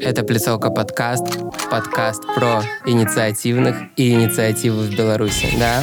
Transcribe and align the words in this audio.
Это 0.00 0.22
«Пляцовка 0.22 0.70
подкаст», 0.70 1.38
подкаст 1.70 2.24
про 2.34 2.62
инициативных 2.86 3.76
и 3.96 4.12
инициативы 4.12 4.82
в 4.82 4.96
Беларуси, 4.96 5.48
да? 5.58 5.82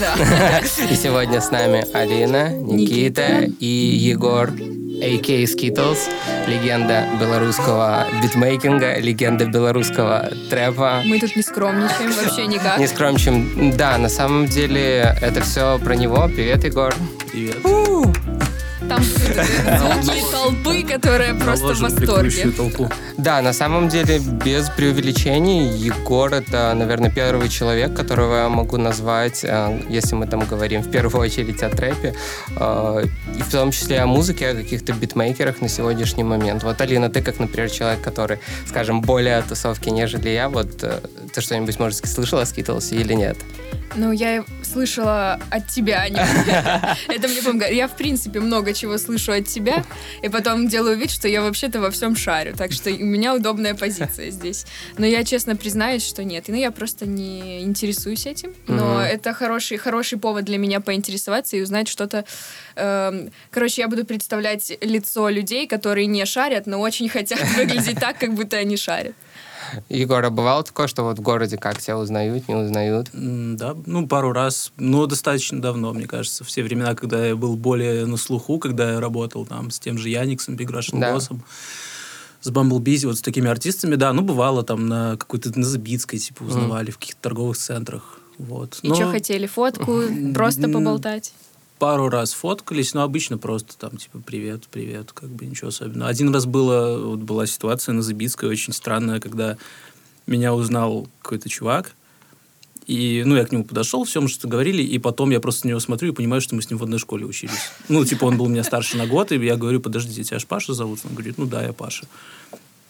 Да. 0.00 0.58
И 0.90 0.94
сегодня 0.96 1.40
с 1.40 1.50
нами 1.50 1.86
Алина, 1.92 2.50
Никита, 2.50 3.42
Никита. 3.42 3.54
и 3.60 3.66
Егор, 3.66 4.50
а.к. 4.50 5.28
Skittles, 5.28 5.98
легенда 6.48 7.04
белорусского 7.20 8.06
битмейкинга, 8.22 8.98
легенда 8.98 9.46
белорусского 9.46 10.30
трэпа. 10.50 11.02
Мы 11.04 11.20
тут 11.20 11.36
не 11.36 11.42
скромничаем 11.42 12.12
вообще 12.12 12.46
никак. 12.46 12.78
Не 12.78 12.88
скромничаем. 12.88 13.76
Да, 13.76 13.98
на 13.98 14.08
самом 14.08 14.46
деле 14.46 15.16
это 15.20 15.42
все 15.42 15.78
про 15.78 15.94
него. 15.94 16.28
Привет, 16.28 16.64
Егор. 16.64 16.94
Привет. 17.30 17.58
Там 18.88 19.02
звуки 19.02 20.22
толпы, 20.30 20.82
которые 20.82 21.34
просто 21.34 21.74
в 21.74 21.80
восторге. 21.80 22.52
Да, 23.16 23.42
на 23.42 23.52
самом 23.52 23.88
деле, 23.88 24.18
без 24.18 24.68
преувеличений, 24.70 25.68
Егор— 25.68 26.32
это, 26.34 26.74
наверное, 26.74 27.10
первый 27.10 27.48
человек, 27.48 27.94
которого 27.94 28.36
я 28.36 28.48
могу 28.48 28.76
назвать, 28.76 29.44
э, 29.44 29.80
если 29.88 30.14
мы 30.14 30.26
там 30.26 30.40
говорим 30.40 30.82
в 30.82 30.90
первую 30.90 31.22
очередь 31.22 31.62
о 31.62 31.70
трэпе, 31.70 32.14
э, 32.56 33.04
и 33.38 33.42
в 33.42 33.50
том 33.50 33.70
числе 33.70 34.00
о 34.00 34.06
музыке, 34.06 34.48
о 34.48 34.54
каких-то 34.54 34.92
битмейкерах 34.92 35.60
на 35.60 35.68
сегодняшний 35.68 36.24
момент. 36.24 36.62
Вот, 36.62 36.80
Алина, 36.80 37.08
ты 37.08 37.22
как, 37.22 37.38
например, 37.40 37.70
человек, 37.70 38.02
который, 38.02 38.38
скажем, 38.66 39.00
более 39.00 39.38
о 39.38 39.42
тусовке, 39.42 39.90
нежели 39.90 40.28
я, 40.28 40.48
вот 40.48 40.82
э, 40.82 41.00
ты 41.34 41.40
что-нибудь, 41.40 41.78
может, 41.78 42.06
слышала 42.06 42.42
о 42.42 42.46
Скитлсе 42.46 42.96
или 42.96 43.12
нет? 43.12 43.36
Ну, 43.96 44.10
я 44.10 44.44
слышала 44.62 45.40
от 45.50 45.68
тебя, 45.68 46.00
а 46.00 46.08
не 46.08 46.18
Это 47.14 47.28
мне 47.28 47.42
помогает. 47.42 47.74
Я, 47.74 47.86
в 47.86 47.96
принципе, 47.96 48.40
много 48.40 48.72
чего 48.72 48.98
слышу 48.98 49.32
от 49.32 49.46
тебя, 49.46 49.84
и 50.22 50.28
потом 50.28 50.68
делаю 50.68 50.96
вид, 50.96 51.10
что 51.12 51.28
я 51.28 51.42
вообще-то 51.42 51.80
во 51.80 51.90
всем 51.90 52.16
шарю. 52.16 52.56
Так 52.56 52.72
что 52.72 52.90
у 52.90 53.04
меня 53.04 53.34
удобная 53.34 53.74
позиция 53.74 54.30
здесь. 54.30 54.66
Но 54.98 55.06
я 55.06 55.22
честно 55.24 55.54
признаюсь, 55.54 56.04
что 56.04 56.24
нет. 56.24 56.46
Ну, 56.48 56.56
я 56.56 56.72
просто 56.72 57.06
не 57.06 57.62
интересуюсь 57.62 58.26
этим. 58.26 58.52
Но 58.66 59.00
это 59.00 59.32
хороший, 59.32 59.76
хороший 59.76 60.18
повод 60.18 60.44
для 60.44 60.58
меня 60.58 60.80
поинтересоваться 60.80 61.56
и 61.56 61.62
узнать 61.62 61.86
что-то. 61.86 62.24
эм, 62.74 63.30
Короче, 63.50 63.82
я 63.82 63.88
буду 63.88 64.04
представлять 64.04 64.72
лицо 64.80 65.28
людей, 65.28 65.68
которые 65.68 66.06
не 66.06 66.24
шарят, 66.24 66.66
но 66.66 66.80
очень 66.80 67.08
хотят 67.08 67.40
выглядеть 67.56 68.00
так, 68.00 68.18
как 68.18 68.34
будто 68.34 68.56
они 68.56 68.76
шарят. 68.76 69.14
Егор, 69.88 70.24
а 70.24 70.30
бывало 70.30 70.62
такое, 70.62 70.86
что 70.86 71.02
вот 71.04 71.18
в 71.18 71.22
городе 71.22 71.56
как 71.56 71.78
тебя 71.80 71.98
узнают, 71.98 72.48
не 72.48 72.54
узнают? 72.54 73.10
Да, 73.12 73.76
ну, 73.86 74.06
пару 74.06 74.32
раз, 74.32 74.72
но 74.76 75.06
достаточно 75.06 75.60
давно, 75.60 75.92
мне 75.92 76.06
кажется, 76.06 76.44
все 76.44 76.62
времена, 76.62 76.94
когда 76.94 77.26
я 77.26 77.36
был 77.36 77.56
более 77.56 78.06
на 78.06 78.16
слуху, 78.16 78.58
когда 78.58 78.92
я 78.92 79.00
работал 79.00 79.46
там 79.46 79.70
с 79.70 79.78
тем 79.78 79.98
же 79.98 80.08
Яниксом, 80.08 80.56
Биграшем 80.56 81.00
Да. 81.00 81.12
Боссом, 81.12 81.42
с 82.40 82.50
Бамблбизи, 82.50 83.06
вот 83.06 83.18
с 83.18 83.22
такими 83.22 83.48
артистами, 83.48 83.94
да, 83.94 84.12
ну, 84.12 84.22
бывало 84.22 84.62
там 84.62 84.86
на 84.86 85.16
какой-то, 85.16 85.56
на 85.58 85.64
Забицкой, 85.64 86.18
типа, 86.18 86.42
узнавали 86.42 86.90
в 86.90 86.98
каких-то 86.98 87.22
торговых 87.22 87.56
центрах, 87.56 88.18
вот. 88.38 88.78
И 88.82 88.88
Но 88.88 88.94
что 88.94 89.10
хотели? 89.10 89.46
Фотку? 89.46 90.02
Просто 90.34 90.68
поболтать? 90.68 91.32
Пару 91.84 92.08
раз 92.08 92.32
фоткались, 92.32 92.94
но 92.94 93.02
обычно 93.02 93.36
просто 93.36 93.76
там, 93.76 93.98
типа, 93.98 94.18
привет, 94.18 94.68
привет, 94.70 95.12
как 95.12 95.28
бы 95.28 95.44
ничего 95.44 95.68
особенного. 95.68 96.08
Один 96.08 96.32
раз 96.32 96.46
было, 96.46 96.98
вот 96.98 97.18
была 97.18 97.46
ситуация 97.46 97.92
на 97.92 98.00
Забицкой 98.00 98.48
очень 98.48 98.72
странная, 98.72 99.20
когда 99.20 99.58
меня 100.26 100.54
узнал 100.54 101.06
какой-то 101.20 101.50
чувак, 101.50 101.94
и, 102.86 103.22
ну, 103.26 103.36
я 103.36 103.44
к 103.44 103.52
нему 103.52 103.64
подошел, 103.64 104.04
все, 104.04 104.22
мы 104.22 104.28
что-то 104.28 104.48
говорили, 104.48 104.82
и 104.82 104.98
потом 104.98 105.28
я 105.28 105.40
просто 105.40 105.66
на 105.66 105.72
него 105.72 105.80
смотрю 105.80 106.12
и 106.12 106.14
понимаю, 106.14 106.40
что 106.40 106.54
мы 106.54 106.62
с 106.62 106.70
ним 106.70 106.78
в 106.78 106.82
одной 106.84 106.98
школе 106.98 107.26
учились. 107.26 107.70
Ну, 107.90 108.02
типа, 108.06 108.24
он 108.24 108.38
был 108.38 108.46
у 108.46 108.48
меня 108.48 108.64
старше 108.64 108.96
на 108.96 109.06
год, 109.06 109.30
и 109.32 109.36
я 109.36 109.56
говорю, 109.56 109.78
подождите, 109.80 110.24
тебя 110.24 110.38
ж 110.38 110.46
Паша 110.46 110.72
зовут? 110.72 111.00
Он 111.04 111.12
говорит, 111.12 111.36
ну 111.36 111.44
да, 111.44 111.62
я 111.62 111.74
Паша. 111.74 112.06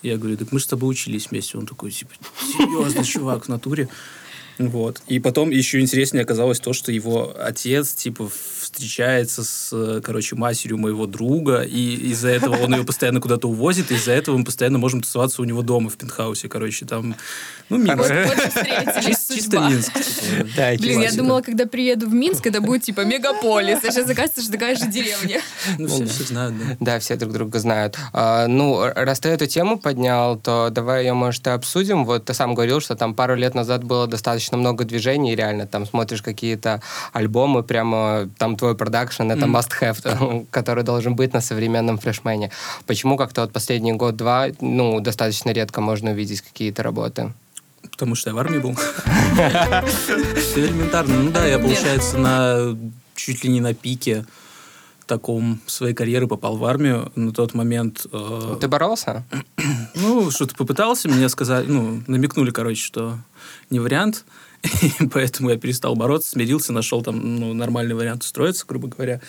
Я 0.02 0.18
говорю, 0.18 0.36
так 0.36 0.52
мы 0.52 0.60
же 0.60 0.66
с 0.66 0.68
тобой 0.68 0.92
учились 0.92 1.32
вместе. 1.32 1.58
Он 1.58 1.66
такой, 1.66 1.90
типа, 1.90 2.12
серьезно, 2.56 3.02
чувак, 3.02 3.46
в 3.46 3.48
натуре. 3.48 3.88
Вот. 4.58 5.02
И 5.08 5.18
потом 5.18 5.50
еще 5.50 5.80
интереснее 5.80 6.22
оказалось 6.22 6.60
то, 6.60 6.72
что 6.72 6.92
его 6.92 7.34
отец, 7.36 7.92
типа, 7.94 8.30
встречается 8.74 9.44
с, 9.44 9.70
э, 9.72 10.00
короче, 10.02 10.36
матерью 10.36 10.78
моего 10.78 11.06
друга, 11.06 11.62
и 11.62 11.94
из-за 12.10 12.28
этого 12.28 12.56
он 12.56 12.74
ее 12.74 12.84
постоянно 12.84 13.20
куда-то 13.20 13.48
увозит, 13.48 13.90
и 13.90 13.94
из-за 13.94 14.12
этого 14.12 14.36
мы 14.36 14.44
постоянно 14.44 14.78
можем 14.78 15.00
тусоваться 15.00 15.42
у 15.42 15.44
него 15.44 15.62
дома 15.62 15.90
в 15.90 15.96
пентхаусе, 15.96 16.48
короче, 16.48 16.84
там, 16.84 17.14
ну, 17.68 17.78
Минск. 17.78 18.12
Чисто. 19.34 19.60
Минск. 19.60 19.92
Да, 20.56 20.72
Блин, 20.78 21.00
я 21.00 21.12
думала, 21.12 21.40
когда 21.40 21.66
приеду 21.66 22.08
в 22.08 22.14
Минск, 22.14 22.46
это 22.46 22.60
будет 22.60 22.82
типа 22.82 23.04
мегаполис. 23.04 23.78
А 23.84 23.90
сейчас 23.90 24.10
оказывается, 24.10 24.42
что 24.42 24.52
такая 24.52 24.76
же 24.76 24.86
деревня. 24.86 25.40
Ну, 25.78 25.88
все, 25.88 26.06
все 26.06 26.24
знают, 26.24 26.54
да. 26.58 26.76
Да, 26.80 26.98
все 26.98 27.16
друг 27.16 27.32
друга 27.32 27.58
знают. 27.58 27.96
А, 28.12 28.46
ну, 28.46 28.84
раз 28.94 29.20
ты 29.20 29.28
эту 29.30 29.46
тему 29.46 29.78
поднял, 29.78 30.36
то 30.36 30.68
давай 30.70 31.04
ее, 31.04 31.14
может, 31.14 31.46
и 31.46 31.50
обсудим. 31.50 32.04
Вот 32.04 32.26
ты 32.26 32.34
сам 32.34 32.54
говорил, 32.54 32.80
что 32.80 32.96
там 32.96 33.14
пару 33.14 33.34
лет 33.34 33.54
назад 33.54 33.84
было 33.84 34.06
достаточно 34.06 34.56
много 34.56 34.84
движений, 34.84 35.34
реально 35.34 35.66
там 35.66 35.86
смотришь 35.86 36.22
какие-то 36.22 36.82
альбомы, 37.12 37.62
прямо 37.62 38.28
там 38.38 38.56
твой 38.64 38.74
продакшн, 38.74 39.30
это 39.30 39.46
must-have, 39.46 40.46
который 40.50 40.84
должен 40.84 41.14
быть 41.14 41.34
на 41.34 41.40
современном 41.40 41.98
флешмене. 41.98 42.50
Почему 42.86 43.16
как-то 43.18 43.42
вот 43.42 43.52
последний 43.52 43.92
год-два, 43.92 44.46
ну, 44.60 45.00
достаточно 45.00 45.50
редко 45.50 45.82
можно 45.82 46.12
увидеть 46.12 46.40
какие-то 46.40 46.82
работы? 46.82 47.32
Потому 47.90 48.14
что 48.14 48.30
я 48.30 48.34
в 48.34 48.38
армии 48.38 48.58
был. 48.58 48.74
Все 48.74 50.64
элементарно. 50.66 51.22
Ну 51.22 51.30
да, 51.30 51.46
я, 51.46 51.58
получается, 51.58 52.16
на 52.16 52.76
чуть 53.14 53.44
ли 53.44 53.50
не 53.50 53.60
на 53.60 53.74
пике 53.74 54.24
таком 55.06 55.60
своей 55.66 55.94
карьеры 55.94 56.26
попал 56.26 56.56
в 56.56 56.64
армию. 56.64 57.12
На 57.14 57.32
тот 57.32 57.52
момент... 57.52 58.06
э, 58.10 58.56
Ты 58.60 58.68
боролся? 58.68 59.24
Ну, 59.94 60.30
что-то 60.30 60.54
попытался, 60.56 61.08
мне 61.08 61.28
сказали, 61.28 61.66
ну, 61.66 62.02
намекнули, 62.06 62.50
короче, 62.50 62.82
что 62.82 63.18
не 63.70 63.78
вариант, 63.78 64.24
поэтому 65.12 65.50
я 65.50 65.56
перестал 65.56 65.94
бороться, 65.94 66.30
смирился, 66.30 66.72
нашел 66.72 67.02
там, 67.02 67.38
ну, 67.38 67.52
нормальный 67.54 67.94
вариант 67.94 68.22
устроиться, 68.22 68.64
грубо 68.66 68.88
говоря, 68.88 69.20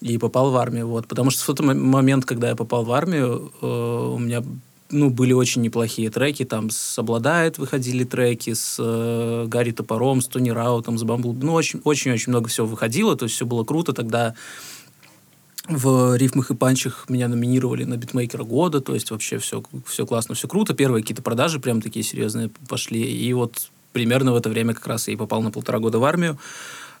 и 0.00 0.18
попал 0.18 0.50
в 0.50 0.56
армию, 0.56 0.88
вот. 0.88 1.06
Потому 1.06 1.30
что 1.30 1.42
в 1.42 1.46
тот 1.46 1.60
мо- 1.60 1.74
момент, 1.74 2.24
когда 2.24 2.48
я 2.48 2.56
попал 2.56 2.84
в 2.84 2.92
армию, 2.92 3.52
э, 3.60 3.66
у 3.66 4.18
меня, 4.18 4.42
ну, 4.90 5.10
были 5.10 5.32
очень 5.32 5.62
неплохие 5.62 6.10
треки, 6.10 6.44
там, 6.44 6.70
с 6.70 6.98
«Обладает» 6.98 7.58
выходили 7.58 8.04
треки, 8.04 8.54
с 8.54 8.76
э, 8.78 9.46
Гарри 9.48 9.72
Топором, 9.72 10.20
с 10.20 10.26
Тони 10.26 10.50
Раутом, 10.50 10.98
с 10.98 11.02
Бамбл, 11.02 11.32
ну, 11.32 11.54
очень-очень 11.54 12.30
много 12.30 12.48
всего 12.48 12.66
выходило, 12.66 13.16
то 13.16 13.24
есть 13.24 13.34
все 13.34 13.46
было 13.46 13.64
круто, 13.64 13.92
тогда 13.92 14.34
в 15.68 16.14
рифмах 16.14 16.50
и 16.50 16.54
панчах 16.54 17.06
меня 17.08 17.26
номинировали 17.26 17.82
на 17.84 17.96
битмейкера 17.96 18.44
года, 18.44 18.80
то 18.80 18.94
есть 18.94 19.10
вообще 19.10 19.38
все, 19.38 19.64
все 19.84 20.06
классно, 20.06 20.36
все 20.36 20.46
круто. 20.46 20.74
Первые 20.74 21.02
какие-то 21.02 21.22
продажи 21.22 21.58
прям 21.58 21.80
такие 21.82 22.04
серьезные 22.04 22.50
пошли. 22.68 23.02
И 23.02 23.32
вот 23.32 23.70
примерно 23.96 24.34
в 24.34 24.36
это 24.36 24.50
время 24.50 24.74
как 24.74 24.86
раз 24.88 25.08
я 25.08 25.14
и 25.14 25.16
попал 25.16 25.40
на 25.40 25.50
полтора 25.50 25.78
года 25.78 25.98
в 25.98 26.04
армию. 26.04 26.38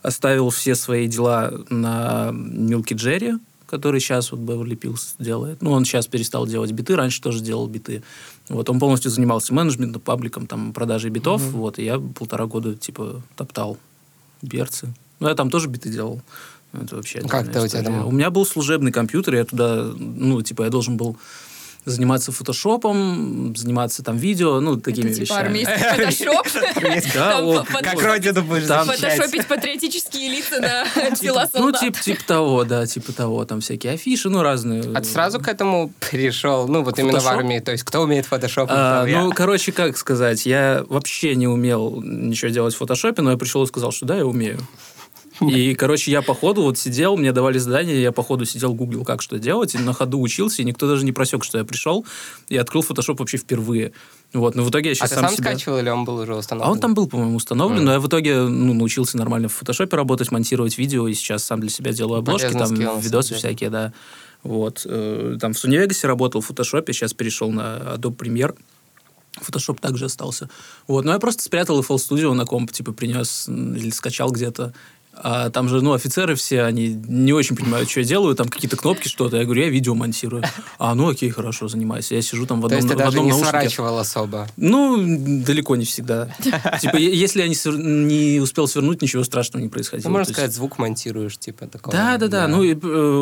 Оставил 0.00 0.48
все 0.48 0.74
свои 0.74 1.06
дела 1.06 1.52
на 1.68 2.30
Милки 2.32 2.94
Джерри, 2.94 3.34
который 3.66 4.00
сейчас 4.00 4.32
вот 4.32 4.40
Беверли 4.40 4.76
Пилс 4.76 5.14
делает. 5.18 5.60
Ну, 5.60 5.72
он 5.72 5.84
сейчас 5.84 6.06
перестал 6.06 6.46
делать 6.46 6.72
биты, 6.72 6.96
раньше 6.96 7.20
тоже 7.20 7.40
делал 7.40 7.66
биты. 7.66 8.02
Вот, 8.48 8.70
он 8.70 8.78
полностью 8.78 9.10
занимался 9.10 9.52
менеджментом, 9.52 10.00
пабликом, 10.00 10.46
там, 10.46 10.72
продажей 10.72 11.10
битов. 11.10 11.42
Вот, 11.42 11.78
и 11.78 11.84
я 11.84 11.98
полтора 11.98 12.46
года, 12.46 12.74
типа, 12.74 13.20
топтал 13.36 13.76
берцы. 14.40 14.88
Ну, 15.20 15.28
я 15.28 15.34
там 15.34 15.50
тоже 15.50 15.68
биты 15.68 15.90
делал. 15.90 16.22
Это 16.72 16.96
вообще 16.96 17.20
Как 17.20 17.52
ты 17.52 17.60
у 17.60 17.68
тебя 17.68 17.82
там? 17.82 18.06
У 18.06 18.10
меня 18.10 18.30
был 18.30 18.46
служебный 18.46 18.90
компьютер, 18.90 19.34
я 19.34 19.44
туда, 19.44 19.84
ну, 19.98 20.40
типа, 20.40 20.62
я 20.62 20.70
должен 20.70 20.96
был 20.96 21.18
заниматься 21.86 22.32
фотошопом, 22.32 23.54
заниматься 23.56 24.02
там 24.02 24.16
видео, 24.16 24.60
ну, 24.60 24.76
такими 24.76 25.06
Это 25.10 25.14
типа 25.24 25.44
вещами. 25.44 25.64
фотошоп. 26.46 27.66
Как 27.82 28.02
родину 28.02 28.42
будешь? 28.42 28.64
Фотошопить 28.66 29.46
патриотические 29.46 30.28
лица 30.28 30.60
на 30.60 30.84
тела 31.16 31.48
Ну, 31.54 31.60
солдат. 31.60 31.80
типа, 31.80 31.98
типа 32.00 32.22
того, 32.26 32.64
да, 32.64 32.86
типа 32.86 33.12
того. 33.12 33.44
Там 33.44 33.60
всякие 33.60 33.94
афиши, 33.94 34.28
ну, 34.28 34.42
разные. 34.42 34.82
А 34.94 35.00
ты 35.00 35.04
сразу 35.08 35.38
к 35.40 35.48
этому 35.48 35.92
перешел? 36.10 36.66
Ну, 36.68 36.82
вот 36.82 36.98
именно 36.98 37.20
в 37.20 37.26
армии. 37.26 37.60
То 37.60 37.72
есть, 37.72 37.84
кто 37.84 38.02
умеет 38.02 38.26
фотошоп? 38.26 38.68
А, 38.70 39.06
ну, 39.06 39.32
короче, 39.32 39.72
как 39.72 39.96
сказать, 39.96 40.44
я 40.44 40.84
вообще 40.88 41.36
не 41.36 41.46
умел 41.46 42.02
ничего 42.02 42.50
делать 42.50 42.74
в 42.74 42.78
фотошопе, 42.78 43.22
но 43.22 43.30
я 43.30 43.36
пришел 43.36 43.62
и 43.62 43.66
сказал, 43.66 43.92
что 43.92 44.06
да, 44.06 44.16
я 44.16 44.26
умею. 44.26 44.58
И, 45.46 45.74
короче, 45.74 46.10
я 46.10 46.22
по 46.22 46.34
ходу 46.34 46.62
вот 46.62 46.78
сидел, 46.78 47.16
мне 47.16 47.32
давали 47.32 47.58
задание, 47.58 48.00
я 48.00 48.12
по 48.12 48.22
ходу 48.22 48.44
сидел, 48.44 48.72
гуглил, 48.74 49.04
как 49.04 49.20
что 49.22 49.38
делать, 49.38 49.74
и 49.74 49.78
на 49.78 49.92
ходу 49.92 50.20
учился, 50.20 50.62
и 50.62 50.64
никто 50.64 50.86
даже 50.88 51.04
не 51.04 51.12
просек, 51.12 51.44
что 51.44 51.58
я 51.58 51.64
пришел, 51.64 52.06
и 52.48 52.56
открыл 52.56 52.82
фотошоп 52.82 53.20
вообще 53.20 53.36
впервые. 53.36 53.92
Вот, 54.32 54.54
но 54.54 54.64
в 54.64 54.70
итоге 54.70 54.90
я 54.90 54.92
А 54.92 54.94
сейчас 54.94 55.10
ты 55.10 55.14
сам, 55.16 55.24
сам 55.28 55.36
себя... 55.36 55.50
скачивал 55.50 55.78
или 55.78 55.88
он 55.88 56.04
был 56.04 56.16
уже 56.16 56.34
установлен? 56.34 56.68
А 56.68 56.72
он 56.72 56.80
там 56.80 56.94
был, 56.94 57.06
по-моему, 57.06 57.36
установлен, 57.36 57.76
Мгм. 57.78 57.84
но 57.86 57.92
я 57.92 58.00
в 58.00 58.08
итоге 58.08 58.40
ну, 58.42 58.72
научился 58.74 59.16
нормально 59.18 59.48
в 59.48 59.52
фотошопе 59.52 59.96
работать, 59.96 60.30
монтировать 60.32 60.78
видео, 60.78 61.06
и 61.08 61.14
сейчас 61.14 61.44
сам 61.44 61.60
для 61.60 61.70
себя 61.70 61.92
делаю 61.92 62.18
обложки, 62.20 62.46
Полезный 62.52 62.66
там 62.66 62.76
скилл, 62.76 62.98
видосы 63.00 63.28
деле. 63.30 63.38
всякие, 63.38 63.70
да. 63.70 63.92
Вот. 64.42 64.82
э, 64.84 65.36
Там 65.40 65.52
в 65.54 65.58
Суневегасе 65.58 66.06
работал 66.06 66.40
в 66.40 66.46
фотошопе, 66.46 66.92
сейчас 66.92 67.12
перешел 67.14 67.50
на 67.50 67.96
Adobe 67.96 68.16
Premiere. 68.16 68.56
Фотошоп 69.38 69.80
также 69.80 70.06
остался. 70.06 70.48
Вот. 70.88 71.04
Но 71.04 71.12
я 71.12 71.18
просто 71.18 71.42
спрятал 71.42 71.80
FL 71.82 71.96
Studio 71.96 72.32
на 72.32 72.46
комп, 72.46 72.72
типа 72.72 72.92
принес 72.92 73.46
или 73.48 73.90
скачал 73.90 74.30
где-то. 74.30 74.72
А 75.18 75.50
там 75.50 75.68
же, 75.68 75.80
ну, 75.80 75.92
офицеры 75.94 76.34
все, 76.34 76.62
они 76.64 76.88
не 76.88 77.32
очень 77.32 77.56
понимают, 77.56 77.90
что 77.90 78.00
я 78.00 78.06
делаю, 78.06 78.34
там 78.36 78.48
какие-то 78.48 78.76
кнопки, 78.76 79.08
что-то. 79.08 79.38
Я 79.38 79.44
говорю, 79.44 79.62
я 79.62 79.68
видео 79.70 79.94
монтирую. 79.94 80.42
А, 80.78 80.94
ну 80.94 81.08
окей, 81.08 81.30
хорошо, 81.30 81.68
занимайся. 81.68 82.14
Я 82.14 82.22
сижу 82.22 82.44
там 82.46 82.58
в 82.58 82.62
То 82.62 82.66
одном, 82.66 82.78
есть 82.78 82.88
ты 82.88 82.94
в 82.94 82.98
даже 82.98 83.08
одном 83.08 83.24
не 83.24 83.30
наушнике. 83.30 83.50
сворачивал 83.50 83.98
особо. 83.98 84.46
Ну, 84.56 84.96
далеко 85.44 85.74
не 85.76 85.84
всегда. 85.86 86.28
Типа, 86.80 86.96
если 86.96 87.40
я 87.40 87.48
не, 87.48 87.54
свер- 87.54 87.76
не 87.78 88.40
успел 88.40 88.68
свернуть, 88.68 89.00
ничего 89.00 89.24
страшного 89.24 89.62
не 89.62 89.68
происходило. 89.70 90.08
Ну, 90.08 90.12
можно 90.18 90.26
То 90.26 90.30
есть- 90.30 90.36
сказать, 90.38 90.54
звук 90.54 90.78
монтируешь, 90.78 91.38
типа 91.38 91.66
такого. 91.66 91.96
Да, 91.96 92.18
да, 92.18 92.28
да. 92.28 92.48
Ну, 92.48 92.62
и, 92.62 92.74
э, 92.74 92.76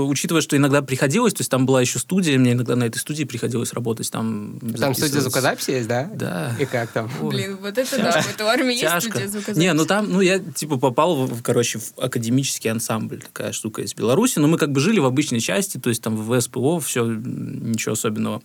учитывая, 0.09 0.43
что 0.43 0.57
иногда 0.57 0.83
приходилось, 0.83 1.33
то 1.35 1.41
есть 1.43 1.51
там 1.51 1.65
была 1.65 1.81
еще 1.81 1.99
студия, 2.01 2.39
мне 2.39 2.53
иногда 2.53 2.75
на 2.77 2.85
этой 2.85 2.99
студии 2.99 3.25
приходилось 3.25 3.73
работать. 3.73 4.11
Там, 4.11 4.59
Там 4.79 4.95
студия 4.95 5.21
звукозаписи 5.21 5.71
есть, 5.71 5.89
да? 5.89 6.11
Да. 6.13 6.53
И 6.59 6.65
как 6.65 6.91
там? 6.91 7.09
Блин, 7.23 7.57
вот 7.63 7.79
это 7.79 7.97
да. 7.99 8.23
Вот 8.27 8.41
у 8.45 8.49
армии 8.49 8.75
есть 8.75 9.01
студия 9.07 9.29
звукозаписи. 9.29 9.59
Не, 9.61 9.73
ну 9.75 9.85
там, 9.87 10.11
ну 10.13 10.21
я 10.21 10.39
типа 10.41 10.77
попал, 10.77 11.15
в, 11.15 11.35
в, 11.35 11.43
короче, 11.43 11.79
в 11.79 11.84
академический 11.97 12.71
ансамбль, 12.71 13.21
такая 13.21 13.53
штука 13.53 13.83
из 13.83 13.95
Беларуси, 13.95 14.39
но 14.39 14.49
мы 14.49 14.59
как 14.59 14.73
бы 14.73 14.81
жили 14.81 14.99
в 14.99 15.05
обычной 15.05 15.41
части, 15.41 15.79
то 15.79 15.89
есть 15.89 16.03
там 16.03 16.17
в 16.17 16.41
СПО, 16.41 16.81
все, 16.81 17.05
ничего 17.05 17.93
особенного. 17.93 18.43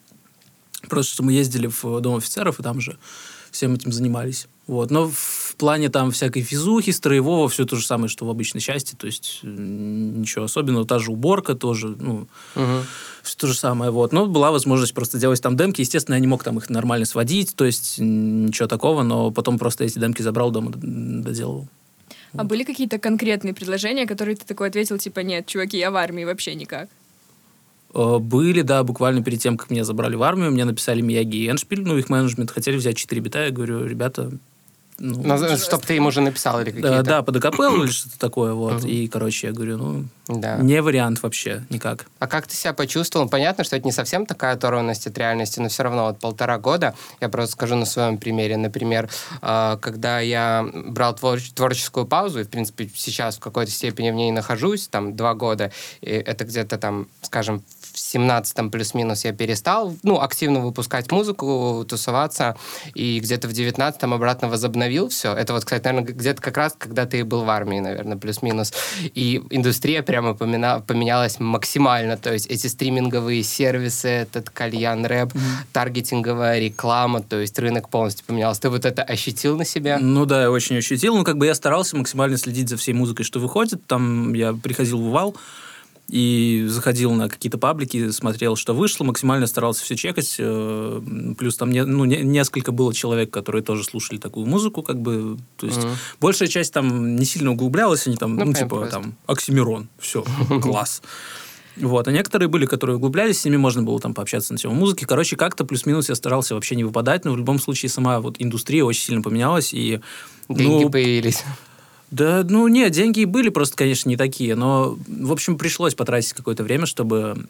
Просто 0.88 1.14
что 1.14 1.24
мы 1.24 1.34
ездили 1.34 1.68
в 1.68 2.00
Дом 2.02 2.16
офицеров, 2.16 2.60
и 2.60 2.64
там 2.64 2.80
же 2.80 2.98
всем 3.52 3.74
этим 3.74 3.92
занимались. 3.92 4.48
Вот. 4.68 4.92
Но 4.92 5.10
в 5.10 5.56
плане 5.58 5.90
там 5.90 6.12
всякой 6.12 6.44
физухи, 6.44 6.92
строевого, 6.92 7.50
все 7.50 7.66
то 7.66 7.76
же 7.76 7.86
самое, 7.86 8.08
что 8.08 8.26
в 8.26 8.30
обычной 8.30 8.62
части, 8.62 8.96
то 8.96 9.08
есть 9.08 9.40
ничего 9.42 10.46
особенного. 10.46 10.86
Та 10.86 11.00
же 11.00 11.12
уборка 11.12 11.56
тоже, 11.56 11.96
ну, 12.00 12.28
Мгм. 12.56 12.84
все 13.24 13.38
то 13.38 13.48
же 13.48 13.56
самое, 13.56 13.92
вот. 13.92 14.14
Но 14.14 14.28
была 14.28 14.52
возможность 14.52 14.94
просто 14.94 15.18
делать 15.18 15.42
там 15.42 15.58
демки. 15.58 15.82
Естественно, 15.82 16.16
я 16.16 16.22
не 16.22 16.28
мог 16.28 16.44
там 16.44 16.60
их 16.60 16.70
нормально 16.70 17.06
сводить, 17.08 17.56
то 17.56 17.66
есть 17.66 17.96
ничего 17.98 18.68
такого, 18.68 19.02
но 19.02 19.32
потом 19.32 19.58
просто 19.58 19.84
эти 19.84 19.98
демки 19.98 20.22
забрал 20.22 20.52
дома, 20.52 20.72
доделывал. 20.76 21.68
А 22.34 22.44
были 22.44 22.64
какие-то 22.64 23.00
конкретные 23.00 23.54
предложения, 23.54 24.06
которые 24.06 24.36
ты 24.36 24.46
такой 24.46 24.70
ответил, 24.70 24.98
типа, 24.98 25.22
нет, 25.22 25.48
чуваки, 25.48 25.78
я 25.78 25.92
в 25.92 25.96
армии 25.96 26.24
вообще 26.24 26.56
никак? 26.56 26.90
Э, 27.94 28.18
Были, 28.20 28.62
да, 28.62 28.84
буквально 28.84 29.24
перед 29.24 29.40
тем, 29.40 29.58
как 29.58 29.70
меня 29.70 29.84
забрали 29.84 30.16
в 30.16 30.24
армию, 30.24 30.52
мне 30.52 30.66
написали 30.66 31.02
Мияги 31.02 31.38
и 31.38 31.50
Эншпиль, 31.50 31.82
ну, 31.82 31.98
их 31.98 32.10
менеджмент 32.10 32.52
хотели 32.52 32.78
взять 32.78 32.98
4 32.98 33.22
бита, 33.22 33.46
я 33.46 33.52
говорю, 33.52 33.86
ребята, 33.86 34.32
ну, 35.00 35.38
Ну, 35.38 35.58
чтоб 35.58 35.86
ты 35.86 35.96
им 35.96 36.06
уже 36.06 36.22
написал 36.22 36.60
или 36.62 36.72
какие-то. 36.72 37.04
да, 37.04 37.22
под 37.24 37.44
АКПЛ 37.44 37.84
или 37.84 37.92
что-то 37.92 38.20
такое, 38.20 38.54
вот. 38.54 38.84
И, 38.86 39.08
короче, 39.08 39.48
я 39.48 39.54
говорю, 39.54 39.78
ну, 39.78 40.06
Да. 40.28 40.58
не 40.58 40.82
вариант 40.82 41.24
вообще, 41.24 41.64
никак. 41.70 42.06
А 42.20 42.28
как 42.28 42.48
ты 42.48 42.56
себя 42.56 42.74
почувствовал? 42.74 43.30
Понятно, 43.30 43.64
что 43.64 43.76
это 43.76 43.86
не 43.86 43.92
совсем 43.92 44.26
такая 44.26 44.54
оторванность 44.56 45.08
от 45.08 45.18
реальности, 45.18 45.60
но 45.60 45.70
все 45.70 45.84
равно 45.84 46.06
вот 46.06 46.20
полтора 46.20 46.58
года, 46.58 46.94
я 47.22 47.30
просто 47.30 47.54
скажу 47.54 47.76
на 47.76 47.86
своем 47.86 48.18
примере, 48.18 48.58
например, 48.58 49.10
э, 49.42 49.78
когда 49.82 50.20
я 50.20 50.66
брал 50.74 51.14
твор- 51.16 51.40
творческую 51.56 52.06
паузу, 52.06 52.42
и, 52.42 52.44
в 52.44 52.50
принципе, 52.50 52.90
сейчас 52.94 53.38
в 53.38 53.40
какой-то 53.40 53.72
степени 53.72 54.12
в 54.12 54.16
ней 54.16 54.32
нахожусь, 54.32 54.88
там, 54.88 55.16
два 55.16 55.34
года, 55.34 55.72
и 56.02 56.10
это 56.10 56.46
где-то 56.46 56.78
там, 56.78 57.08
скажем, 57.22 57.64
17-м 58.00 58.72
плюс-минус 58.72 59.26
я 59.26 59.34
перестал, 59.34 59.96
ну, 60.04 60.20
активно 60.20 60.60
выпускать 60.60 61.12
музыку, 61.12 61.86
тусоваться, 61.88 62.56
и 62.94 63.20
где-то 63.20 63.48
в 63.48 63.52
19-м 63.52 64.14
обратно 64.14 64.50
возобновил 64.50 65.10
все. 65.10 65.34
Это 65.34 65.54
вот, 65.54 65.66
кстати, 65.66 65.86
наверное, 65.86 66.14
где-то 66.14 66.42
как 66.42 66.58
раз, 66.58 66.76
когда 66.78 67.06
ты 67.06 67.24
был 67.24 67.44
в 67.44 67.50
армии, 67.50 67.80
наверное, 67.80 68.18
плюс-минус. 68.18 68.74
И 69.14 69.42
индустрия 69.50 70.04
прямо 70.04 70.34
помина- 70.34 70.82
поменялась 70.82 71.40
максимально. 71.40 72.18
То 72.18 72.34
есть 72.34 72.48
эти 72.48 72.68
стриминговые 72.68 73.44
сервисы, 73.44 74.08
этот 74.08 74.50
кальян 74.50 75.06
рэп, 75.06 75.34
таргетинговая 75.74 76.60
реклама, 76.60 77.22
то 77.22 77.40
есть 77.40 77.58
рынок 77.60 77.90
полностью 77.90 78.26
поменялся. 78.26 78.62
Ты 78.62 78.70
вот 78.70 78.86
это 78.86 79.04
ощутил 79.04 79.58
на 79.58 79.66
себе? 79.66 79.98
Ну 80.00 80.26
да, 80.26 80.44
я 80.44 80.52
очень 80.52 80.78
ощутил. 80.78 81.16
Ну, 81.16 81.24
как 81.24 81.38
бы 81.38 81.46
я 81.46 81.56
старался 81.56 81.96
максимально 81.98 82.38
следить 82.38 82.70
за 82.70 82.78
всей 82.78 82.94
музыкой, 82.94 83.26
что 83.26 83.40
выходит. 83.40 83.86
Там 83.88 84.34
я 84.34 84.54
приходил 84.54 85.00
в 85.00 85.08
Увал 85.08 85.36
и 86.10 86.66
заходил 86.68 87.12
на 87.14 87.30
какие-то 87.30 87.58
паблики, 87.58 88.10
смотрел, 88.10 88.56
что 88.56 88.74
вышло, 88.74 89.04
максимально 89.04 89.48
старался 89.48 89.84
все 89.84 89.96
чекать. 89.96 90.36
Э, 90.40 91.02
Плюс 91.38 91.56
там 91.56 91.72
не- 91.72 91.86
ну, 91.86 92.06
не- 92.06 92.22
несколько 92.24 92.72
было 92.72 92.94
человек, 92.94 93.30
которые 93.32 93.64
тоже 93.64 93.84
слушали 93.84 94.18
такую 94.18 94.46
музыку, 94.48 94.82
как 94.82 95.00
бы. 95.00 95.38
То 95.58 95.68
есть 95.68 95.78
Мгм. 95.78 95.90
большая 96.20 96.48
часть 96.50 96.74
там 96.74 97.16
не 97.16 97.26
сильно 97.26 97.52
углублялась, 97.52 98.08
они 98.08 98.16
там, 98.18 98.36
Ну, 98.36 98.46
ну, 98.46 98.54
типа, 98.54 98.68
просто. 98.78 98.92
там, 98.92 99.16
Оксимирон, 99.28 99.88
все, 100.00 100.24
класс. 100.62 101.02
Вот, 101.78 102.08
а 102.08 102.12
некоторые 102.12 102.50
были, 102.50 102.66
которые 102.66 102.98
углублялись, 102.98 103.40
с 103.40 103.46
ними 103.46 103.56
можно 103.58 103.84
было 103.84 104.00
там 104.02 104.14
пообщаться 104.14 104.52
на 104.52 104.58
тему 104.60 104.74
музыки. 104.74 105.06
Короче, 105.06 105.36
как-то 105.38 105.64
плюс-минус 105.64 106.10
я 106.10 106.16
старался 106.16 106.56
вообще 106.56 106.76
не 106.76 106.84
выпадать, 106.84 107.24
но 107.24 107.32
в 107.32 107.38
любом 107.38 107.58
случае 107.60 107.90
сама 107.90 108.20
вот 108.20 108.36
индустрия 108.40 108.84
очень 108.84 109.02
сильно 109.04 109.22
поменялась, 109.22 109.74
и 109.74 110.02
Деньги 110.50 110.84
ну, 110.86 110.90
появились. 110.90 111.44
Да, 112.12 112.44
ну 112.48 112.68
нет, 112.68 112.92
деньги 112.92 113.22
и 113.22 113.26
были 113.26 113.50
просто, 113.50 113.76
конечно, 113.78 114.10
не 114.10 114.18
такие, 114.18 114.56
но, 114.56 114.98
в 115.08 115.32
общем, 115.32 115.58
пришлось 115.58 115.96
потратить 115.96 116.34
какое-то 116.34 116.64
время, 116.64 116.86
чтобы 116.86 117.48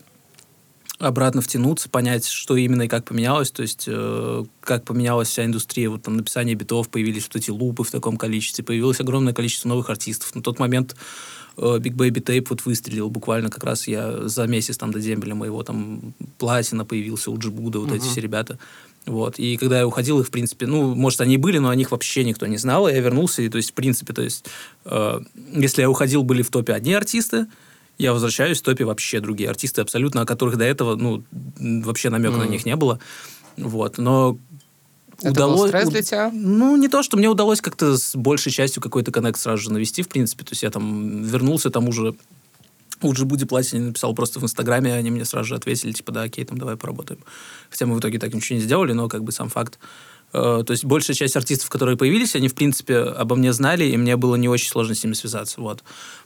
обратно 0.98 1.42
втянуться, 1.42 1.90
понять, 1.90 2.26
что 2.28 2.58
именно 2.58 2.82
и 2.82 2.88
как 2.90 3.06
поменялось, 3.06 3.52
то 3.52 3.62
есть 3.62 3.86
э, 3.88 4.44
как 4.60 4.84
поменялась 4.84 5.30
вся 5.30 5.46
индустрия, 5.46 5.90
вот 5.90 6.04
там 6.04 6.18
написание 6.18 6.56
битов, 6.56 6.90
появились 6.90 7.24
вот 7.24 7.38
эти 7.38 7.52
лупы 7.52 7.84
в 7.84 7.92
таком 7.92 8.18
количестве, 8.18 8.66
появилось 8.66 9.00
огромное 9.00 9.34
количество 9.34 9.70
новых 9.70 9.90
артистов. 9.90 10.36
На 10.36 10.42
тот 10.42 10.60
момент 10.60 10.98
э, 11.56 11.62
Big 11.62 11.94
Baby 11.94 12.22
Tape 12.22 12.48
вот 12.50 12.66
выстрелил 12.66 13.10
буквально 13.10 13.50
как 13.50 13.64
раз 13.64 13.88
я 13.88 14.28
за 14.28 14.46
месяц 14.46 14.78
там 14.78 14.92
до 14.92 15.00
дембеля 15.00 15.36
моего 15.36 15.64
там 15.64 16.14
Платина 16.38 16.84
появился, 16.84 17.32
у 17.32 17.38
Джибуда, 17.38 17.80
вот 17.80 17.94
эти 17.94 18.02
Мгм. 18.04 18.12
все 18.12 18.20
ребята. 18.20 18.60
Вот. 19.10 19.40
И 19.40 19.58
когда 19.58 19.80
я 19.80 19.88
уходил, 19.88 20.20
их, 20.20 20.28
в 20.28 20.32
принципе, 20.32 20.68
ну, 20.68 20.94
может, 20.94 21.20
они 21.22 21.34
и 21.34 21.38
были, 21.38 21.58
но 21.58 21.70
о 21.70 21.76
них 21.76 21.90
вообще 21.92 22.24
никто 22.24 22.46
не 22.46 22.58
знал. 22.58 22.88
И 22.88 22.94
я 22.94 23.00
вернулся, 23.00 23.42
и, 23.42 23.50
то 23.50 23.58
есть, 23.58 23.72
в 23.72 23.74
принципе, 23.74 24.14
то 24.14 24.22
есть, 24.22 24.46
э, 24.86 25.20
если 25.52 25.82
я 25.82 25.90
уходил, 25.90 26.22
были 26.24 26.44
в 26.44 26.52
топе 26.52 26.74
одни 26.74 26.94
артисты, 26.94 27.48
я 27.98 28.14
возвращаюсь, 28.14 28.60
в 28.60 28.62
топе 28.62 28.86
вообще 28.86 29.20
другие 29.20 29.50
артисты, 29.50 29.82
абсолютно, 29.82 30.22
о 30.22 30.26
которых 30.26 30.58
до 30.58 30.64
этого, 30.64 30.96
ну, 30.96 31.24
вообще 31.60 32.10
намека 32.12 32.38
на 32.38 32.44
Мгм. 32.44 32.52
них 32.52 32.66
не 32.66 32.76
было. 32.76 33.00
Вот. 33.58 33.98
Но 33.98 34.38
Это 35.18 35.26
был 35.26 35.32
удалось... 35.32 35.70
стресс 35.70 35.88
уд- 35.88 35.92
для 35.94 36.02
тебя? 36.04 36.32
Ну, 36.32 36.78
не 36.78 36.88
то, 36.88 37.02
что 37.02 37.18
мне 37.18 37.28
удалось 37.28 37.62
как-то 37.62 37.98
с 37.98 38.16
большей 38.16 38.52
частью 38.52 38.82
какой-то 38.84 39.12
коннект 39.12 39.40
сразу 39.40 39.64
же 39.64 39.74
навести, 39.74 40.04
в 40.04 40.08
принципе. 40.08 40.44
То 40.46 40.52
есть 40.52 40.62
я 40.64 40.70
там 40.70 41.24
вернулся, 41.24 41.72
там 41.72 41.90
уже 41.90 42.14
у 43.02 43.14
Джибуди 43.14 43.46
Платини 43.46 43.80
написал 43.82 44.14
просто 44.14 44.40
в 44.40 44.44
Инстаграме, 44.44 44.94
они 44.94 45.12
мне 45.12 45.26
сразу 45.26 45.50
же 45.50 45.56
ответили, 45.56 45.92
типа, 45.92 46.12
да, 46.12 46.24
окей, 46.24 46.46
там 46.46 46.58
давай 46.58 46.76
поработаем. 46.76 47.22
Хотя 47.70 47.86
мы 47.86 47.96
в 47.96 48.00
итоге 48.00 48.20
так 48.20 48.34
ничего 48.34 48.58
не 48.58 48.64
сделали, 48.64 48.94
но 48.94 49.08
как 49.08 49.24
бы 49.24 49.32
сам 49.32 49.50
факт. 49.50 49.80
Э, 50.34 50.64
То 50.66 50.72
есть 50.72 50.86
большая 50.86 51.16
часть 51.16 51.36
артистов, 51.36 51.70
которые 51.70 51.98
появились, 51.98 52.36
они, 52.36 52.48
в 52.50 52.56
принципе, 52.56 52.98
обо 53.00 53.36
мне 53.36 53.54
знали, 53.54 53.86
и 53.86 53.98
мне 53.98 54.16
было 54.18 54.36
не 54.36 54.50
очень 54.50 54.70
сложно 54.70 54.96
с 54.96 55.04
ними 55.04 55.14
связаться. 55.14 55.62
Вот. 55.62 55.84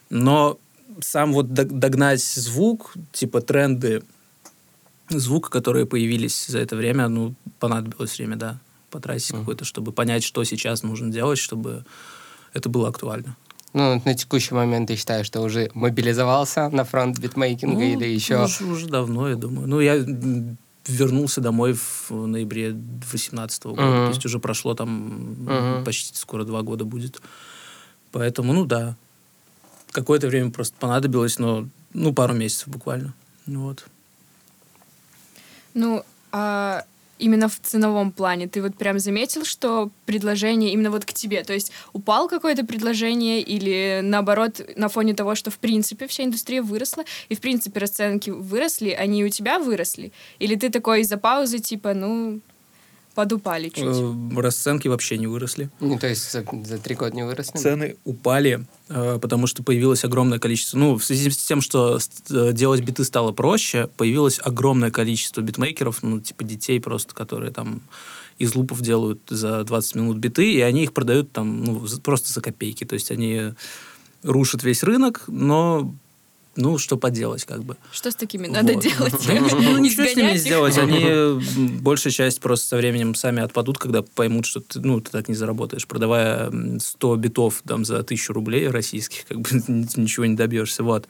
Но 0.10 0.58
сам 1.02 1.34
вот 1.34 1.54
дог- 1.54 1.72
догнать 1.80 2.24
звук, 2.24 2.94
типа 3.12 3.42
тренды 3.42 4.04
звука, 5.10 5.50
которые 5.50 5.86
появились 5.86 6.48
за 6.48 6.60
это 6.60 6.76
время, 6.76 7.08
ну, 7.08 7.36
понадобилось 7.60 8.18
время, 8.18 8.36
да, 8.36 8.60
потратить 8.90 9.32
Мгм. 9.32 9.40
какое-то, 9.42 9.66
чтобы 9.66 9.92
понять, 9.92 10.24
что 10.24 10.44
сейчас 10.44 10.84
нужно 10.84 11.12
делать, 11.12 11.40
чтобы 11.40 11.86
это 12.54 12.70
было 12.70 12.90
актуально. 12.90 13.36
Ну, 13.74 14.02
на 14.06 14.14
текущий 14.14 14.54
момент 14.54 14.88
ты 14.88 14.96
считаешь, 14.96 15.26
что 15.26 15.42
уже 15.42 15.72
мобилизовался 15.74 16.70
на 16.70 16.84
фронт 16.84 17.18
битмейкинга 17.18 17.76
Ну, 17.76 17.82
или 17.82 18.06
еще... 18.06 18.44
Уже, 18.44 18.66
уже 18.66 18.88
давно, 18.88 19.30
я 19.30 19.36
думаю. 19.36 19.68
Ну, 19.68 19.80
я 19.80 19.96
вернулся 20.88 21.42
домой 21.42 21.74
в 21.74 22.12
ноябре 22.12 22.72
2018 22.72 23.64
года. 23.66 23.82
Мгм. 23.82 24.06
То 24.06 24.10
есть 24.10 24.26
уже 24.26 24.40
прошло 24.40 24.76
там 24.76 24.90
Мгм. 25.46 25.84
почти 25.86 26.16
скоро 26.16 26.44
два 26.44 26.62
года 26.62 26.86
будет. 26.86 27.22
Поэтому, 28.12 28.54
ну 28.54 28.66
да. 28.66 28.96
Какое-то 29.92 30.28
время 30.28 30.52
просто 30.52 30.76
понадобилось, 30.80 31.40
но 31.40 31.68
ну, 31.94 32.14
пару 32.14 32.34
месяцев 32.34 32.68
буквально. 32.68 33.14
Ну, 33.46 33.64
Вот. 33.64 33.86
Ну, 35.74 36.04
а 36.32 36.84
именно 37.24 37.48
в 37.48 37.58
ценовом 37.62 38.12
плане 38.12 38.48
ты 38.48 38.62
вот 38.62 38.76
прям 38.76 39.00
заметил, 39.00 39.46
что 39.46 39.92
предложение 40.06 40.74
именно 40.74 40.92
вот 40.92 41.06
к 41.06 41.14
тебе, 41.14 41.44
то 41.44 41.54
есть 41.54 41.72
упал 41.94 42.28
какое-то 42.28 42.66
предложение 42.66 43.42
или 43.42 44.02
наоборот 44.04 44.62
на 44.76 44.90
фоне 44.90 45.14
того, 45.14 45.34
что 45.36 45.50
в 45.50 45.58
принципе 45.58 46.08
вся 46.08 46.26
индустрия 46.26 46.62
выросла 46.62 47.06
и 47.30 47.36
в 47.36 47.40
принципе 47.40 47.80
расценки 47.80 48.30
выросли, 48.30 48.90
они 48.90 49.22
и 49.22 49.24
у 49.24 49.30
тебя 49.30 49.60
выросли? 49.60 50.12
Или 50.40 50.56
ты 50.56 50.70
такой 50.70 51.02
из-за 51.02 51.18
паузы 51.18 51.60
типа, 51.60 51.94
ну, 51.94 52.42
подупали 53.14 53.70
чуть? 53.70 53.84
Э, 53.86 54.42
Расценки 54.42 54.88
вообще 54.88 55.18
не 55.18 55.28
выросли. 55.28 55.70
Ну, 55.80 55.98
то 55.98 56.08
есть 56.08 56.32
за, 56.32 56.46
за 56.66 56.78
три 56.78 56.96
года 56.96 57.16
не 57.16 57.24
выросли? 57.24 57.58
Цены 57.58 57.98
упали, 58.04 58.66
э, 58.90 59.20
потому 59.22 59.48
что 59.48 59.64
появилось 59.64 60.04
огромное 60.04 60.40
количество... 60.40 60.78
Ну, 60.78 60.98
в 60.98 61.04
связи 61.04 61.30
с 61.30 61.38
тем, 61.38 61.62
что 61.62 62.00
э, 62.30 62.54
делать 62.54 62.82
биты 62.82 63.04
стало 63.04 63.32
проще, 63.32 63.90
появилось 63.98 64.40
огромное 64.44 64.92
количество 64.92 65.42
битмейкеров, 65.42 66.04
ну, 66.04 66.20
типа 66.20 66.44
детей 66.44 66.80
просто, 66.80 67.14
которые 67.14 67.52
там 67.52 67.82
из 68.40 68.56
лупов 68.56 68.82
делают 68.82 69.22
за 69.30 69.64
20 69.64 69.96
минут 69.96 70.18
биты, 70.18 70.52
и 70.52 70.62
они 70.62 70.84
их 70.84 70.94
продают 70.94 71.32
там 71.32 71.64
ну, 71.64 71.88
просто 72.02 72.32
за 72.34 72.42
копейки. 72.42 72.84
То 72.84 72.96
есть 72.96 73.12
они 73.12 73.54
рушат 74.24 74.64
весь 74.64 74.84
рынок, 74.84 75.24
но 75.28 75.94
ну, 76.56 76.78
что 76.78 76.98
поделать, 76.98 77.46
как 77.46 77.64
бы. 77.64 77.78
Что 77.92 78.12
с 78.12 78.16
такими 78.16 78.48
надо 78.48 78.74
Вот. 78.74 78.84
делать? 78.84 79.14
Ну, 79.28 79.90
что 79.90 80.06
с 80.08 80.16
ними 80.16 80.36
сделать? 80.38 80.78
Они, 80.78 81.40
большая 81.80 82.14
часть 82.14 82.40
просто 82.42 82.68
со 82.68 82.78
временем 82.78 83.16
сами 83.16 83.42
отпадут, 83.42 83.78
когда 83.78 84.02
поймут, 84.04 84.46
что 84.46 84.60
ты, 84.60 84.80
ну, 84.80 85.02
ты 85.02 85.12
так 85.12 85.28
не 85.28 85.36
заработаешь. 85.36 85.88
Продавая 85.88 86.48
м, 86.48 86.80
100 86.80 87.16
битов 87.16 87.64
там, 87.68 87.86
за 87.86 88.00
1000 88.00 88.34
рублей 88.34 88.68
российских, 88.68 89.26
как 89.26 89.40
бы 89.40 89.50
ничего 89.68 90.26
не 90.26 90.36
добьешься. 90.36 90.84
Вот. 90.84 91.08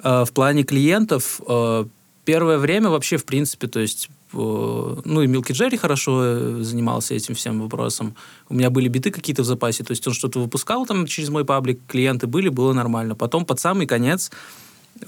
А 0.00 0.24
В 0.24 0.32
плане 0.32 0.64
клиентов 0.64 1.40
э, 1.46 1.84
первое 2.24 2.58
время 2.58 2.88
вообще, 2.90 3.16
в 3.16 3.24
принципе, 3.24 3.66
то 3.68 3.80
есть 3.80 4.08
ну, 4.32 5.22
и 5.22 5.26
Милки 5.26 5.52
Джерри 5.52 5.76
хорошо 5.76 6.20
э, 6.22 6.58
занимался 6.62 7.14
этим 7.14 7.34
всем 7.34 7.60
вопросом. 7.60 8.14
У 8.48 8.54
меня 8.54 8.70
были 8.70 8.88
биты 8.88 9.10
какие-то 9.10 9.42
в 9.42 9.46
запасе, 9.46 9.84
то 9.84 9.92
есть 9.92 10.06
он 10.06 10.12
что-то 10.12 10.40
выпускал 10.40 10.86
там 10.86 11.06
через 11.06 11.28
мой 11.30 11.44
паблик, 11.44 11.80
клиенты 11.86 12.26
были, 12.26 12.48
было 12.48 12.72
нормально. 12.72 13.14
Потом 13.14 13.44
под 13.44 13.60
самый 13.60 13.86
конец 13.86 14.30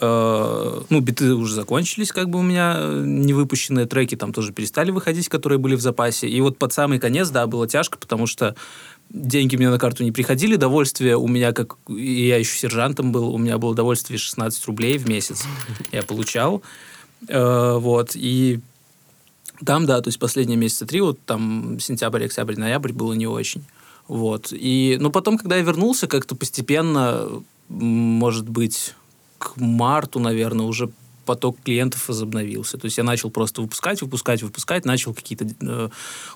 э, 0.00 0.80
ну, 0.88 1.00
биты 1.00 1.34
уже 1.34 1.54
закончились, 1.54 2.12
как 2.12 2.30
бы 2.30 2.38
у 2.38 2.42
меня 2.42 2.76
э, 2.78 3.02
невыпущенные 3.06 3.86
треки 3.86 4.14
там 4.14 4.32
тоже 4.32 4.52
перестали 4.52 4.90
выходить, 4.90 5.28
которые 5.28 5.58
были 5.58 5.74
в 5.74 5.80
запасе. 5.80 6.28
И 6.28 6.40
вот 6.40 6.58
под 6.58 6.72
самый 6.72 6.98
конец, 6.98 7.30
да, 7.30 7.46
было 7.46 7.68
тяжко, 7.68 7.98
потому 7.98 8.26
что 8.26 8.54
деньги 9.10 9.56
мне 9.56 9.68
на 9.70 9.78
карту 9.78 10.04
не 10.04 10.12
приходили, 10.12 10.56
довольствие 10.56 11.16
у 11.16 11.26
меня, 11.26 11.52
как 11.52 11.76
я 11.88 12.38
еще 12.38 12.56
сержантом 12.56 13.12
был, 13.12 13.34
у 13.34 13.38
меня 13.38 13.58
было 13.58 13.70
удовольствие 13.70 14.18
16 14.18 14.64
рублей 14.66 14.98
в 14.98 15.08
месяц 15.08 15.44
я 15.92 16.02
получал. 16.02 16.62
Э, 17.28 17.76
вот, 17.78 18.12
и 18.14 18.60
там, 19.64 19.86
да, 19.86 20.00
то 20.00 20.08
есть 20.08 20.18
последние 20.18 20.56
месяца 20.56 20.86
три, 20.86 21.00
вот 21.00 21.18
там 21.24 21.78
сентябрь, 21.80 22.24
октябрь, 22.24 22.56
ноябрь 22.56 22.92
было 22.92 23.12
не 23.12 23.26
очень. 23.26 23.64
Вот. 24.08 24.52
И, 24.52 24.96
но 25.00 25.10
потом, 25.10 25.38
когда 25.38 25.56
я 25.56 25.62
вернулся, 25.62 26.08
как-то 26.08 26.34
постепенно, 26.34 27.28
может 27.68 28.48
быть, 28.48 28.94
к 29.38 29.56
марту, 29.56 30.18
наверное, 30.18 30.66
уже 30.66 30.90
поток 31.26 31.58
клиентов 31.62 32.08
возобновился. 32.08 32.76
То 32.76 32.86
есть 32.86 32.98
я 32.98 33.04
начал 33.04 33.30
просто 33.30 33.62
выпускать, 33.62 34.02
выпускать, 34.02 34.42
выпускать, 34.42 34.84
начал 34.84 35.14
какие-то... 35.14 35.46
э, 35.60 35.88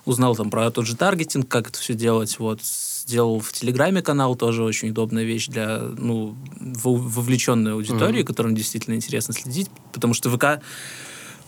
узнал 0.04 0.36
там 0.36 0.50
про 0.50 0.70
тот 0.70 0.86
же 0.86 0.94
таргетинг, 0.94 1.48
как 1.48 1.68
это 1.68 1.78
все 1.80 1.94
делать. 1.94 2.38
Вот. 2.38 2.60
Сделал 2.62 3.40
в 3.40 3.52
Телеграме 3.52 4.02
канал, 4.02 4.36
тоже 4.36 4.62
очень 4.62 4.90
удобная 4.90 5.24
вещь 5.24 5.48
для 5.48 5.80
ну, 5.80 6.36
вов- 6.60 7.00
вовлеченной 7.00 7.72
аудитории, 7.72 8.22
которым 8.22 8.54
действительно 8.54 8.94
интересно 8.94 9.34
следить, 9.34 9.68
потому 9.92 10.14
что 10.14 10.30
ВК 10.30 10.62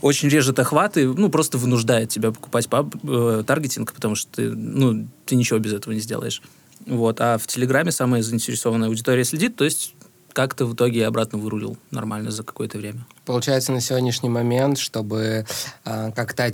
очень 0.03 0.29
режет 0.29 0.59
охваты, 0.59 1.09
ну, 1.09 1.29
просто 1.31 1.59
вынуждает 1.59 2.11
тебя 2.11 2.33
покупать 2.33 2.69
паб, 2.69 2.95
э, 3.03 3.45
таргетинг, 3.47 3.93
потому 3.93 4.15
что 4.15 4.31
ты, 4.33 4.51
ну, 4.51 5.09
ты 5.25 5.37
ничего 5.37 5.59
без 5.59 5.73
этого 5.73 5.93
не 5.93 6.01
сделаешь. 6.01 6.43
Вот. 6.87 7.21
А 7.21 7.39
в 7.39 7.47
Телеграме 7.47 7.91
самая 7.91 8.23
заинтересованная 8.23 8.89
аудитория 8.89 9.25
следит, 9.25 9.57
то 9.57 9.65
есть 9.65 9.95
как-то 10.33 10.67
в 10.67 10.75
итоге 10.75 11.07
обратно 11.07 11.39
вырулил 11.39 11.79
нормально 11.91 12.31
за 12.31 12.43
какое-то 12.45 12.77
время. 12.77 13.07
Получается, 13.25 13.73
на 13.73 13.81
сегодняшний 13.81 14.29
момент, 14.29 14.77
чтобы 14.77 15.47
э, 15.87 16.13
как-то 16.13 16.45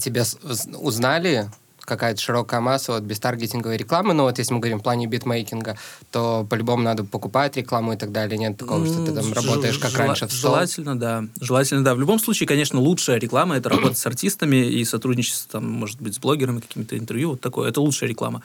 уз- 0.45 0.69
узнали, 0.79 1.51
какая-то 1.85 2.21
широкая 2.21 2.61
масса 2.61 2.93
вот 2.93 3.03
без 3.03 3.19
таргетинговой 3.21 3.77
рекламы, 3.77 4.15
ну 4.15 4.25
вот 4.25 4.39
если 4.39 4.55
мы 4.55 4.61
говорим 4.61 4.81
в 4.81 4.83
плане 4.83 5.07
битмейкинга, 5.07 5.77
то 6.11 6.47
по-любому 6.49 6.83
надо 6.83 7.05
покупать 7.05 7.57
рекламу 7.57 7.93
и 7.93 7.97
так 7.97 8.13
далее. 8.13 8.39
Нет 8.39 8.57
такого, 8.57 8.87
что 8.87 9.05
ты 9.05 9.13
там 9.13 9.33
работаешь 9.33 9.79
как 9.79 9.91
жела- 9.91 10.07
раньше 10.07 10.27
в 10.27 10.33
стол. 10.33 10.53
Желательно, 10.53 10.99
да. 10.99 11.25
Желательно, 11.41 11.85
да. 11.85 11.95
В 11.95 12.01
любом 12.01 12.19
случае, 12.19 12.47
конечно, 12.47 12.81
лучшая 12.81 13.19
реклама— 13.19 13.57
это 13.57 13.69
работа 13.69 13.95
с 13.95 14.07
артистами 14.07 14.57
и 14.57 14.85
сотрудничество, 14.85 15.61
там, 15.61 15.71
может 15.71 16.01
быть, 16.01 16.15
с 16.15 16.19
блогерами, 16.19 16.61
какими-то 16.61 16.97
интервью, 16.97 17.31
вот 17.31 17.41
такое. 17.41 17.69
Это 17.69 17.81
лучшая 17.81 18.09
реклама. 18.09 18.43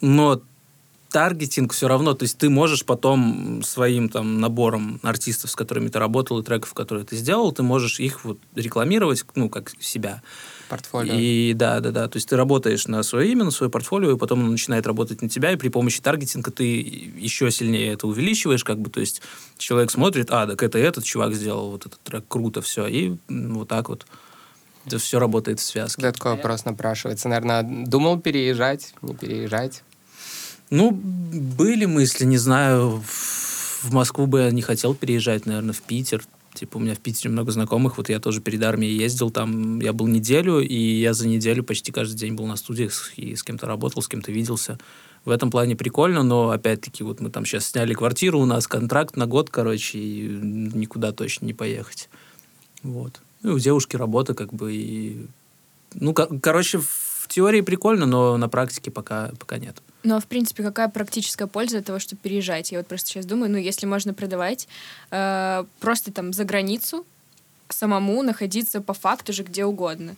Но 0.00 0.42
таргетинг 1.10 1.72
все 1.72 1.86
равно, 1.86 2.14
то 2.14 2.24
есть 2.24 2.38
ты 2.38 2.50
можешь 2.50 2.84
потом 2.84 3.62
своим 3.62 4.08
там 4.08 4.40
набором 4.40 4.98
артистов, 5.04 5.52
с 5.52 5.54
которыми 5.54 5.86
ты 5.88 6.00
работал, 6.00 6.40
и 6.40 6.42
треков, 6.42 6.74
которые 6.74 7.04
ты 7.04 7.16
сделал, 7.16 7.52
ты 7.52 7.62
можешь 7.62 8.00
их 8.00 8.24
вот 8.24 8.38
рекламировать, 8.56 9.24
ну, 9.36 9.48
как 9.48 9.70
себя. 9.80 10.22
Портфолио. 10.68 11.14
И 11.14 11.52
да, 11.54 11.80
да, 11.80 11.90
да. 11.90 12.08
То 12.08 12.16
есть 12.16 12.28
ты 12.28 12.36
работаешь 12.36 12.86
на 12.86 13.02
свое 13.02 13.30
имя, 13.32 13.44
на 13.44 13.50
свое 13.50 13.70
портфолио, 13.70 14.12
и 14.12 14.18
потом 14.18 14.40
оно 14.40 14.50
начинает 14.50 14.86
работать 14.86 15.22
на 15.22 15.28
тебя, 15.28 15.52
и 15.52 15.56
при 15.56 15.68
помощи 15.68 16.00
таргетинга 16.00 16.50
ты 16.50 16.64
еще 16.64 17.50
сильнее 17.50 17.92
это 17.92 18.06
увеличиваешь, 18.06 18.64
как 18.64 18.78
бы, 18.78 18.90
то 18.90 19.00
есть 19.00 19.22
человек 19.58 19.90
смотрит, 19.90 20.28
а, 20.30 20.46
так 20.46 20.62
это 20.62 20.78
этот 20.78 21.04
чувак 21.04 21.34
сделал 21.34 21.70
вот 21.70 21.86
этот 21.86 22.00
трек, 22.00 22.24
круто, 22.28 22.62
все, 22.62 22.86
и 22.86 23.16
вот 23.28 23.68
так 23.68 23.88
вот 23.88 24.06
это 24.86 24.98
все 24.98 25.18
работает 25.18 25.60
в 25.60 25.64
связке. 25.64 25.96
Когда 25.96 26.12
такой 26.12 26.32
вопрос 26.32 26.64
напрашивается. 26.64 27.28
Наверное, 27.28 27.62
думал 27.62 28.20
переезжать, 28.20 28.94
не 29.02 29.14
переезжать. 29.14 29.82
Ну, 30.70 30.90
были 30.90 31.84
мысли, 31.84 32.24
не 32.24 32.38
знаю, 32.38 33.02
в 33.04 33.92
Москву 33.92 34.26
бы 34.26 34.40
я 34.40 34.50
не 34.50 34.62
хотел 34.62 34.94
переезжать, 34.94 35.46
наверное, 35.46 35.72
в 35.72 35.82
Питер. 35.82 36.22
Типа, 36.54 36.76
у 36.76 36.80
меня 36.80 36.94
в 36.94 37.00
Питере 37.00 37.30
много 37.30 37.50
знакомых, 37.50 37.98
вот 37.98 38.08
я 38.08 38.20
тоже 38.20 38.40
перед 38.40 38.62
армией 38.62 38.96
ездил, 38.96 39.30
там 39.30 39.80
я 39.80 39.92
был 39.92 40.06
неделю, 40.06 40.60
и 40.60 40.76
я 40.76 41.12
за 41.12 41.26
неделю 41.26 41.64
почти 41.64 41.90
каждый 41.90 42.16
день 42.16 42.34
был 42.34 42.46
на 42.46 42.54
студиях 42.54 43.12
и 43.16 43.34
с 43.34 43.42
кем-то 43.42 43.66
работал, 43.66 44.02
с 44.02 44.08
кем-то 44.08 44.30
виделся. 44.30 44.78
В 45.24 45.30
этом 45.30 45.50
плане 45.50 45.74
прикольно, 45.74 46.22
но, 46.22 46.50
опять-таки, 46.50 47.02
вот 47.02 47.18
мы 47.18 47.30
там 47.30 47.44
сейчас 47.44 47.66
сняли 47.66 47.92
квартиру, 47.92 48.38
у 48.38 48.46
нас 48.46 48.68
контракт 48.68 49.16
на 49.16 49.26
год, 49.26 49.50
короче, 49.50 49.98
и 49.98 50.28
никуда 50.28 51.10
точно 51.10 51.46
не 51.46 51.54
поехать. 51.54 52.08
Вот. 52.84 53.20
Ну, 53.42 53.54
у 53.54 53.58
девушки 53.58 53.96
работа, 53.96 54.34
как 54.34 54.54
бы, 54.54 54.72
и... 54.72 55.26
Ну, 55.94 56.14
ко- 56.14 56.38
короче, 56.40 56.78
в 56.78 57.26
теории 57.28 57.62
прикольно, 57.62 58.06
но 58.06 58.36
на 58.36 58.48
практике 58.48 58.92
пока, 58.92 59.32
пока 59.40 59.58
нет. 59.58 59.82
Ну, 60.04 60.16
а 60.16 60.20
в 60.20 60.26
принципе, 60.26 60.62
какая 60.62 60.88
практическая 60.88 61.46
польза 61.46 61.78
от 61.78 61.86
того, 61.86 61.98
чтобы 61.98 62.20
переезжать? 62.22 62.70
Я 62.70 62.78
вот 62.78 62.86
просто 62.86 63.08
сейчас 63.08 63.24
думаю, 63.24 63.50
ну, 63.50 63.58
если 63.58 63.86
можно 63.86 64.12
продавать 64.12 64.68
э, 65.10 65.64
просто 65.80 66.12
там 66.12 66.32
за 66.32 66.44
границу, 66.44 67.06
самому 67.70 68.22
находиться 68.22 68.82
по 68.82 68.92
факту 68.92 69.32
же 69.32 69.42
где 69.42 69.64
угодно. 69.64 70.14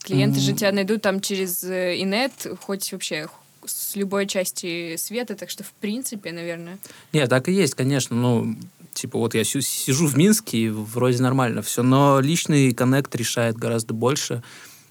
Клиенты 0.00 0.40
же 0.40 0.50
М. 0.50 0.56
тебя 0.56 0.72
найдут 0.72 1.02
там 1.02 1.20
через 1.20 1.62
э, 1.62 1.96
инет, 1.98 2.46
хоть 2.60 2.92
вообще 2.92 3.28
с 3.64 3.96
любой 3.96 4.26
части 4.26 4.96
света, 4.96 5.34
так 5.36 5.48
что, 5.48 5.64
в 5.64 5.72
принципе, 5.72 6.32
наверное... 6.32 6.78
Нет, 7.12 7.30
так 7.30 7.48
и 7.48 7.52
есть, 7.52 7.74
конечно. 7.74 8.14
Ну, 8.14 8.56
типа, 8.92 9.18
вот 9.18 9.34
я 9.34 9.44
сижу 9.44 10.06
в 10.06 10.16
Минске, 10.18 10.58
и 10.58 10.68
вроде 10.68 11.22
нормально 11.22 11.62
все, 11.62 11.82
но 11.82 12.20
личный 12.20 12.74
коннект 12.74 13.14
решает 13.14 13.56
гораздо 13.56 13.94
больше. 13.94 14.42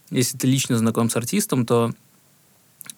Если 0.10 0.38
ты 0.38 0.48
лично 0.48 0.78
знаком 0.78 1.10
с 1.10 1.16
артистом, 1.16 1.66
то, 1.66 1.92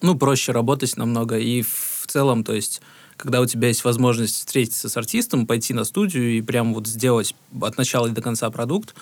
ну, 0.02 0.16
проще 0.16 0.52
работать 0.52 0.96
намного. 0.96 1.38
И 1.38 1.62
в 1.62 2.04
целом, 2.06 2.44
то 2.44 2.54
есть, 2.54 2.80
когда 3.16 3.40
у 3.40 3.46
тебя 3.46 3.68
есть 3.68 3.84
возможность 3.84 4.36
встретиться 4.36 4.88
с 4.88 4.96
артистом, 4.96 5.46
пойти 5.46 5.74
на 5.74 5.84
студию 5.84 6.36
и 6.36 6.42
прям 6.42 6.74
вот 6.74 6.86
сделать 6.86 7.34
от 7.60 7.76
начала 7.76 8.06
и 8.06 8.12
до 8.12 8.22
конца 8.22 8.50
продукт, 8.50 8.94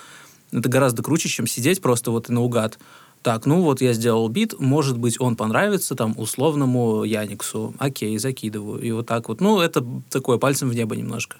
это 0.52 0.68
гораздо 0.68 1.02
круче, 1.02 1.28
чем 1.28 1.46
сидеть 1.46 1.82
просто 1.82 2.10
вот 2.10 2.30
и 2.30 2.32
наугад. 2.32 2.78
Так, 3.22 3.46
ну 3.46 3.62
вот 3.62 3.80
я 3.80 3.94
сделал 3.94 4.28
бит, 4.28 4.60
может 4.60 4.98
быть, 4.98 5.18
он 5.18 5.34
понравится 5.34 5.94
там 5.94 6.14
условному 6.18 7.04
Яниксу. 7.04 7.74
Окей, 7.78 8.18
закидываю. 8.18 8.80
И 8.82 8.90
вот 8.90 9.06
так 9.06 9.28
вот. 9.28 9.40
Ну, 9.40 9.60
это 9.60 9.82
такое 10.10 10.36
пальцем 10.36 10.68
в 10.68 10.74
небо 10.74 10.94
немножко. 10.94 11.38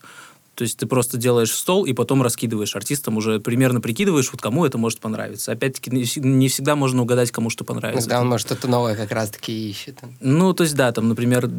То 0.55 0.63
есть 0.63 0.79
ты 0.79 0.87
просто 0.87 1.17
делаешь 1.17 1.53
стол 1.53 1.85
и 1.85 1.93
потом 1.93 2.23
раскидываешь 2.23 2.75
артистам, 2.77 3.17
уже 3.17 3.41
примерно 3.41 3.81
прикидываешь, 3.81 4.31
вот 4.33 4.41
кому 4.41 4.65
это 4.65 4.79
может 4.79 5.01
понравиться. 5.01 5.53
Опять-таки, 5.53 5.91
не 5.91 6.03
вс- 6.03 6.21
не 6.21 6.49
всегда 6.49 6.77
можно 6.77 7.03
угадать, 7.03 7.31
кому 7.31 7.51
что 7.51 7.65
понравится. 7.65 8.09
Иногда 8.09 8.21
он, 8.21 8.29
может, 8.29 8.47
что-то 8.47 8.69
новое 8.69 8.95
как 8.97 9.11
раз-таки 9.11 9.71
ищет. 9.71 9.99
Ну, 10.21 10.53
то 10.53 10.63
есть, 10.63 10.77
да, 10.77 10.93
там, 10.93 11.09
например, 11.09 11.51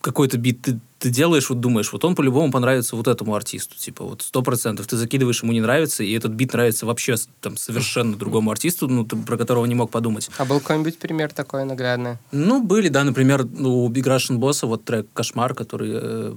какой-то 0.00 0.38
бит 0.38 0.62
ты, 0.62 0.80
ты 1.00 1.08
делаешь, 1.08 1.48
вот 1.48 1.60
думаешь, 1.60 1.92
вот 1.92 2.04
он 2.04 2.14
по-любому 2.14 2.52
понравится 2.52 2.94
вот 2.94 3.08
этому 3.08 3.34
артисту, 3.34 3.74
типа, 3.76 4.04
вот 4.04 4.20
сто 4.22 4.42
процентов. 4.42 4.86
Ты 4.86 4.98
закидываешь, 4.98 5.42
ему 5.42 5.52
не 5.52 5.60
нравится, 5.62 6.04
и 6.04 6.12
этот 6.12 6.32
бит 6.32 6.52
нравится 6.52 6.84
вообще 6.84 7.16
там 7.40 7.56
совершенно 7.56 8.16
другому 8.16 8.50
артисту, 8.50 8.86
ну, 8.86 9.04
ты- 9.06 9.16
про 9.16 9.38
которого 9.38 9.64
не 9.64 9.74
мог 9.74 9.90
подумать. 9.90 10.28
А 10.36 10.44
был 10.44 10.60
какой-нибудь 10.60 10.98
пример 10.98 11.32
такой 11.32 11.64
наглядный? 11.64 12.18
Ну, 12.32 12.62
были, 12.62 12.88
да, 12.88 13.02
например, 13.02 13.44
ну, 13.46 13.84
у 13.84 13.88
Big 13.90 14.04
Russian 14.04 14.38
Boss 14.38 14.66
вот 14.66 14.84
трек 14.84 15.06
«Кошмар», 15.14 15.54
который 15.54 15.90
э, 15.94 16.34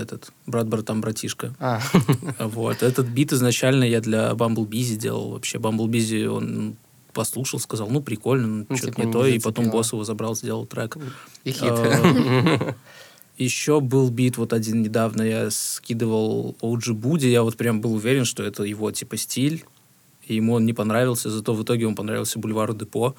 этот, 0.00 0.32
брат-брат 0.46 0.84
там 0.86 1.00
братишка. 1.00 1.54
А, 1.60 1.80
Вот, 2.40 2.82
этот 2.82 3.06
бит 3.06 3.32
изначально 3.32 3.84
я 3.84 4.00
для 4.00 4.32
Bumblebee 4.32 4.82
сделал 4.82 5.30
вообще. 5.30 5.58
Bumblebee, 5.58 6.26
он 6.26 6.74
послушал, 7.12 7.60
сказал, 7.60 7.88
ну, 7.88 8.00
прикольно, 8.02 8.46
ну, 8.46 8.66
Ну, 8.68 8.76
что-то 8.76 8.94
типа, 8.94 9.06
не 9.06 9.12
то, 9.12 9.24
и 9.26 9.38
потом 9.38 9.70
босс 9.70 9.92
его 9.92 10.02
забрал, 10.04 10.34
сделал 10.34 10.66
трек. 10.66 10.96
и 11.44 11.52
хит. 11.52 11.72
Еще 13.40 13.80
был 13.80 14.10
бит 14.10 14.36
вот 14.36 14.52
один 14.52 14.82
недавно, 14.82 15.22
я 15.22 15.50
скидывал 15.50 16.56
OG 16.60 16.92
Буди, 16.92 17.26
я 17.30 17.42
вот 17.42 17.56
прям 17.56 17.80
был 17.80 17.94
уверен, 17.94 18.26
что 18.26 18.42
это 18.42 18.64
его 18.64 18.92
типа 18.92 19.16
стиль, 19.16 19.64
и 20.26 20.34
ему 20.34 20.52
он 20.52 20.66
не 20.66 20.74
понравился, 20.74 21.30
зато 21.30 21.54
в 21.54 21.62
итоге 21.62 21.86
он 21.86 21.94
понравился 21.94 22.38
Бульвару 22.38 22.74
Депо, 22.74 23.14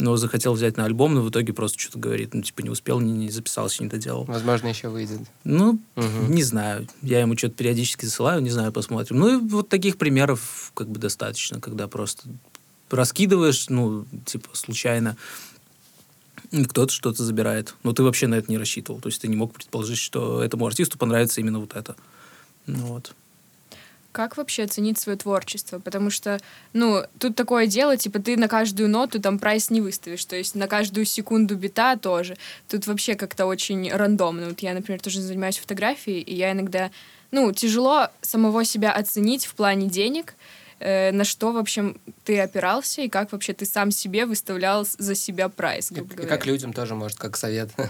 но 0.00 0.16
захотел 0.16 0.54
взять 0.54 0.76
на 0.76 0.86
альбом, 0.86 1.14
но 1.14 1.22
в 1.22 1.30
итоге 1.30 1.52
просто 1.52 1.78
что-то 1.78 2.00
говорит, 2.00 2.34
ну 2.34 2.42
типа 2.42 2.62
не 2.62 2.70
успел, 2.70 2.98
не, 2.98 3.12
не 3.12 3.30
записался, 3.30 3.84
не 3.84 3.88
доделал. 3.88 4.24
Возможно, 4.24 4.66
еще 4.66 4.88
выйдет. 4.88 5.20
Ну, 5.44 5.78
Мгм. 5.94 6.32
не 6.32 6.42
знаю, 6.42 6.88
я 7.02 7.20
ему 7.20 7.38
что-то 7.38 7.54
периодически 7.54 8.06
засылаю, 8.06 8.42
не 8.42 8.50
знаю, 8.50 8.72
посмотрим. 8.72 9.20
Ну 9.20 9.38
и 9.38 9.40
вот 9.40 9.68
таких 9.68 9.98
примеров 9.98 10.72
как 10.74 10.88
бы 10.88 10.98
достаточно, 10.98 11.60
когда 11.60 11.86
просто 11.86 12.24
раскидываешь, 12.90 13.68
ну, 13.68 14.04
типа, 14.26 14.48
случайно, 14.52 15.16
кто-то 16.50 16.92
что-то 16.92 17.22
забирает. 17.24 17.74
Но 17.82 17.92
ты 17.92 18.02
вообще 18.02 18.26
на 18.26 18.34
это 18.34 18.50
не 18.50 18.58
рассчитывал. 18.58 19.00
То 19.00 19.08
есть 19.08 19.20
ты 19.22 19.28
не 19.28 19.36
мог 19.36 19.52
предположить, 19.52 19.98
что 19.98 20.42
этому 20.42 20.66
артисту 20.66 20.98
понравится 20.98 21.40
именно 21.40 21.60
вот 21.60 21.76
это. 21.76 21.96
Ну 22.66 22.86
вот. 22.86 23.14
как 24.12 24.36
вообще 24.36 24.64
оценить 24.64 24.98
свое 24.98 25.16
творчество? 25.16 25.78
Потому 25.78 26.10
что, 26.10 26.40
ну, 26.72 27.02
тут 27.18 27.36
такое 27.36 27.66
дело, 27.66 27.96
типа, 27.96 28.18
ты 28.18 28.36
на 28.36 28.48
каждую 28.48 28.88
ноту 28.88 29.20
там 29.20 29.38
прайс 29.38 29.70
не 29.70 29.80
выставишь, 29.80 30.24
то 30.24 30.36
есть 30.36 30.54
на 30.54 30.66
каждую 30.66 31.06
секунду 31.06 31.56
бита 31.56 31.96
тоже. 31.96 32.36
Тут 32.68 32.86
вообще 32.86 33.14
как-то 33.14 33.46
очень 33.46 33.90
рандомно. 33.92 34.48
Вот 34.48 34.60
я, 34.60 34.74
например, 34.74 35.00
тоже 35.00 35.20
занимаюсь 35.20 35.58
фотографией, 35.58 36.20
и 36.20 36.34
я 36.34 36.52
иногда, 36.52 36.90
ну, 37.30 37.52
тяжело 37.52 38.08
самого 38.20 38.64
себя 38.64 38.92
оценить 38.92 39.46
в 39.46 39.54
плане 39.54 39.88
денег, 39.88 40.34
э, 40.80 41.12
на 41.12 41.24
что, 41.24 41.52
в 41.52 41.56
общем, 41.56 41.96
ты 42.24 42.40
опирался, 42.40 43.02
и 43.02 43.08
как 43.08 43.32
вообще 43.32 43.52
ты 43.52 43.66
сам 43.66 43.90
себе 43.90 44.26
выставлял 44.26 44.86
за 44.98 45.14
себя 45.14 45.48
прайс, 45.48 45.90
И, 45.90 45.94
грубо 45.94 46.12
и 46.12 46.16
говоря. 46.16 46.36
как 46.36 46.46
людям 46.46 46.72
тоже, 46.72 46.94
может, 46.94 47.18
как 47.18 47.36
совет. 47.36 47.70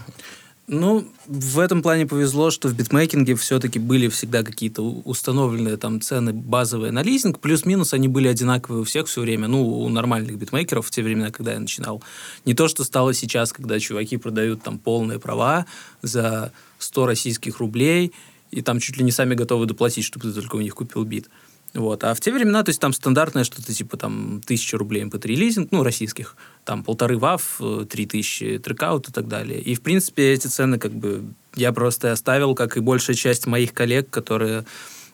Ну, 0.67 1.05
в 1.27 1.59
этом 1.59 1.81
плане 1.81 2.05
повезло, 2.07 2.49
что 2.49 2.69
в 2.69 2.73
битмейкинге 2.73 3.35
все-таки 3.35 3.77
были 3.77 4.07
всегда 4.07 4.41
какие-то 4.41 4.83
установленные 4.83 5.75
там 5.75 5.99
цены 5.99 6.31
базовые 6.31 6.93
на 6.93 7.03
лизинг. 7.03 7.39
Плюс-минус 7.39 7.93
они 7.93 8.07
были 8.07 8.29
одинаковые 8.29 8.81
у 8.81 8.85
всех 8.85 9.07
все 9.07 9.19
время. 9.19 9.49
Ну, 9.49 9.67
у 9.67 9.89
нормальных 9.89 10.37
битмейкеров 10.37 10.87
в 10.87 10.91
те 10.91 11.03
времена, 11.03 11.29
когда 11.31 11.51
я 11.53 11.59
начинал. 11.59 12.01
Не 12.45 12.53
то, 12.53 12.69
что 12.69 12.85
стало 12.85 13.13
сейчас, 13.13 13.51
когда 13.51 13.79
чуваки 13.81 14.15
продают 14.15 14.63
там 14.63 14.79
полные 14.79 15.19
права 15.19 15.65
за 16.03 16.53
100 16.79 17.05
российских 17.05 17.59
рублей, 17.59 18.13
и 18.51 18.61
там 18.61 18.79
чуть 18.79 18.95
ли 18.97 19.03
не 19.03 19.11
сами 19.11 19.33
готовы 19.33 19.65
доплатить, 19.65 20.05
чтобы 20.05 20.31
ты 20.31 20.33
только 20.39 20.55
у 20.55 20.61
них 20.61 20.75
купил 20.75 21.03
бит. 21.03 21.27
Вот. 21.73 22.03
А 22.03 22.13
в 22.13 22.19
те 22.19 22.33
времена, 22.33 22.63
то 22.63 22.69
есть 22.69 22.81
там 22.81 22.91
стандартное 22.91 23.45
что-то 23.45 23.73
типа 23.73 23.95
там 23.95 24.41
тысяча 24.45 24.77
рублей 24.77 25.03
MP3 25.03 25.27
лизинг, 25.35 25.71
ну, 25.71 25.83
российских, 25.83 26.35
там 26.65 26.83
полторы 26.83 27.17
ваф, 27.17 27.57
э, 27.61 27.85
три 27.89 28.05
тысячи 28.05 28.57
трекаут 28.57 29.07
и 29.07 29.11
так 29.11 29.27
далее. 29.27 29.61
И, 29.61 29.73
в 29.75 29.81
принципе, 29.81 30.33
эти 30.33 30.47
цены 30.47 30.77
как 30.77 30.91
бы 30.91 31.23
я 31.55 31.71
просто 31.71 32.11
оставил, 32.11 32.55
как 32.55 32.75
и 32.75 32.81
большая 32.81 33.15
часть 33.15 33.47
моих 33.47 33.73
коллег, 33.73 34.09
которые 34.09 34.65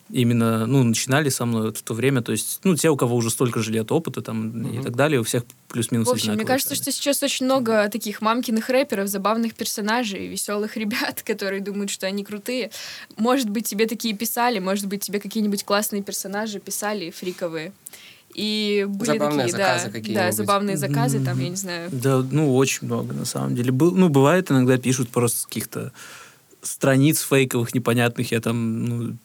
именно, 0.10 0.66
ну, 0.66 0.84
начинали 0.84 1.30
со 1.30 1.46
мной 1.46 1.64
вот 1.68 1.78
в 1.78 1.82
то 1.84 1.94
время, 1.94 2.22
то 2.22 2.32
есть, 2.32 2.60
ну, 2.64 2.76
те, 2.76 2.90
у 2.90 2.96
кого 2.96 3.16
уже 3.16 3.30
столько 3.30 3.60
же 3.62 3.72
лет 3.72 3.92
опыта 3.92 4.22
там 4.22 4.68
и 4.68 4.82
так 4.82 4.96
далее, 4.96 5.20
у 5.20 5.24
всех 5.24 5.44
плюс-минус 5.68 6.08
В 6.08 6.12
общем, 6.12 6.34
мне 6.34 6.46
кажется, 6.46 6.76
цены. 6.76 6.82
что 6.84 6.92
сейчас 6.92 7.24
очень 7.24 7.46
много 7.46 7.90
таких 7.90 8.22
мамкиных 8.22 8.70
рэперов, 8.70 9.08
забавных 9.08 9.54
персонажей, 9.54 10.28
веселых 10.28 10.78
ребят, 10.78 11.22
которые 11.26 11.62
думают, 11.62 11.90
что 11.92 12.08
они 12.08 12.24
крутые. 12.24 12.72
Может 13.18 13.50
быть, 13.50 13.68
тебе 13.68 13.88
такие 13.88 14.16
писали, 14.16 14.60
может 14.60 14.88
быть, 14.88 15.02
тебе 15.02 15.20
какие-нибудь 15.20 15.64
классные 15.64 16.04
персонажи 16.04 16.60
писали, 16.60 17.12
фриковые. 17.12 17.74
И 18.34 18.86
были 18.88 19.14
Забавные 19.18 19.48
такие, 19.48 19.52
заказы 19.58 19.86
да, 19.86 19.92
да, 19.92 20.00
какие-нибудь. 20.00 20.36
забавные 20.36 20.78
заказы, 20.78 21.20
там, 21.24 21.40
я 21.40 21.50
не 21.50 21.56
знаю. 21.56 21.90
Да, 21.92 22.24
ну, 22.30 22.56
очень 22.56 22.86
много, 22.86 23.14
на 23.14 23.26
самом 23.26 23.56
деле. 23.56 23.72
Был, 23.72 23.92
ну, 23.96 24.10
бывает, 24.10 24.52
иногда 24.52 24.78
пишут 24.78 25.10
просто 25.10 25.48
каких-то 25.48 25.92
страниц 26.62 27.22
фейковых, 27.22 27.74
непонятных. 27.74 28.32
Я 28.32 28.42
там, 28.42 28.86
ну, 28.86 29.18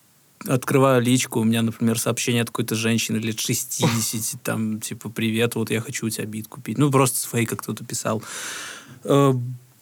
открываю 0.46 1.02
личку, 1.02 1.40
у 1.40 1.44
меня, 1.44 1.62
например, 1.62 1.98
сообщение 1.98 2.42
от 2.42 2.48
какой-то 2.48 2.74
женщины 2.74 3.16
лет 3.16 3.38
60, 3.38 4.42
там, 4.42 4.80
типа, 4.80 5.08
привет, 5.08 5.54
вот 5.54 5.70
я 5.70 5.80
хочу 5.80 6.06
у 6.06 6.10
тебя 6.10 6.26
бит 6.26 6.48
купить. 6.48 6.78
Ну, 6.78 6.90
просто 6.90 7.18
с 7.18 7.24
фейка 7.24 7.56
кто-то 7.56 7.84
писал. 7.84 8.22
Э, 9.04 9.32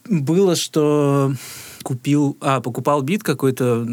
Было, 0.09 0.57
что 0.57 1.35
купил, 1.83 2.37
а, 2.41 2.61
покупал 2.61 3.03
бит 3.03 3.23
какой-то 3.23 3.87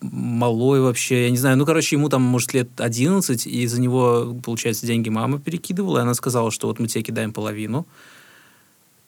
малой 0.00 0.80
вообще, 0.80 1.24
я 1.24 1.30
не 1.30 1.36
знаю, 1.36 1.56
ну, 1.56 1.66
короче, 1.66 1.96
ему 1.96 2.08
там, 2.08 2.22
может, 2.22 2.54
лет 2.54 2.68
11, 2.80 3.46
и 3.46 3.66
за 3.66 3.80
него, 3.80 4.36
получается, 4.42 4.86
деньги 4.86 5.08
мама 5.08 5.38
перекидывала, 5.38 5.98
и 5.98 6.02
она 6.02 6.14
сказала, 6.14 6.50
что 6.50 6.66
вот 6.66 6.80
мы 6.80 6.88
тебе 6.88 7.04
кидаем 7.04 7.32
половину, 7.32 7.86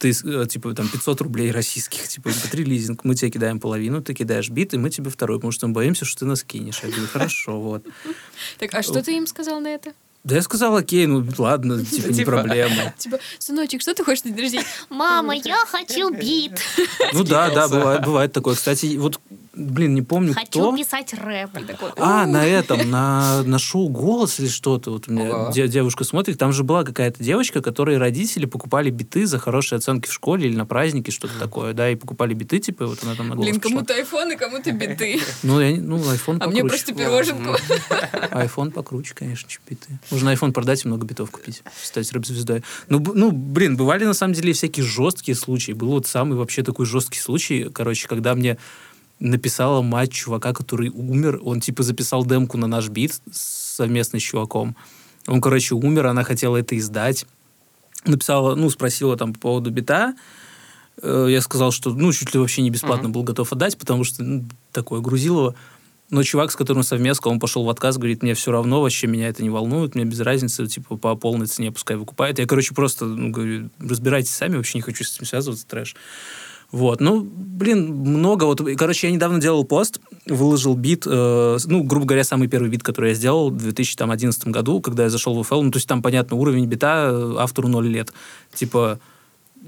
ты, 0.05 0.11
э, 0.11 0.47
типа, 0.47 0.75
там, 0.75 0.87
500 0.89 1.23
рублей 1.23 1.51
российских, 1.51 2.07
типа, 2.07 2.31
три 2.51 2.65
лизинг, 2.65 3.05
мы 3.05 3.15
тебе 3.15 3.31
кидаем 3.31 3.59
половину, 3.59 4.03
ты 4.03 4.13
кидаешь 4.13 4.51
бит, 4.51 4.75
и 4.75 4.77
мы 4.77 4.91
тебе 4.91 5.09
второй, 5.09 5.39
потому 5.39 5.51
что 5.51 5.67
мы 5.67 5.73
боимся, 5.73 6.05
что 6.05 6.21
ты 6.21 6.27
нас 6.27 6.45
кинешь. 6.45 6.81
Я 6.83 6.91
говорю, 6.91 7.07
хорошо, 7.07 7.59
вот. 7.59 7.87
Так, 8.59 8.75
а 8.75 8.83
что 8.83 9.03
ты 9.03 9.17
им 9.17 9.27
сказал 9.27 9.61
на 9.61 9.69
это? 9.69 9.95
Да 10.25 10.37
я 10.37 10.43
сказал, 10.43 10.75
окей, 10.75 11.07
ну, 11.07 11.23
ладно, 11.37 11.85
типа, 11.85 12.07
не 12.09 12.15
Типа, 12.15 12.31
проблема. 12.33 12.95
Типа, 12.99 13.19
сыночек, 13.39 13.83
что 13.83 13.95
ты 13.95 14.05
хочешь 14.05 14.25
на 14.25 14.31
день 14.31 14.41
рождения? 14.43 14.65
Мама, 14.89 15.35
я 15.35 15.59
хочу 15.67 16.11
бит. 16.11 16.59
Ну 17.13 17.25
да, 17.25 17.51
да, 17.51 17.69
бывает, 17.69 18.05
бывает 18.05 18.33
такое. 18.33 18.55
Кстати, 18.55 18.97
вот, 18.97 19.21
блин, 19.55 19.95
не 19.95 20.03
помню, 20.03 20.33
Хочу 20.35 20.49
кто. 20.49 20.77
писать 20.77 21.13
рэп. 21.15 21.51
Такой, 21.67 21.91
А, 21.99 22.27
на 22.27 22.45
этом, 22.47 22.91
на, 22.91 23.43
на 23.43 23.59
шоу 23.59 23.89
«Голос» 23.89 24.41
или 24.41 24.49
что-то. 24.49 24.91
Вот 24.93 25.09
у 25.09 25.13
меня 25.13 25.51
де- 25.53 25.69
девушка 25.69 26.05
смотрит. 26.05 26.39
Там 26.39 26.53
же 26.53 26.65
была 26.65 26.83
какая-то 26.85 27.23
девочка, 27.23 27.61
которой 27.61 27.99
родители 27.99 28.47
покупали 28.47 28.91
биты 28.91 29.27
за 29.27 29.39
хорошие 29.39 29.77
оценки 29.77 30.09
в 30.09 30.13
школе 30.13 30.49
или 30.49 30.57
на 30.57 30.65
празднике, 30.67 31.13
что-то 31.13 31.39
такое, 31.39 31.73
да, 31.75 31.91
и 31.91 31.95
покупали 31.95 32.33
биты, 32.35 32.59
типа, 32.59 32.87
вот 32.87 33.05
она 33.05 33.15
там 33.15 33.29
на 33.29 33.35
«Голос» 33.37 33.51
Блин, 33.51 33.61
кому-то 33.61 33.95
айфон 33.95 34.33
и 34.33 34.37
кому-то 34.37 34.73
биты. 34.73 35.21
Ну, 35.43 35.61
я, 35.61 35.77
ну, 35.81 35.99
iPhone 35.99 36.39
А 36.41 36.47
мне 36.49 36.63
покруче. 36.63 36.69
просто 36.69 36.95
пироженку. 36.95 37.57
iPhone 38.31 38.71
покруче, 38.71 39.15
конечно, 39.15 39.49
чем 39.49 39.63
биты. 39.69 39.99
Можно 40.15 40.33
iPhone 40.33 40.53
продать 40.53 40.85
и 40.85 40.89
много 40.89 41.05
битов 41.07 41.31
купить, 41.31 41.63
стать 41.83 42.13
рэп-звездой. 42.13 42.63
Ну, 42.89 43.05
ну, 43.15 43.33
блин, 43.33 43.77
бывали 43.77 44.05
на 44.05 44.15
самом 44.15 44.33
деле 44.35 44.53
всякие 44.53 44.87
жесткие 44.87 45.35
случаи. 45.35 45.73
Был 45.73 45.89
вот 45.89 46.07
самый 46.07 46.39
вообще 46.39 46.63
такой 46.63 46.87
жесткий 46.87 47.19
случай, 47.19 47.69
короче, 47.73 48.07
когда 48.07 48.35
мне 48.35 48.57
написала 49.19 49.83
мать 49.83 50.13
чувака, 50.13 50.53
который 50.53 50.89
умер. 50.91 51.41
Он, 51.43 51.61
типа, 51.61 51.83
записал 51.83 52.25
демку 52.25 52.57
на 52.59 52.67
наш 52.69 52.89
бит 52.89 53.21
совместно 53.33 54.21
с 54.21 54.23
чуваком. 54.23 54.77
Он, 55.27 55.41
короче, 55.41 55.75
умер, 55.75 56.07
она 56.07 56.23
хотела 56.23 56.57
это 56.59 56.79
издать. 56.79 57.27
Написала, 58.05 58.55
ну, 58.55 58.71
спросила 58.71 59.17
там 59.17 59.33
по 59.33 59.41
поводу 59.41 59.71
бита. 59.71 60.15
Э, 61.03 61.27
Я 61.29 61.41
сказал, 61.41 61.73
что, 61.73 61.91
ну, 61.91 62.13
чуть 62.13 62.35
ли 62.35 62.39
вообще 62.41 62.63
не 62.63 62.71
бесплатно 62.71 63.05
Мгм. 63.09 63.13
был 63.13 63.23
готов 63.25 63.53
отдать, 63.53 63.77
потому 63.79 64.05
что 64.05 64.23
ну, 64.23 64.45
такое 64.73 65.01
грузил 65.01 65.39
его. 65.39 65.55
Но 66.11 66.23
чувак, 66.23 66.53
с 66.53 66.57
которым 66.57 66.83
совместка, 66.83 67.29
он 67.29 67.41
пошел 67.41 67.65
в 67.65 67.71
отказ, 67.71 67.97
говорит, 67.97 68.23
мне 68.23 68.35
все 68.35 68.53
равно, 68.53 68.83
вообще 68.83 69.07
меня 69.07 69.29
это 69.29 69.43
не 69.43 69.51
волнует, 69.51 69.95
мне 69.95 70.05
без 70.05 70.21
разницы, 70.21 70.67
типа, 70.67 70.97
по 70.97 71.15
полной 71.17 71.47
цене 71.47 71.73
пускай 71.73 71.97
выкупает. 71.97 72.39
Я, 72.39 72.47
короче, 72.47 72.75
просто, 72.75 73.07
ну, 73.07 73.31
говорю, 73.31 73.71
разбирайтесь 73.81 74.31
сами, 74.31 74.57
вообще 74.57 74.79
не 74.79 74.83
хочу 74.83 75.03
с 75.03 75.17
этим 75.17 75.27
связываться, 75.27 75.67
трэш. 75.67 75.97
Вот, 76.75 77.01
ну, 77.01 77.23
блин, 77.23 77.95
много. 77.95 78.45
Вот, 78.45 78.61
короче, 78.77 79.07
я 79.07 79.13
недавно 79.13 79.41
делал 79.41 79.65
пост, 79.65 80.01
выложил 80.27 80.75
бит, 80.75 81.05
э, 81.07 81.59
ну, 81.67 81.85
грубо 81.85 82.05
говоря, 82.05 82.25
самый 82.25 82.49
первый 82.49 82.69
бит, 82.69 82.83
который 82.83 83.11
я 83.11 83.15
сделал 83.15 83.51
в 83.51 83.57
2011 83.59 84.49
году, 84.49 84.81
когда 84.81 85.05
я 85.05 85.09
зашел 85.09 85.41
в 85.41 85.49
FL. 85.49 85.63
Ну, 85.63 85.71
то 85.71 85.77
есть 85.77 85.87
там, 85.87 86.03
понятно, 86.03 86.37
уровень 86.37 86.67
бита, 86.67 87.11
э, 87.13 87.37
автору 87.39 87.69
0 87.69 87.87
лет. 87.87 88.13
Типа, 88.53 88.99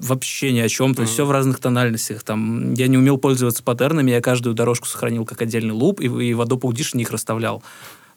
вообще 0.00 0.52
ни 0.52 0.58
о 0.60 0.68
чем. 0.68 0.94
То 0.94 1.02
есть 1.02 1.14
все 1.14 1.24
в 1.24 1.30
разных 1.30 1.58
тональностях. 1.58 2.22
Там 2.22 2.74
я 2.74 2.86
не 2.88 2.98
умел 2.98 3.18
пользоваться 3.18 3.62
паттернами, 3.62 4.10
я 4.10 4.20
каждую 4.20 4.54
дорожку 4.54 4.86
сохранил 4.86 5.24
как 5.24 5.42
отдельный 5.42 5.74
луп 5.74 6.00
и, 6.00 6.04
и 6.04 6.34
в 6.34 6.40
Adobe 6.40 6.62
Audition 6.62 7.00
их 7.00 7.10
расставлял. 7.10 7.62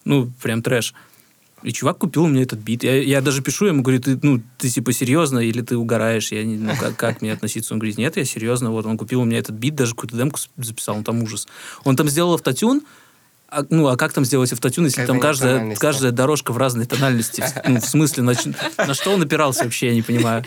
Ну, 0.05 0.31
прям 0.41 0.61
трэш. 0.61 0.93
И 1.61 1.73
чувак 1.73 1.97
купил 1.97 2.23
у 2.23 2.27
меня 2.27 2.43
этот 2.43 2.59
бит. 2.59 2.83
Я, 2.83 3.01
я 3.01 3.21
даже 3.21 3.41
пишу 3.41 3.65
ему, 3.65 3.81
говорю, 3.81 4.01
ты, 4.01 4.17
ну, 4.21 4.41
ты 4.57 4.69
типа 4.69 4.93
серьезно 4.93 5.39
или 5.39 5.61
ты 5.61 5.75
угораешь? 5.75 6.31
Я 6.31 6.45
не, 6.45 6.55
ну, 6.55 6.71
как, 6.79 6.95
как 6.95 7.21
мне 7.21 7.33
относиться? 7.33 7.73
Он 7.73 7.79
говорит, 7.79 7.97
нет, 7.97 8.15
я 8.15 8.23
серьезно. 8.23 8.71
Вот 8.71 8.85
он 8.85 8.97
купил 8.97 9.21
у 9.21 9.25
меня 9.25 9.39
этот 9.39 9.55
бит, 9.55 9.75
даже 9.75 9.93
какую-то 9.93 10.15
демку 10.15 10.39
записал, 10.55 10.95
он 10.97 11.03
там 11.03 11.21
ужас. 11.21 11.47
Он 11.83 11.97
там 11.97 12.07
сделал 12.07 12.33
автотюн, 12.35 12.81
а, 13.49 13.65
ну, 13.69 13.87
а 13.87 13.97
как 13.97 14.13
там 14.13 14.25
сделать 14.25 14.53
автотюн, 14.53 14.85
если 14.85 15.01
Как 15.01 15.07
там 15.07 15.19
каждая, 15.19 15.75
каждая 15.75 16.11
дорожка 16.11 16.53
в 16.53 16.57
разной 16.57 16.85
тональности? 16.85 17.43
Ну, 17.67 17.81
в 17.81 17.85
смысле, 17.85 18.23
на, 18.23 18.33
на 18.77 18.93
что 18.93 19.11
он 19.11 19.21
опирался 19.21 19.63
вообще, 19.63 19.87
я 19.87 19.95
не 19.95 20.01
понимаю. 20.01 20.45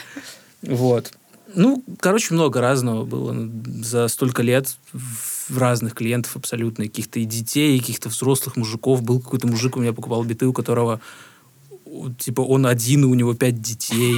Вот. 0.63 1.13
Ну, 1.55 1.85
короче, 2.01 2.35
много 2.35 2.61
разного 2.61 3.05
было 3.05 3.37
за 3.83 4.09
столько 4.09 4.43
лет 4.43 4.77
в 4.93 5.59
разных 5.59 5.95
клиентов 5.95 6.37
абсолютно, 6.37 6.85
и 6.85 6.89
каких-то 6.89 7.21
и 7.21 7.25
детей, 7.25 7.77
и 7.77 7.81
каких-то 7.81 8.09
взрослых 8.09 8.57
мужиков. 8.57 9.03
Был 9.03 9.21
какой-то 9.21 9.47
мужик, 9.47 9.77
у 9.77 9.81
меня 9.81 9.93
покупал 9.93 10.25
биты, 10.25 10.47
у 10.47 10.53
которого 10.53 11.01
типа 12.19 12.41
он 12.41 12.67
один, 12.67 13.05
и 13.05 13.07
у 13.07 13.15
него 13.15 13.35
пять 13.35 13.61
детей. 13.61 14.17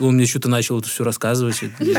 Он 0.00 0.14
мне 0.14 0.26
что-то 0.26 0.48
начал 0.48 0.78
это 0.78 0.88
все 0.88 1.02
рассказывать. 1.02 1.56
Ну, 1.80 1.94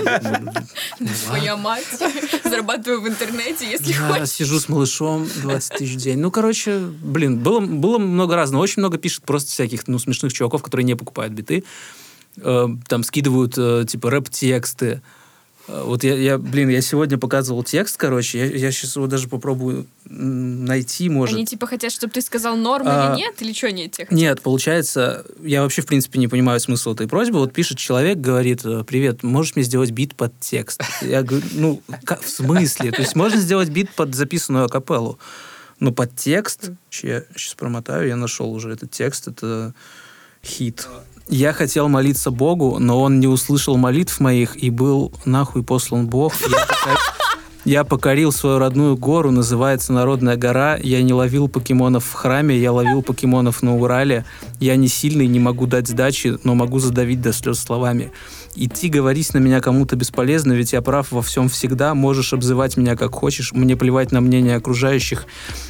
ну, 1.00 1.08
Твоя 1.26 1.58
мать. 1.58 1.86
Зарабатываю 2.44 3.02
в 3.02 3.08
интернете, 3.08 3.70
если 3.70 3.92
хочешь. 3.92 4.30
сижу 4.30 4.60
с 4.60 4.70
малышом 4.70 5.28
20 5.42 5.74
тысяч 5.74 5.96
в 5.96 5.98
день. 5.98 6.20
Ну, 6.20 6.32
короче, 6.32 6.80
блин, 6.80 7.40
было, 7.40 7.60
было 7.60 7.98
много 7.98 8.36
разного. 8.36 8.62
Очень 8.64 8.82
много 8.82 8.98
пишет 8.98 9.24
просто 9.24 9.52
всяких, 9.52 9.88
ну, 9.88 10.00
смешных 10.00 10.32
чуваков, 10.32 10.64
которые 10.64 10.86
не 10.86 10.96
покупают 10.96 11.34
биты. 11.34 11.66
Э, 12.38 12.68
там 12.88 13.04
скидывают, 13.04 13.54
э, 13.58 13.86
типа, 13.88 14.10
рэп-тексты. 14.10 15.02
Э, 15.68 15.84
Вот 15.84 16.04
я, 16.04 16.16
я, 16.16 16.38
блин, 16.38 16.70
я 16.70 16.82
сегодня 16.82 17.18
показывал 17.18 17.64
текст, 17.64 17.98
короче, 17.98 18.40
я, 18.40 18.46
я 18.46 18.72
сейчас 18.72 18.96
его 18.96 19.08
даже 19.08 19.28
попробую 19.28 19.88
найти, 20.06 21.10
может. 21.10 21.36
Они 21.36 21.46
типа 21.46 21.66
хотят, 21.66 21.92
чтобы 21.92 22.14
ты 22.14 22.22
сказал 22.22 22.56
норм 22.56 22.86
А, 22.88 23.14
или 23.14 23.22
нет, 23.22 23.42
или 23.42 23.54
что 23.54 23.72
нет 23.72 23.92
тех? 23.92 24.12
Нет, 24.12 24.42
получается, 24.42 25.26
я 25.42 25.64
вообще, 25.64 25.82
в 25.82 25.88
принципе, 25.88 26.20
не 26.20 26.28
понимаю 26.28 26.60
смысла 26.60 26.94
этой 26.94 27.08
просьбы. 27.08 27.40
Вот 27.40 27.54
пишет 27.54 27.78
человек, 27.78 28.20
говорит, 28.20 28.64
э, 28.64 28.84
привет, 28.84 29.24
можешь 29.24 29.56
мне 29.56 29.64
сделать 29.64 29.92
бит 29.92 30.16
под 30.16 30.40
текст? 30.40 30.82
Я 31.02 31.24
говорю, 31.24 31.46
ну, 31.54 31.82
в 32.22 32.30
смысле? 32.30 32.92
То 32.92 33.02
есть 33.02 33.16
можно 33.16 33.40
сделать 33.40 33.70
бит 33.70 33.90
под 33.92 34.14
записанную 34.14 34.66
акапеллу, 34.66 35.18
но 35.80 35.92
под 35.92 36.16
текст, 36.16 36.72
я 37.02 37.24
сейчас 37.36 37.56
промотаю, 37.56 38.08
я 38.08 38.16
нашел 38.16 38.54
уже 38.54 38.72
этот 38.72 38.92
текст, 38.92 39.28
это 39.28 39.74
хит. 40.44 40.88
Я 41.28 41.54
хотел 41.54 41.88
молиться 41.88 42.30
Богу, 42.30 42.78
но 42.80 43.02
он 43.02 43.20
не 43.20 43.28
услышал 43.28 43.78
молитв 43.78 44.20
моих 44.20 44.62
и 44.62 44.70
был 44.70 45.12
нахуй 45.26 45.64
послан 45.64 46.08
Бог. 46.08 46.34
Я 46.42 46.66
такая, 46.66 46.98
Я 47.66 47.84
покорил 47.84 48.32
свою 48.32 48.60
родную 48.60 48.96
гору, 48.96 49.32
называется 49.32 49.92
Народная 49.92 50.38
гора. 50.38 50.78
Я 50.78 51.02
не 51.02 51.14
ловил 51.14 51.48
покемонов 51.48 52.06
в 52.06 52.14
храме, 52.14 52.56
я 52.56 52.72
ловил 52.72 53.02
покемонов 53.02 53.64
на 53.64 53.76
Урале. 53.76 54.24
Я 54.60 54.76
не 54.76 54.88
сильный, 54.88 55.26
не 55.26 55.40
могу 55.40 55.66
дать 55.66 55.88
сдачи, 55.88 56.38
но 56.44 56.54
могу 56.54 56.78
задавить 56.78 57.22
до 57.22 57.34
слез 57.34 57.60
словами. 57.60 58.12
Идти 58.56 58.88
говорить 58.88 59.34
на 59.34 59.40
меня 59.40 59.60
кому-то 59.60 59.98
бесполезно, 59.98 60.54
ведь 60.54 60.72
я 60.72 60.82
прав 60.82 61.12
во 61.12 61.22
всем 61.22 61.50
всегда. 61.50 61.94
Можешь 61.94 62.32
обзывать 62.32 62.78
меня 62.78 62.96
как 62.96 63.14
хочешь, 63.14 63.52
мне 63.52 63.76
плевать 63.76 64.14
на 64.14 64.22
мнение 64.22 64.56
окружающих, 64.56 65.26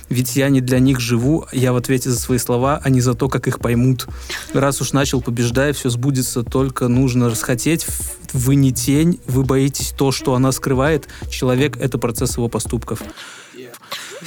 ведь 0.09 0.35
я 0.35 0.49
не 0.49 0.61
для 0.61 0.77
них 0.77 0.99
живу, 0.99 1.45
я 1.51 1.73
в 1.73 1.77
ответе 1.77 2.11
за 2.11 2.19
свои 2.19 2.37
слова, 2.37 2.79
а 2.83 2.89
не 2.89 3.01
за 3.01 3.15
то, 3.15 3.27
как 3.27 3.47
их 3.47 3.59
поймут. 3.59 4.07
Раз 4.53 4.81
уж 4.81 4.93
начал, 4.93 5.21
побеждай, 5.21 5.73
все 5.73 5.89
сбудется, 5.89 6.43
только 6.43 6.87
нужно 6.87 7.29
расхотеть. 7.29 7.87
Вы 8.33 8.55
не 8.55 8.71
тень, 8.71 9.19
вы 9.27 9.43
боитесь 9.43 9.93
то, 9.97 10.11
что 10.11 10.35
она 10.35 10.51
скрывает. 10.51 11.07
Человек— 11.29 11.77
это 11.79 11.97
процесс 11.97 12.37
его 12.37 12.49
поступков. 12.49 13.01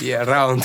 Yeah, 0.01 0.25
раунд. 0.25 0.65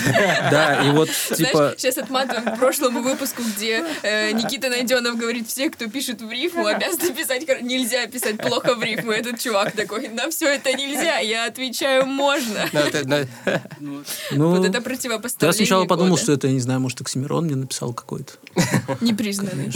Да, 0.51 0.83
и 0.85 0.91
вот, 0.91 1.09
Знаешь, 1.29 1.51
типа... 1.51 1.73
сейчас 1.77 1.97
отматываем 1.97 2.55
к 2.55 2.59
прошлому 2.59 3.01
выпуску, 3.01 3.41
где 3.43 3.83
э, 4.03 4.31
Никита 4.31 4.69
Найденов 4.69 5.17
говорит, 5.17 5.47
все, 5.47 5.69
кто 5.69 5.87
пишет 5.89 6.21
в 6.21 6.29
рифму, 6.31 6.65
обязаны 6.67 7.13
писать, 7.13 7.47
нельзя 7.61 8.05
писать 8.07 8.37
плохо 8.37 8.75
в 8.75 8.83
рифму. 8.83 9.11
Этот 9.11 9.39
чувак 9.39 9.71
такой, 9.73 10.07
на 10.09 10.29
все 10.29 10.53
это 10.53 10.73
нельзя. 10.73 11.19
Я 11.19 11.45
отвечаю, 11.47 12.05
можно. 12.05 12.69
Ну, 12.71 12.79
это- 12.79 13.27
ну, 13.79 14.49
Вот 14.49 14.65
это 14.65 14.77
я 14.77 14.81
противопоставление 14.83 15.53
сначала 15.65 15.85
подумал, 15.85 16.17
что 16.17 16.31
это, 16.31 16.47
я 16.47 16.53
не 16.53 16.59
знаю, 16.59 16.79
может, 16.79 17.01
Оксимирон 17.01 17.45
мне 17.45 17.55
написал 17.55 17.93
какой-то. 17.93 18.33
Непризнанный. 19.01 19.71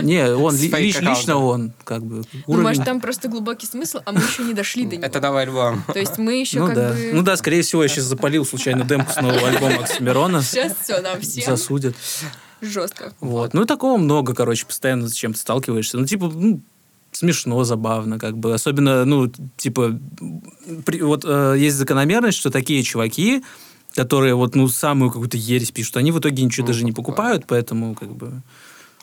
Не, 0.00 0.32
он, 0.34 0.56
лично 0.56 1.38
он, 1.38 1.72
как 1.84 2.02
бы, 2.04 2.16
Ну, 2.16 2.24
уровень. 2.46 2.62
может, 2.68 2.84
там 2.84 3.00
просто 3.00 3.28
глубокий 3.28 3.66
смысл, 3.66 3.98
а 4.04 4.12
мы 4.12 4.20
еще 4.20 4.42
не 4.42 4.54
дошли 4.54 4.84
до 4.84 4.96
него. 4.96 5.06
Это 5.06 5.20
новый 5.20 5.42
альбом. 5.42 5.84
То 5.92 5.98
есть 5.98 6.18
мы 6.18 6.40
еще 6.40 6.60
Ну 6.60 6.66
как 6.66 6.74
да. 6.74 6.88
бы... 6.90 7.10
Ну 7.12 7.22
да, 7.22 7.36
скорее 7.36 7.62
всего, 7.62 7.82
я 7.82 7.88
сейчас 7.88 8.04
запалил 8.04 8.44
случайно 8.46 8.84
демку 8.96 9.12
с 9.12 9.20
нового 9.20 9.48
альбома 9.48 9.82
Оксимирона. 9.84 10.42
Сейчас 10.42 10.74
все, 10.82 11.00
нам 11.00 11.20
всем 11.20 11.44
Засудят. 11.44 11.94
жестко. 12.60 13.12
Вот. 13.20 13.54
Ну 13.54 13.62
и 13.62 13.66
такого 13.66 13.96
много, 13.98 14.34
короче, 14.34 14.66
постоянно 14.66 15.08
с 15.08 15.12
чем-то 15.12 15.38
сталкиваешься. 15.38 15.98
Ну, 15.98 16.06
типа, 16.06 16.28
ну, 16.34 16.60
смешно, 17.12 17.62
забавно, 17.64 18.18
как 18.18 18.36
бы. 18.38 18.54
Особенно, 18.54 19.04
ну, 19.04 19.30
типа, 19.56 19.98
при- 20.84 21.02
вот 21.02 21.24
э, 21.26 21.56
есть 21.58 21.76
закономерность, 21.76 22.38
что 22.38 22.50
такие 22.50 22.82
чуваки, 22.82 23.44
которые 23.94 24.34
вот, 24.34 24.54
ну, 24.54 24.66
самую 24.68 25.10
какую-то 25.10 25.36
ересь 25.36 25.70
пишут, 25.70 25.96
они 25.96 26.10
в 26.12 26.18
итоге 26.18 26.42
ничего 26.42 26.66
Ну, 26.66 26.72
даже 26.72 26.84
не 26.84 26.92
покупают. 26.92 27.42
покупают, 27.42 27.46
поэтому, 27.46 27.94
как 27.94 28.10
бы... 28.14 28.42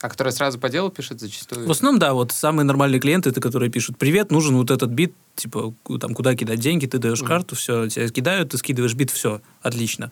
А 0.02 0.10
который 0.10 0.32
сразу 0.32 0.58
по 0.58 0.68
делу 0.70 0.90
пишет 0.90 1.20
зачастую. 1.20 1.68
В 1.68 1.72
основном, 1.72 2.00
да, 2.00 2.14
вот 2.14 2.32
самые 2.32 2.66
нормальные 2.66 3.00
клиенты, 3.00 3.30
это 3.30 3.40
которые 3.40 3.70
пишут, 3.70 3.98
привет, 3.98 4.32
нужен 4.32 4.56
вот 4.58 4.72
этот 4.72 4.90
бит, 4.90 5.14
типа, 5.36 5.76
там, 6.00 6.16
куда 6.16 6.36
кидать 6.36 6.60
деньги, 6.60 6.88
ты 6.88 6.98
даешь 6.98 7.22
карту, 7.22 7.56
все, 7.56 7.88
тебя 7.88 8.10
кидают, 8.10 8.50
ты 8.50 8.58
скидываешь 8.58 8.96
бит, 8.96 9.12
все, 9.12 9.42
отлично. 9.62 10.12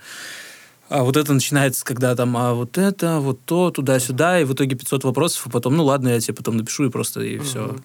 А 0.89 1.03
вот 1.03 1.17
это 1.17 1.33
начинается, 1.33 1.83
когда 1.83 2.15
там, 2.15 2.37
а 2.37 2.53
вот 2.53 2.77
это, 2.77 3.19
вот 3.19 3.39
то, 3.45 3.71
туда-сюда, 3.71 4.41
и 4.41 4.43
в 4.43 4.53
итоге 4.53 4.75
500 4.75 5.03
вопросов, 5.03 5.47
а 5.47 5.49
потом, 5.49 5.75
ну 5.75 5.85
ладно, 5.85 6.09
я 6.09 6.19
тебе 6.19 6.35
потом 6.35 6.57
напишу, 6.57 6.85
и 6.85 6.89
просто, 6.89 7.21
и 7.21 7.39
все. 7.39 7.75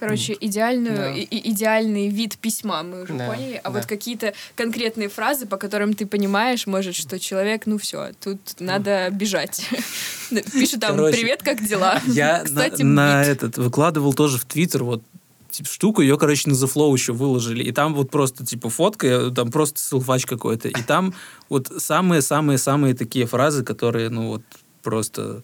Короче, 0.00 0.36
идеальную, 0.40 0.96
Да. 0.96 1.10
и- 1.12 1.20
и- 1.22 1.50
идеальный 1.50 2.08
вид 2.08 2.38
письма 2.38 2.82
мы 2.82 3.02
уже 3.02 3.12
Да, 3.12 3.28
поняли, 3.28 3.60
а 3.62 3.70
да. 3.70 3.78
вот 3.78 3.86
какие-то 3.86 4.32
конкретные 4.56 5.08
фразы, 5.10 5.46
по 5.46 5.58
которым 5.58 5.92
ты 5.94 6.06
понимаешь, 6.06 6.66
может, 6.66 6.94
что 6.96 7.18
человек, 7.20 7.66
ну 7.66 7.76
все, 7.78 8.12
тут 8.20 8.40
надо 8.58 9.10
бежать. 9.10 9.62
Пишет 10.52 10.80
там, 10.80 10.96
Короче, 10.96 11.18
привет, 11.18 11.42
как 11.42 11.62
дела? 11.64 12.00
Я 12.06 12.40
Кстати, 12.44 12.82
на, 12.82 12.94
на 13.20 13.24
этот 13.24 13.58
выкладывал 13.58 14.14
тоже 14.14 14.38
в 14.38 14.44
Твиттер 14.46 14.84
вот 14.84 15.02
типа, 15.50 15.68
штуку, 15.68 16.00
ее, 16.00 16.16
короче, 16.16 16.48
на 16.48 16.54
Flow 16.54 16.92
еще 16.92 17.12
выложили. 17.12 17.64
И 17.64 17.72
там 17.72 17.94
вот 17.94 18.10
просто, 18.10 18.46
типа, 18.46 18.70
фотка, 18.70 19.30
там 19.34 19.50
просто 19.50 19.80
селфач 19.80 20.24
какой-то. 20.24 20.68
И 20.68 20.82
там 20.82 21.12
вот 21.48 21.70
самые-самые-самые 21.76 22.94
такие 22.94 23.26
фразы, 23.26 23.64
которые, 23.64 24.10
ну, 24.10 24.28
вот 24.28 24.42
просто 24.82 25.42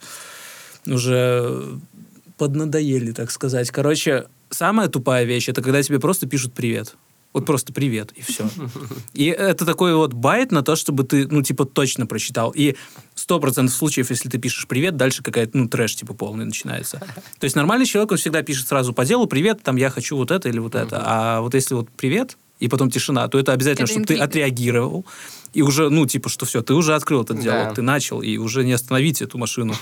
уже 0.87 1.63
поднадоели, 2.39 3.13
так 3.13 3.31
сказать. 3.31 3.71
Короче, 3.71 4.27
самая 4.51 4.89
тупая 4.89 5.25
вещь, 5.25 5.49
это 5.49 5.63
когда 5.63 5.83
тебе 5.83 5.99
просто 6.01 6.27
пишут 6.27 6.53
«привет». 6.55 6.97
Вот 7.33 7.45
просто 7.45 7.71
привет, 7.75 8.13
и 8.17 8.23
все. 8.23 8.49
И 9.13 9.27
это 9.27 9.67
такой 9.67 9.95
вот 9.95 10.15
байт 10.15 10.53
на 10.53 10.63
то, 10.63 10.75
чтобы 10.75 11.05
ты, 11.05 11.29
ну, 11.29 11.43
типа, 11.43 11.67
точно 11.67 12.07
прочитал. 12.07 12.51
И 12.57 12.77
сто 13.15 13.39
процентов 13.39 13.77
случаев, 13.77 14.09
если 14.09 14.31
ты 14.31 14.39
пишешь 14.39 14.67
привет, 14.67 14.97
дальше 14.97 15.23
какая-то, 15.23 15.59
ну, 15.59 15.69
трэш, 15.69 15.97
типа, 15.97 16.15
полный 16.15 16.47
начинается. 16.47 16.99
То 17.39 17.45
есть 17.45 17.55
нормальный 17.55 17.85
человек, 17.85 18.11
он 18.13 18.17
всегда 18.17 18.41
пишет 18.43 18.69
сразу 18.69 18.95
по 18.95 19.05
делу 19.05 19.27
привет, 19.27 19.63
там, 19.63 19.77
я 19.77 19.91
хочу 19.91 20.17
вот 20.17 20.31
это 20.31 20.49
или 20.49 20.59
вот 20.59 20.75
это. 20.75 21.03
А 21.05 21.41
вот 21.43 21.53
если 21.53 21.75
вот 21.75 21.91
привет, 21.91 22.39
и 22.59 22.69
потом 22.69 22.91
тишина, 22.91 23.29
то 23.29 23.39
это 23.39 23.53
обязательно, 23.53 23.85
Это 23.85 23.93
чтобы 23.93 24.07
ты 24.07 24.15
интрига. 24.15 24.25
отреагировал. 24.25 25.05
И 25.53 25.61
уже, 25.61 25.91
ну, 25.91 26.07
типа, 26.07 26.31
что 26.31 26.47
все, 26.47 26.63
ты 26.63 26.73
уже 26.73 26.95
открыл 26.95 27.23
этот 27.23 27.37
Да. 27.37 27.43
диалог, 27.43 27.75
ты 27.75 27.83
начал, 27.83 28.23
и 28.23 28.39
уже 28.39 28.65
не 28.65 28.73
остановить 28.73 29.21
эту 29.21 29.37
машину 29.37 29.75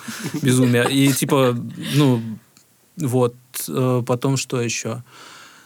безумия. 0.43 0.83
И, 0.85 1.13
типа, 1.13 1.57
ну, 1.95 2.21
вот, 2.97 3.35
э, 3.69 4.03
потом 4.07 4.37
что 4.37 4.61
еще? 4.61 5.03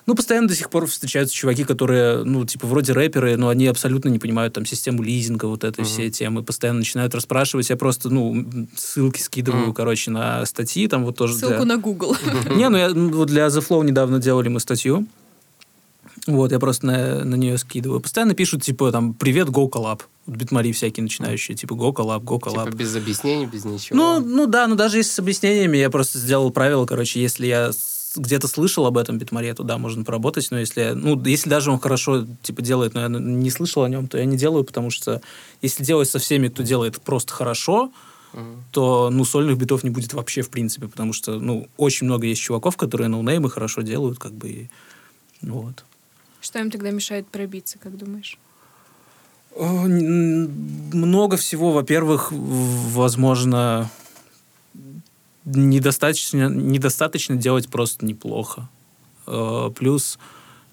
Ну, 0.07 0.15
постоянно 0.15 0.49
до 0.49 0.55
сих 0.55 0.71
пор 0.71 0.87
встречаются 0.87 1.35
чуваки, 1.35 1.65
которые, 1.65 2.25
ну, 2.25 2.47
типа, 2.47 2.67
вроде 2.67 2.95
рэперы, 2.95 3.37
но 3.37 3.51
они 3.51 3.67
абсолютно 3.67 4.09
не 4.09 4.19
понимают 4.19 4.55
там 4.55 4.65
систему 4.65 5.03
лизинга, 5.03 5.45
вот 5.45 5.65
этой 5.65 5.85
все 5.85 6.09
темы, 6.09 6.43
постоянно 6.43 6.79
начинают 6.79 7.15
расспрашивать. 7.15 7.69
Я 7.69 7.77
просто, 7.77 8.09
ну, 8.09 8.47
ссылки 8.75 9.21
скидываю, 9.21 9.65
Мгм. 9.65 9.75
короче, 9.75 10.11
на 10.11 10.47
статьи, 10.47 10.89
там 10.89 11.05
вот 11.05 11.17
тоже 11.17 11.37
для- 11.37 11.49
Ссылку 11.49 11.65
на 11.67 11.77
Google. 11.77 12.17
не, 12.57 12.71
ну 12.71 12.79
я 12.79 12.89
ну, 12.89 13.11
вот 13.13 13.29
для 13.29 13.49
The 13.49 13.61
Flow 13.67 13.85
недавно 13.85 14.19
делали 14.19 14.49
мы 14.49 14.61
статью. 14.61 15.07
Вот, 16.27 16.53
я 16.53 16.59
просто 16.59 16.87
на, 16.87 17.25
на 17.25 17.35
нее 17.35 17.59
скидываю. 17.59 18.01
Постоянно 18.01 18.35
пишут, 18.35 18.63
типа, 18.63 18.91
там, 18.93 19.13
привет, 19.13 19.49
go 19.49 19.69
collab. 19.71 20.01
Вот 20.29 20.37
битмари 20.37 20.73
всякие 20.73 21.03
начинающие, 21.03 21.57
типа, 21.57 21.73
go 21.73 21.91
collab. 21.91 22.21
Типа 22.21 22.77
без 22.77 22.95
объяснений, 22.95 23.47
без 23.47 23.65
ничего. 23.65 23.97
Ну, 23.97 24.21
ну 24.21 24.47
да, 24.47 24.67
ну 24.67 24.77
даже 24.77 24.99
если 24.99 25.11
с 25.11 25.19
объяснениями, 25.19 25.79
я 25.79 25.89
просто 25.89 26.19
сделал 26.19 26.51
правило, 26.51 26.85
короче, 26.85 27.19
если 27.19 27.47
я 27.47 27.71
где-то 28.15 28.47
слышал 28.47 28.85
об 28.85 28.99
этом 28.99 29.17
битмаре, 29.17 29.55
то 29.55 29.63
да, 29.63 29.79
можно 29.79 30.05
поработать, 30.05 30.51
но 30.51 30.59
если, 30.59 30.93
ну, 30.95 31.23
если 31.25 31.49
даже 31.49 31.71
он 31.71 31.81
хорошо, 31.81 32.27
типа, 32.43 32.61
делает, 32.61 32.93
но 32.93 33.01
я 33.01 33.09
не 33.09 33.49
слышал 33.51 33.85
о 33.85 33.89
нем, 33.89 34.07
то 34.07 34.19
я 34.19 34.27
не 34.27 34.37
делаю, 34.37 34.65
потому 34.65 34.91
что 34.91 35.23
если 35.63 35.83
делать 35.83 36.11
со 36.11 36.19
всеми, 36.19 36.49
кто 36.49 36.63
делает 36.63 37.01
просто 37.01 37.33
хорошо, 37.33 37.91
Мгм. 38.35 38.65
то, 38.73 39.09
ну, 39.09 39.25
сольных 39.25 39.57
битов 39.57 39.83
не 39.83 39.89
будет 39.89 40.13
вообще, 40.13 40.43
в 40.43 40.51
принципе, 40.51 40.89
потому 40.89 41.15
что, 41.15 41.39
ну, 41.39 41.69
очень 41.79 42.07
много 42.07 42.27
есть 42.27 42.43
чуваков, 42.43 42.77
которые 42.77 43.09
ноунеймы 43.09 43.49
хорошо 43.49 43.81
делают, 43.81 44.19
как 44.19 44.33
бы, 44.33 44.49
и, 44.49 44.69
вот. 45.41 45.85
Что 46.43 46.59
им 46.59 46.71
тогда 46.71 46.91
мешает 46.91 47.27
пробиться, 47.29 47.79
как 47.79 47.97
думаешь? 47.97 48.37
Н- 49.59 50.51
Много 50.93 51.37
всего. 51.37 51.73
Во-первых, 51.73 52.29
возможно, 52.33 53.91
недостаточно, 55.45 56.49
недостаточно 56.49 57.37
делать 57.37 57.69
просто 57.69 58.07
неплохо. 58.07 58.69
Э, 59.27 59.71
Плюс 59.75 60.19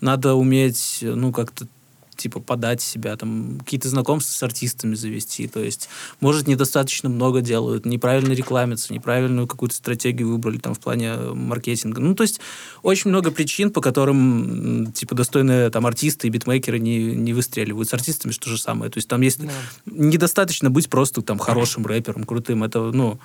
надо 0.01 0.35
уметь, 0.35 0.99
ну, 1.01 1.31
как-то 1.31 1.67
типа 2.15 2.39
подать 2.39 2.81
себя, 2.81 3.15
там, 3.15 3.59
какие-то 3.59 3.89
знакомства 3.89 4.33
с 4.33 4.43
артистами 4.43 4.95
завести. 4.95 5.47
То 5.47 5.61
есть, 5.63 5.89
может, 6.19 6.47
недостаточно 6.47 7.09
много 7.09 7.41
делают, 7.41 7.85
неправильно 7.85 8.33
рекламятся, 8.33 8.93
неправильную 8.93 9.47
какую-то 9.47 9.75
стратегию 9.75 10.29
выбрали 10.29 10.57
там 10.57 10.73
в 10.73 10.79
плане 10.79 11.07
э, 11.09 11.33
маркетинга. 11.33 12.01
Ну, 12.01 12.15
то 12.15 12.23
есть, 12.23 12.39
очень 12.83 13.09
много 13.09 13.31
причин, 13.31 13.71
по 13.71 13.81
которым, 13.81 14.91
типа, 14.93 15.15
достойные 15.15 15.69
там 15.69 15.85
артисты 15.85 16.27
и 16.27 16.29
битмейкеры 16.29 16.79
не, 16.79 17.15
не 17.15 17.33
выстреливают. 17.33 17.89
С 17.89 17.93
артистами 17.93 18.31
что 18.31 18.49
же 18.49 18.57
самое. 18.57 18.91
То 18.91 18.97
есть, 18.97 19.07
там 19.07 19.21
есть... 19.21 19.39
Да. 19.39 19.51
Недостаточно 19.85 20.69
быть 20.69 20.89
просто 20.89 21.21
там 21.21 21.37
хорошим 21.39 21.85
рэпером, 21.85 22.23
крутым. 22.23 22.63
Это, 22.63 22.91
ну, 22.91 23.19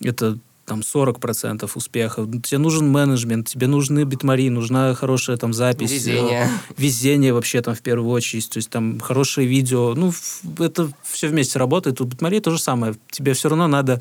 это 0.00 0.38
там 0.72 0.80
40% 0.80 1.70
успеха. 1.74 2.26
Тебе 2.42 2.56
нужен 2.56 2.88
менеджмент, 2.88 3.46
тебе 3.48 3.66
нужны 3.66 4.04
битмари, 4.04 4.48
нужна 4.48 4.94
хорошая 4.94 5.36
там 5.36 5.52
запись. 5.52 5.90
Везение. 5.90 6.46
э, 6.46 6.72
Везение 6.78 7.34
вообще 7.34 7.60
там 7.60 7.74
в 7.74 7.82
первую 7.82 8.10
очередь. 8.10 8.48
То 8.48 8.56
есть 8.56 8.70
там 8.70 8.98
хорошее 9.00 9.46
видео. 9.46 9.94
Ну, 9.94 10.14
это 10.58 10.90
все 11.02 11.28
вместе 11.28 11.58
работает. 11.58 12.00
У 12.00 12.04
битмари 12.04 12.40
то 12.40 12.50
же 12.50 12.58
самое. 12.58 12.94
Тебе 13.10 13.34
все 13.34 13.50
равно 13.50 13.68
надо 13.68 14.00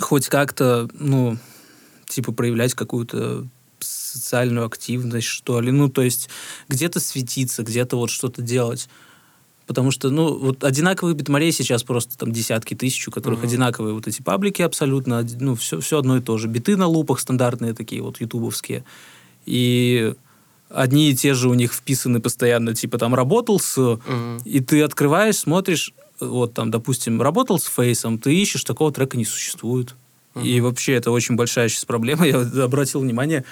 хоть 0.00 0.28
как-то, 0.28 0.88
ну, 0.94 1.38
типа 2.08 2.32
проявлять 2.32 2.74
какую-то 2.74 3.46
социальную 3.78 4.66
активность, 4.66 5.28
что 5.28 5.60
ли. 5.60 5.70
Ну, 5.70 5.88
то 5.88 6.02
есть 6.02 6.28
где-то 6.68 6.98
светиться, 6.98 7.62
где-то 7.62 7.96
вот 7.96 8.10
что-то 8.10 8.42
делать. 8.42 8.88
Потому 9.70 9.92
что, 9.92 10.10
ну, 10.10 10.36
вот 10.36 10.64
одинаковых 10.64 11.14
битмарей 11.14 11.52
сейчас 11.52 11.84
просто 11.84 12.18
там 12.18 12.32
десятки 12.32 12.74
тысяч, 12.74 13.06
у 13.06 13.12
которых 13.12 13.38
Мгм. 13.38 13.48
одинаковые 13.48 13.94
вот 13.94 14.08
эти 14.08 14.20
паблики 14.20 14.62
абсолютно, 14.62 15.24
ну, 15.38 15.54
все, 15.54 15.78
все 15.78 15.98
одно 15.98 16.16
и 16.16 16.20
то 16.20 16.38
же. 16.38 16.48
Биты 16.48 16.76
на 16.76 16.88
лупах 16.88 17.20
стандартные 17.20 17.72
такие 17.72 18.02
вот 18.02 18.20
ютубовские. 18.20 18.82
И 19.46 20.12
одни 20.70 21.12
и 21.12 21.14
те 21.14 21.34
же 21.34 21.48
у 21.48 21.54
них 21.54 21.72
вписаны 21.72 22.20
постоянно, 22.20 22.74
типа 22.74 22.98
там 22.98 23.14
работал 23.14 23.60
с... 23.60 23.78
Мгм. 23.78 24.38
И 24.44 24.58
ты 24.58 24.82
открываешь, 24.82 25.36
смотришь, 25.36 25.94
вот 26.18 26.52
там, 26.52 26.72
допустим, 26.72 27.22
работал 27.22 27.60
с 27.60 27.66
фейсом, 27.66 28.18
ты 28.18 28.34
ищешь, 28.34 28.64
такого 28.64 28.90
трека 28.90 29.16
не 29.16 29.24
существует. 29.24 29.94
И 30.42 30.60
вообще 30.60 30.94
это 30.94 31.12
очень 31.12 31.36
большая 31.36 31.68
сейчас 31.68 31.84
проблема. 31.84 32.26
Я 32.26 32.40
обратил 32.64 33.02
внимание, 33.02 33.44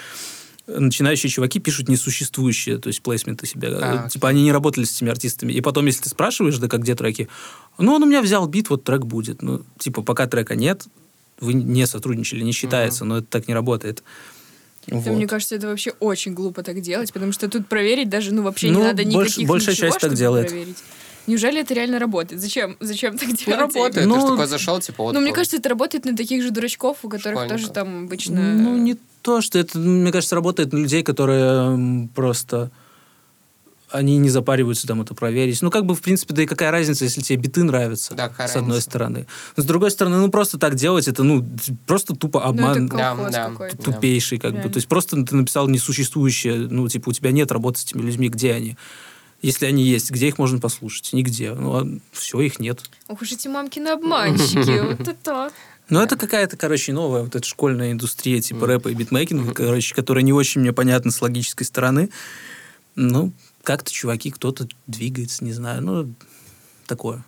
начинающие 0.77 1.29
чуваки 1.29 1.59
пишут 1.59 1.89
несуществующие, 1.89 2.77
то 2.77 2.87
есть 2.87 3.01
плейсменты 3.01 3.45
себя. 3.47 3.69
А, 3.81 4.09
типа 4.09 4.27
они 4.29 4.43
не 4.43 4.51
работали 4.51 4.85
с 4.85 4.95
этими 4.95 5.09
артистами. 5.11 5.51
И 5.53 5.61
потом, 5.61 5.85
если 5.85 6.03
ты 6.03 6.09
спрашиваешь, 6.09 6.57
да 6.57 6.67
как 6.67 6.81
где 6.81 6.95
треки, 6.95 7.27
ну 7.77 7.93
он 7.93 8.03
у 8.03 8.05
меня 8.05 8.21
взял 8.21 8.47
бит, 8.47 8.69
вот 8.69 8.83
трек 8.83 9.05
будет. 9.05 9.41
Ну, 9.41 9.63
типа, 9.79 10.01
пока 10.01 10.27
трека 10.27 10.55
нет, 10.55 10.83
вы 11.39 11.53
не 11.53 11.87
сотрудничали, 11.87 12.41
не 12.43 12.51
считается, 12.51 13.05
но 13.05 13.17
это 13.17 13.27
так 13.27 13.47
не 13.47 13.53
работает. 13.53 14.03
Да, 14.87 14.97
Вот. 14.97 15.07
Мне 15.15 15.27
кажется, 15.27 15.55
это 15.55 15.67
вообще 15.67 15.91
очень 15.99 16.33
глупо 16.33 16.63
так 16.63 16.81
делать, 16.81 17.13
потому 17.13 17.31
что 17.31 17.47
тут 17.49 17.67
проверить 17.67 18.09
даже, 18.09 18.33
ну, 18.33 18.43
вообще 18.43 18.71
Ну, 18.71 18.79
не 18.79 18.85
надо 18.85 19.03
больш- 19.03 19.07
никаких 19.23 19.47
большая 19.47 19.75
ничего, 19.75 19.87
часть 19.87 19.99
так 19.99 20.09
чтобы 20.09 20.15
делает. 20.15 20.47
проверить. 20.47 20.77
Неужели 21.27 21.61
это 21.61 21.75
реально 21.75 21.99
работает? 21.99 22.41
Зачем? 22.41 22.75
Зачем 22.79 23.15
так 23.17 23.27
делать? 23.27 23.45
Ну, 23.47 23.55
работает. 23.57 24.07
Ну, 24.07 24.15
ты 24.15 24.21
же 24.21 24.27
такой 24.27 24.47
зашел, 24.47 24.79
типа, 24.79 25.03
вот 25.03 25.13
Ну, 25.13 25.19
мне 25.21 25.31
кажется, 25.31 25.57
это 25.57 25.69
работает 25.69 26.05
на 26.05 26.17
таких 26.17 26.41
же 26.41 26.49
дурачков, 26.49 26.97
у 27.03 27.09
которых 27.09 27.37
Школьников. 27.41 27.61
тоже 27.61 27.71
там 27.71 28.05
обычно... 28.05 28.41
Ну, 28.55 28.77
не 28.77 28.97
то, 29.21 29.41
что 29.41 29.59
это, 29.59 29.77
мне 29.77 30.11
кажется, 30.11 30.35
работает 30.35 30.73
на 30.73 30.77
людей, 30.77 31.03
которые 31.03 32.07
просто 32.15 32.71
они 33.91 34.17
не 34.17 34.29
запариваются 34.29 34.85
там 34.85 35.01
это 35.01 35.15
проверить. 35.15 35.61
Ну, 35.63 35.71
как 35.71 35.83
бы, 35.85 35.95
в 35.95 36.01
принципе, 36.01 36.33
да 36.35 36.43
и 36.43 36.45
какая 36.45 36.69
разница, 36.69 37.05
если 37.05 37.21
тебе 37.21 37.39
биты 37.41 37.63
нравятся, 37.63 38.13
Да, 38.13 38.29
с 38.29 38.55
одной 38.55 38.75
разница. 38.77 38.81
стороны. 38.81 39.25
Но 39.57 39.63
с 39.63 39.65
другой 39.65 39.89
стороны, 39.89 40.17
ну, 40.17 40.29
просто 40.29 40.59
так 40.59 40.75
делать, 40.75 41.07
это, 41.07 41.23
ну, 41.23 41.43
просто 41.87 42.15
тупо 42.15 42.39
Ну, 42.39 42.45
обман 42.49 42.85
это 42.85 42.95
Да, 42.97 43.15
да. 43.31 43.69
тупейший, 43.83 44.37
как 44.37 44.51
бы. 44.51 44.57
Реально. 44.57 44.73
То 44.73 44.77
есть 44.77 44.87
просто 44.87 45.23
ты 45.25 45.35
написал 45.35 45.67
несуществующее, 45.67 46.67
ну, 46.69 46.87
типа, 46.87 47.09
у 47.09 47.13
тебя 47.13 47.31
нет 47.31 47.51
работы 47.51 47.79
с 47.79 47.85
этими 47.85 48.03
людьми, 48.03 48.29
где 48.29 48.53
они? 48.53 48.77
Если 49.41 49.65
они 49.65 49.83
есть, 49.83 50.11
где 50.11 50.27
их 50.27 50.37
можно 50.37 50.59
послушать? 50.59 51.11
Нигде. 51.13 51.53
Ну, 51.53 51.99
все, 52.11 52.41
их 52.41 52.59
нет. 52.59 52.81
Ох 53.07 53.21
уж 53.23 53.31
эти 53.31 53.47
мамкины 53.47 53.87
обманщики, 53.87 54.81
вот 54.97 55.07
это. 55.07 55.49
Ну, 55.89 55.99
это 56.01 56.15
какая-то, 56.17 56.55
короче, 56.55 56.93
новая 56.93 57.23
вот 57.23 57.35
эта 57.35 57.45
школьная 57.45 57.91
индустрия, 57.91 58.41
типа 58.41 58.67
рэпа 58.67 58.89
и 58.89 58.93
битмейкинга, 58.93 59.53
короче, 59.53 59.95
которая 59.95 60.23
не 60.23 60.33
очень 60.33 60.61
мне 60.61 60.71
понятна 60.71 61.11
с 61.11 61.21
логической 61.21 61.65
стороны. 61.65 62.09
Ну, 62.95 63.33
как-то 63.63 63.91
чуваки, 63.91 64.29
кто-то 64.31 64.67
двигается, 64.87 65.43
не 65.43 65.53
знаю, 65.53 65.81
ну, 65.81 66.13
такое. 66.85 67.23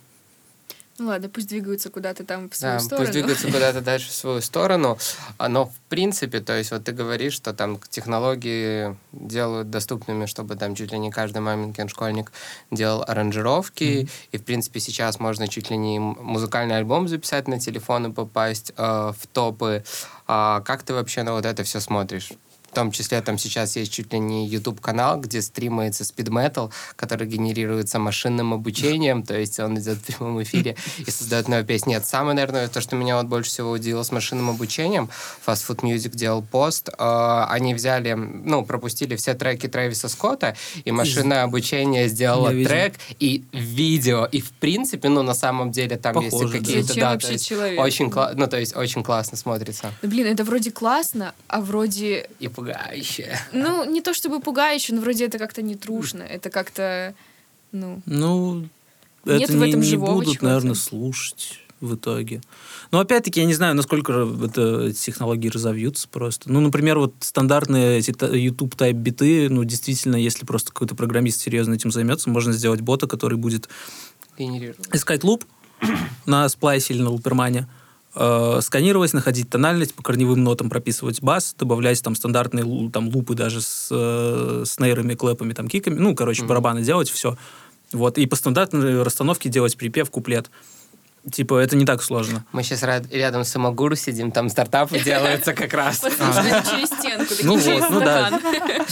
Ну 1.01 1.07
ладно, 1.07 1.29
пусть 1.29 1.47
двигаются 1.47 1.89
куда-то 1.89 2.23
там 2.23 2.47
в 2.47 2.55
свою 2.55 2.75
Да, 2.75 2.79
сторону. 2.79 3.05
пусть 3.07 3.11
двигаются 3.13 3.47
куда-то 3.51 3.81
дальше 3.81 4.09
в 4.09 4.13
свою 4.13 4.39
сторону. 4.39 4.99
А, 5.39 5.49
Но, 5.49 5.65
в 5.65 5.73
принципе, 5.89 6.41
то 6.41 6.55
есть 6.55 6.69
вот 6.69 6.83
ты 6.83 6.91
говоришь, 6.91 7.33
что 7.33 7.53
там 7.53 7.79
технологии 7.89 8.95
делают 9.11 9.71
доступными, 9.71 10.27
чтобы 10.27 10.55
там 10.57 10.75
чуть 10.75 10.91
ли 10.91 10.99
не 10.99 11.09
каждый 11.09 11.39
маменькин 11.39 11.89
школьник 11.89 12.31
делал 12.69 13.03
аранжировки. 13.07 14.07
И, 14.31 14.37
в 14.37 14.43
принципе, 14.43 14.79
сейчас 14.79 15.19
можно 15.19 15.47
чуть 15.47 15.71
ли 15.71 15.77
не 15.77 15.97
музыкальный 15.97 16.77
альбом 16.77 17.07
записать 17.07 17.47
на 17.47 17.59
телефон 17.59 18.11
и 18.11 18.13
попасть 18.13 18.71
э, 18.77 18.83
в 19.17 19.27
топы. 19.33 19.83
А 20.27 20.61
как 20.61 20.83
ты 20.83 20.93
вообще 20.93 21.23
на 21.23 21.33
вот 21.33 21.47
это 21.47 21.63
все 21.63 21.79
смотришь? 21.79 22.29
В 22.71 22.73
том 22.73 22.91
числе 22.91 23.21
там 23.21 23.38
сейчас 23.38 23.75
есть 23.75 23.91
чуть 23.91 24.13
ли 24.13 24.19
не 24.19 24.47
YouTube-канал, 24.47 25.19
где 25.19 25.41
стримается 25.41 26.03
speed 26.05 26.29
metal, 26.29 26.71
который 26.95 27.27
генерируется 27.27 27.99
машинным 27.99 28.53
обучением, 28.53 29.23
то 29.23 29.38
есть 29.38 29.60
он 29.60 29.77
идет 29.77 29.97
в 29.97 30.01
прямом 30.03 30.41
эфире 30.43 30.77
и 31.05 31.12
создает 31.12 31.49
новые 31.49 31.65
песни. 31.65 31.91
Нет, 31.91 32.05
самое, 32.05 32.34
наверное, 32.36 32.69
то, 32.69 32.79
что 32.79 32.95
меня 32.95 33.17
вот 33.17 33.25
больше 33.25 33.49
всего 33.49 33.71
удивило 33.71 34.03
с 34.03 34.12
машинным 34.13 34.49
обучением, 34.49 35.10
Fast 35.45 35.67
Food 35.67 35.81
Music 35.81 36.15
делал 36.15 36.41
пост, 36.41 36.88
э, 36.88 37.45
они 37.49 37.73
взяли, 37.73 38.13
ну, 38.13 38.63
пропустили 38.63 39.17
все 39.17 39.34
треки 39.34 39.67
Трэвиса 39.67 40.07
Скотта, 40.07 40.55
и 40.86 40.91
машинное 40.91 41.43
обучение 41.43 42.07
сделало 42.07 42.49
Я 42.49 42.55
видел. 42.55 42.69
трек 42.69 42.93
и 43.19 43.43
видео, 43.51 44.25
и 44.31 44.39
в 44.39 44.51
принципе, 44.51 45.10
ну, 45.10 45.23
на 45.23 45.34
самом 45.34 45.71
деле 45.71 45.97
там 45.97 46.13
Похоже, 46.13 46.55
есть 46.55 46.65
какие-то, 46.65 46.95
да, 46.95 47.12
вообще 47.12 47.38
человек? 47.38 47.79
очень, 47.81 48.07
кла- 48.07 48.31
ну, 48.34 48.47
то 48.47 48.57
есть 48.57 48.77
очень 48.77 49.03
классно 49.03 49.38
смотрится 49.38 49.91
Да, 50.01 50.07
блин, 50.07 50.27
это 50.27 50.45
вроде 50.45 50.71
классно, 50.71 51.34
а 51.49 51.60
вроде... 51.60 52.29
и 52.39 52.47
пугающе. 52.62 53.38
Ну, 53.54 53.89
не 53.89 54.02
то 54.02 54.13
чтобы 54.13 54.39
пугающе, 54.39 54.93
но 54.93 55.02
вроде 55.02 55.26
это 55.26 55.38
как-то 55.38 55.62
не 55.62 55.76
трушно. 55.76 56.24
Это 56.24 56.50
как-то, 56.50 57.13
ну... 57.71 58.02
Ну, 58.06 58.67
Нет 59.26 59.43
это 59.43 59.54
в 59.54 59.56
не, 59.56 59.69
этом 59.69 59.82
не 59.82 59.88
живого 59.88 60.13
будут, 60.13 60.34
чего-то. 60.34 60.45
наверное, 60.45 60.76
слушать 60.76 61.60
в 61.80 61.95
итоге. 61.95 62.41
Но 62.91 63.00
опять-таки, 63.00 63.39
я 63.39 63.45
не 63.45 63.56
знаю, 63.56 63.76
насколько 63.76 64.28
это, 64.43 64.88
эти 64.88 64.97
технологии 64.97 65.50
разовьются 65.50 66.08
просто. 66.08 66.52
Ну, 66.52 66.60
например, 66.60 67.00
вот 67.00 67.15
стандартные 67.19 67.97
эти 67.97 68.13
YouTube 68.36 68.76
type 68.76 68.93
биты, 68.93 69.50
ну, 69.50 69.63
действительно, 69.63 70.15
если 70.15 70.45
просто 70.45 70.71
какой-то 70.71 70.95
программист 70.95 71.41
серьезно 71.41 71.74
этим 71.74 71.91
займется, 71.91 72.30
можно 72.30 72.54
сделать 72.54 72.82
бота, 72.82 73.08
который 73.08 73.38
будет 73.38 73.67
искать 74.38 75.24
луп 75.24 75.45
на 76.26 76.47
сплайсе 76.50 76.93
или 76.93 77.02
на 77.02 77.10
лупермане, 77.10 77.67
э, 78.15 78.60
сканировать, 78.62 79.13
находить 79.13 79.50
тональность, 79.50 79.93
по 79.93 80.04
корневым 80.04 80.43
нотам 80.43 80.69
прописывать 80.69 81.21
бас, 81.21 81.56
добавлять 81.58 82.02
там 82.04 82.15
стандартные 82.15 82.89
там, 82.91 83.10
лупы 83.10 83.36
даже 83.36 83.62
с, 83.62 83.88
э, 83.91 84.63
с 84.65 84.80
нейрами, 84.80 85.15
клэпами, 85.15 85.54
там, 85.54 85.67
киками, 85.67 85.95
ну, 85.95 86.15
короче, 86.15 86.41
Мгм. 86.41 86.50
барабаны 86.50 86.82
делать, 86.84 87.10
все. 87.10 87.38
Вот, 87.91 88.17
и 88.17 88.26
по 88.26 88.36
стандартной 88.36 89.04
расстановке 89.04 89.50
делать 89.50 89.76
припев, 89.78 90.10
куплет. 90.10 90.50
Типа, 91.29 91.60
это 91.60 91.75
не 91.75 91.86
так 91.86 92.01
сложно. 92.01 92.43
Мы 92.51 92.63
сейчас 92.63 92.81
рядом 93.12 93.43
с 93.43 93.55
Имагуру 93.55 93.95
сидим, 93.95 94.31
там 94.31 94.49
стартапы 94.49 94.99
делаются 95.05 95.53
как 95.53 95.71
раз. 95.73 95.99
Через 95.99 96.88
стенку, 96.88 97.34
Ну 97.43 97.57
вот, 97.57 97.89
ну 97.91 97.99
да. 97.99 98.39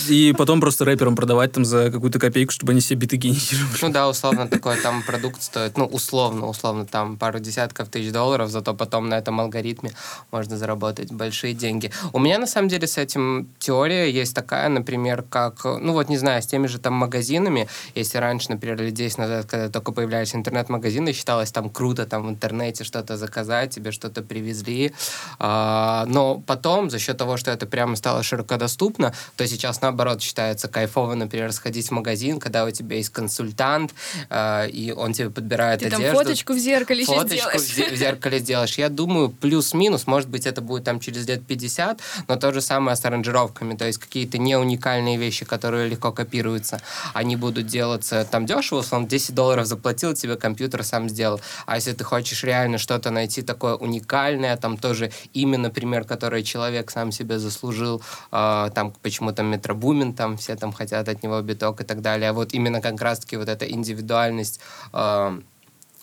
И 0.08 0.34
потом 0.38 0.62
просто 0.62 0.86
рэперам 0.86 1.16
продавать 1.16 1.54
там 1.54 1.66
за 1.66 1.90
какую-то 1.90 2.20
копейку, 2.20 2.52
чтобы 2.52 2.74
они 2.74 2.82
себе 2.82 3.00
биты 3.02 3.18
генерировали. 3.18 3.80
Ну 3.82 3.90
да, 3.90 4.08
условно 4.08 4.48
такой 4.48 4.78
там 4.78 5.02
продукт 5.02 5.42
стоит, 5.42 5.78
ну 5.78 5.86
условно, 5.86 6.48
условно 6.48 6.86
там 6.86 7.18
пару 7.18 7.40
десятков 7.40 7.90
тысяч 7.90 8.12
долларов, 8.12 8.52
зато 8.52 8.76
потом 8.76 9.10
на 9.10 9.16
этом 9.16 9.40
алгоритме 9.40 9.92
можно 10.32 10.56
заработать 10.56 11.12
большие 11.12 11.56
деньги. 11.56 11.92
У 12.14 12.20
меня 12.20 12.38
на 12.38 12.48
самом 12.48 12.68
деле 12.68 12.88
с 12.88 13.00
этим 13.00 13.50
теория 13.58 14.12
есть 14.12 14.36
такая, 14.36 14.70
например, 14.70 15.24
как, 15.24 15.64
ну 15.64 15.94
вот 15.94 16.10
не 16.10 16.18
знаю, 16.18 16.44
с 16.44 16.46
теми 16.46 16.68
же 16.68 16.78
там 16.78 16.94
магазинами, 16.94 17.68
если 17.96 18.20
раньше, 18.20 18.52
например, 18.52 18.80
лет 18.80 18.94
10 18.94 19.18
назад, 19.18 19.46
когда 19.48 19.70
только 19.70 19.92
появлялись 19.92 20.36
интернет-магазины, 20.36 21.12
считалось 21.14 21.52
там 21.52 21.70
круто 21.70 22.06
там 22.06 22.19
в 22.22 22.30
интернете 22.30 22.84
что-то 22.84 23.18
заказать, 23.18 23.74
тебе 23.74 23.92
что-то 23.92 24.22
привезли, 24.22 24.94
А, 25.40 26.06
но 26.08 26.42
потом 26.46 26.90
за 26.90 27.00
счет 27.00 27.18
того, 27.18 27.38
что 27.38 27.52
это 27.52 27.66
прямо 27.66 27.96
стало 27.96 28.24
широко 28.24 28.58
доступно, 28.58 29.14
то 29.36 29.48
сейчас 29.48 29.82
наоборот 29.82 30.22
считается 30.22 30.68
кайфово, 30.68 31.16
например, 31.16 31.52
сходить 31.52 31.88
в 31.88 31.92
магазин, 31.92 32.40
когда 32.40 32.66
у 32.66 32.72
тебя 32.72 32.98
есть 32.98 33.10
консультант, 33.10 33.94
а, 34.30 34.66
и 34.66 34.92
он 34.92 35.14
тебе 35.14 35.30
подбирает 35.30 35.80
Ты 35.80 35.90
там 35.90 36.02
одежду. 36.02 36.18
фоточку 36.20 36.54
в 36.54 36.58
зеркале 36.58 37.02
еще 37.04 37.14
Фоточку 37.16 37.58
в, 37.58 37.62
сделаешь. 37.62 37.94
в 37.94 37.96
зеркале 37.98 38.40
сделаешь. 38.40 38.78
Я 38.78 38.90
думаю, 38.90 39.30
плюс-минус, 39.30 40.08
может 40.08 40.30
быть, 40.30 40.46
это 40.46 40.62
будет 40.62 40.84
там 40.84 41.00
через 41.00 41.28
лет 41.28 41.46
50, 41.46 42.00
но 42.28 42.36
то 42.36 42.52
же 42.54 42.62
самое 42.62 42.96
с 42.96 43.06
аранжировками. 43.06 43.76
То 43.76 43.86
есть 43.86 44.00
какие-то 44.00 44.38
не 44.38 44.56
уникальные 44.58 45.18
вещи, 45.18 45.46
которые 45.46 45.88
легко 45.90 46.12
копируются, 46.12 46.82
они 47.14 47.36
будут 47.36 47.68
делаться 47.68 48.26
там 48.30 48.46
дешево, 48.46 48.80
условно, 48.80 49.08
10 49.08 49.34
долларов 49.36 49.66
заплатил, 49.66 50.14
тебе 50.14 50.36
компьютер 50.36 50.84
сам 50.84 51.10
сделал. 51.10 51.40
А 51.66 51.76
если 51.76 51.94
ты 51.94 52.04
хочешь 52.10 52.44
реально 52.44 52.78
что-то 52.78 53.12
найти 53.12 53.42
такое 53.42 53.76
уникальное, 53.76 54.58
там 54.58 54.78
тоже 54.78 55.12
имя, 55.34 55.58
например, 55.58 56.04
которое 56.04 56.44
человек 56.44 56.92
сам 56.92 57.12
себе 57.12 57.38
заслужил, 57.40 58.02
а, 58.32 58.70
там 58.70 58.94
почему 59.02 59.32
там 59.32 59.46
метробумен, 59.48 60.14
там 60.14 60.36
все 60.38 60.56
там 60.56 60.74
хотят 60.74 61.08
от 61.08 61.24
него 61.24 61.42
биток 61.42 61.82
и 61.82 61.84
так 61.84 62.02
далее. 62.02 62.30
А 62.30 62.34
вот 62.34 62.54
именно 62.54 62.82
как 62.82 63.02
раз-таки 63.02 63.38
вот 63.38 63.50
эта 63.50 63.66
индивидуальность 63.66 64.60
а, 64.92 65.40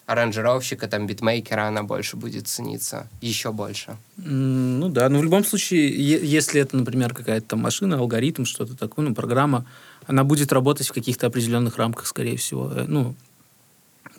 аранжировщика, 0.06 0.86
там, 0.86 1.06
битмейкера, 1.06 1.66
она 1.66 1.82
больше 1.82 2.16
будет 2.16 2.46
цениться. 2.46 3.08
Еще 3.20 3.50
больше. 3.50 3.96
Ну 4.16 4.88
да, 4.88 5.08
но 5.08 5.18
в 5.18 5.24
любом 5.24 5.44
случае, 5.44 5.90
если 6.38 6.60
это, 6.60 6.76
например, 6.76 7.12
какая-то 7.12 7.48
там 7.48 7.60
машина, 7.60 7.98
алгоритм, 7.98 8.44
что-то 8.44 8.76
такое, 8.76 9.08
ну, 9.08 9.14
программа, 9.14 9.66
она 10.06 10.22
будет 10.22 10.52
работать 10.52 10.88
в 10.88 10.92
каких-то 10.92 11.26
определенных 11.26 11.76
рамках, 11.76 12.06
скорее 12.06 12.36
всего. 12.36 12.70
Э, 12.72 12.84
Ну, 12.86 13.16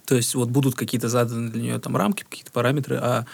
то 0.07 0.15
есть 0.15 0.33
вот 0.35 0.49
будут 0.49 0.75
какие-то 0.75 1.09
заданы 1.09 1.49
для 1.49 1.61
нее 1.61 1.79
там 1.79 1.95
рамки, 1.97 2.23
какие-то 2.27 2.51
параметры, 2.51 2.95
а 2.95 3.25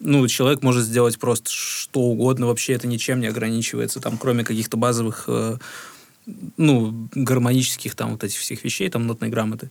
ну, 0.00 0.26
человек 0.28 0.62
может 0.62 0.84
сделать 0.84 1.18
просто 1.18 1.50
что 1.50 2.00
угодно, 2.00 2.46
вообще 2.46 2.72
это 2.72 2.86
ничем 2.86 3.20
не 3.20 3.28
ограничивается, 3.28 4.00
там, 4.00 4.18
кроме 4.18 4.44
каких-то 4.44 4.76
базовых, 4.76 5.24
э, 5.28 5.58
ну, 6.56 7.08
гармонических 7.14 7.94
там 7.94 8.12
вот 8.12 8.24
этих 8.24 8.38
всех 8.38 8.64
вещей, 8.64 8.88
там, 8.88 9.06
нотной 9.06 9.28
грамоты. 9.28 9.70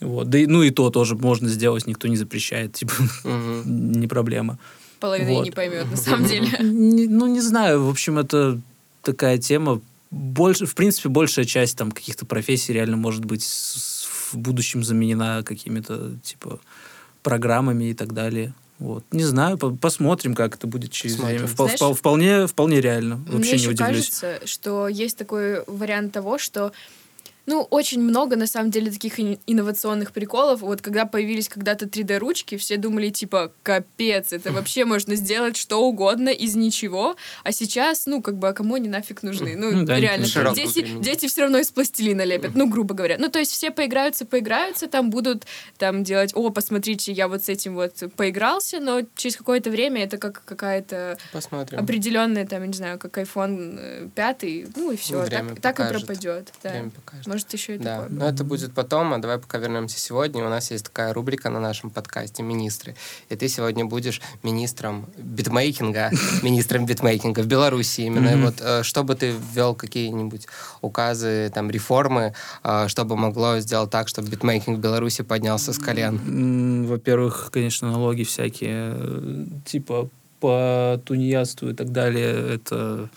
Вот. 0.00 0.30
Да 0.30 0.38
и, 0.38 0.46
ну 0.46 0.62
и 0.62 0.70
то 0.70 0.90
тоже 0.90 1.16
можно 1.16 1.48
сделать, 1.48 1.86
никто 1.86 2.08
не 2.08 2.16
запрещает, 2.16 2.72
типа, 2.74 2.92
не 3.24 4.06
проблема. 4.06 4.58
Половина 5.00 5.30
Вот. 5.30 5.44
не 5.44 5.50
поймет, 5.50 5.90
на 5.90 5.96
самом 5.96 6.26
деле. 6.26 6.48
Не- 6.60 7.08
ну, 7.08 7.26
не 7.26 7.40
знаю. 7.40 7.82
В 7.84 7.88
общем, 7.88 8.18
это 8.18 8.60
такая 9.02 9.38
тема. 9.38 9.80
Больше, 10.10 10.66
в 10.66 10.74
принципе, 10.74 11.08
большая 11.08 11.46
часть 11.46 11.78
там 11.78 11.90
каких-то 11.90 12.26
профессий 12.26 12.74
реально 12.74 12.98
может 12.98 13.24
быть 13.24 13.42
с- 13.42 13.89
в 14.32 14.38
будущем 14.38 14.82
заменена 14.84 15.42
какими-то, 15.42 16.12
типа, 16.22 16.58
программами 17.22 17.90
и 17.90 17.94
так 17.94 18.12
далее. 18.14 18.52
Вот. 18.78 19.04
Не 19.12 19.24
знаю, 19.24 19.58
по- 19.58 19.70
посмотрим, 19.76 20.34
как 20.34 20.54
это 20.54 20.66
будет 20.66 20.90
через 20.90 21.16
Посмотрим. 21.16 21.38
время. 21.38 21.52
Впол- 21.52 21.64
Знаешь, 21.66 21.80
впол- 21.80 21.94
вполне, 21.94 22.46
вполне 22.46 22.80
реально. 22.80 23.16
Мне 23.16 23.32
Вообще 23.36 23.52
не 23.52 23.56
еще 23.58 23.70
удивлюсь. 23.70 24.08
кажется, 24.08 24.46
что 24.46 24.88
есть 24.88 25.18
такой 25.18 25.62
вариант 25.66 26.12
того, 26.12 26.38
что 26.38 26.72
Ну, 27.46 27.62
очень 27.70 28.00
много, 28.00 28.36
на 28.36 28.46
самом 28.46 28.70
деле, 28.70 28.90
таких 28.90 29.18
ин- 29.18 29.38
инновационных 29.46 30.12
приколов. 30.12 30.60
Вот 30.60 30.82
когда 30.82 31.04
появились 31.06 31.48
когда-то 31.48 31.86
3D-ручки, 31.86 32.56
все 32.56 32.76
думали, 32.76 33.10
типа, 33.10 33.52
капец, 33.62 34.32
это 34.32 34.52
вообще 34.52 34.84
можно 34.84 35.14
сделать 35.16 35.56
что 35.56 35.82
угодно 35.82 36.28
из 36.28 36.54
ничего. 36.54 37.16
А 37.42 37.52
сейчас, 37.52 38.06
ну, 38.06 38.22
как 38.22 38.36
бы, 38.38 38.48
а 38.48 38.52
кому 38.52 38.74
они 38.74 38.88
нафиг 38.88 39.22
нужны? 39.22 39.56
Ну, 39.56 39.70
Ну 39.72 39.84
да, 39.84 39.98
реально. 39.98 40.26
Дети, 40.54 40.86
дети 41.00 41.26
все 41.26 41.42
равно 41.42 41.58
из 41.58 41.70
пластилина 41.70 42.22
лепят, 42.24 42.52
ну, 42.54 42.68
грубо 42.68 42.94
говоря. 42.94 43.16
Ну, 43.18 43.28
то 43.28 43.38
есть 43.38 43.52
все 43.52 43.70
поиграются, 43.70 44.26
поиграются, 44.26 44.86
там 44.86 45.10
будут 45.10 45.44
там 45.78 46.04
делать, 46.04 46.32
о, 46.34 46.50
посмотрите, 46.50 47.12
я 47.12 47.26
вот 47.28 47.44
с 47.44 47.48
этим 47.48 47.74
вот 47.74 47.94
поигрался, 48.16 48.80
но 48.80 49.02
через 49.16 49.36
какое-то 49.36 49.70
время 49.70 50.04
это 50.04 50.18
как 50.18 50.44
какая-то 50.44 51.18
Посмотрим. 51.32 51.78
определенная, 51.80 52.46
там, 52.46 52.64
не 52.64 52.74
знаю, 52.74 52.98
как 52.98 53.16
iPhone 53.18 54.10
5, 54.14 54.44
ну 54.76 54.92
и 54.92 54.96
все, 54.96 55.20
Время 55.22 55.54
так, 55.56 55.76
так 55.76 55.80
и 55.80 55.92
пропадет. 55.92 56.52
Да. 56.62 56.70
Время 56.70 56.90
покажет. 56.90 57.26
Может, 57.26 57.39
еще 57.52 57.76
и 57.76 57.78
Да, 57.78 58.02
такое. 58.02 58.18
но 58.18 58.28
это 58.28 58.44
будет 58.44 58.72
потом, 58.74 59.12
а 59.14 59.18
давай 59.18 59.38
пока 59.38 59.58
вернемся 59.58 59.98
сегодня. 59.98 60.44
У 60.44 60.48
нас 60.48 60.70
есть 60.70 60.84
такая 60.86 61.12
рубрика 61.12 61.50
на 61.50 61.60
нашем 61.60 61.90
подкасте 61.90 62.42
«Министры». 62.42 62.94
И 63.28 63.36
ты 63.36 63.48
сегодня 63.48 63.84
будешь 63.84 64.20
министром 64.42 65.06
битмейкинга, 65.16 66.10
министром 66.42 66.86
битмейкинга 66.86 67.40
в 67.42 67.46
Беларуси 67.46 68.02
именно. 68.02 68.36
Вот 68.44 68.60
э, 68.60 68.82
чтобы 68.82 69.14
ты 69.14 69.32
ввел 69.52 69.74
какие-нибудь 69.74 70.46
указы, 70.80 71.50
там, 71.54 71.70
реформы, 71.70 72.34
э, 72.64 72.88
чтобы 72.88 73.16
могло 73.16 73.58
сделать 73.58 73.90
так, 73.90 74.08
чтобы 74.08 74.28
битмейкинг 74.28 74.78
в 74.78 74.80
Беларуси 74.80 75.22
поднялся 75.22 75.72
с 75.72 75.78
колен. 75.78 76.86
Во-первых, 76.86 77.50
конечно, 77.52 77.90
налоги 77.90 78.24
всякие, 78.24 78.94
э, 78.96 79.44
типа 79.64 80.08
по 80.40 81.00
тунеядству 81.04 81.68
и 81.68 81.74
так 81.74 81.92
далее, 81.92 82.54
это 82.54 83.08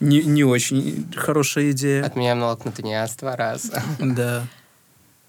не, 0.00 0.22
не 0.22 0.44
очень 0.44 1.06
хорошая 1.14 1.70
идея. 1.70 2.04
Отменяем 2.04 2.40
налог 2.40 2.64
на 2.64 2.72
тунеядство, 2.72 3.36
раз. 3.36 3.70
Да. 4.00 4.42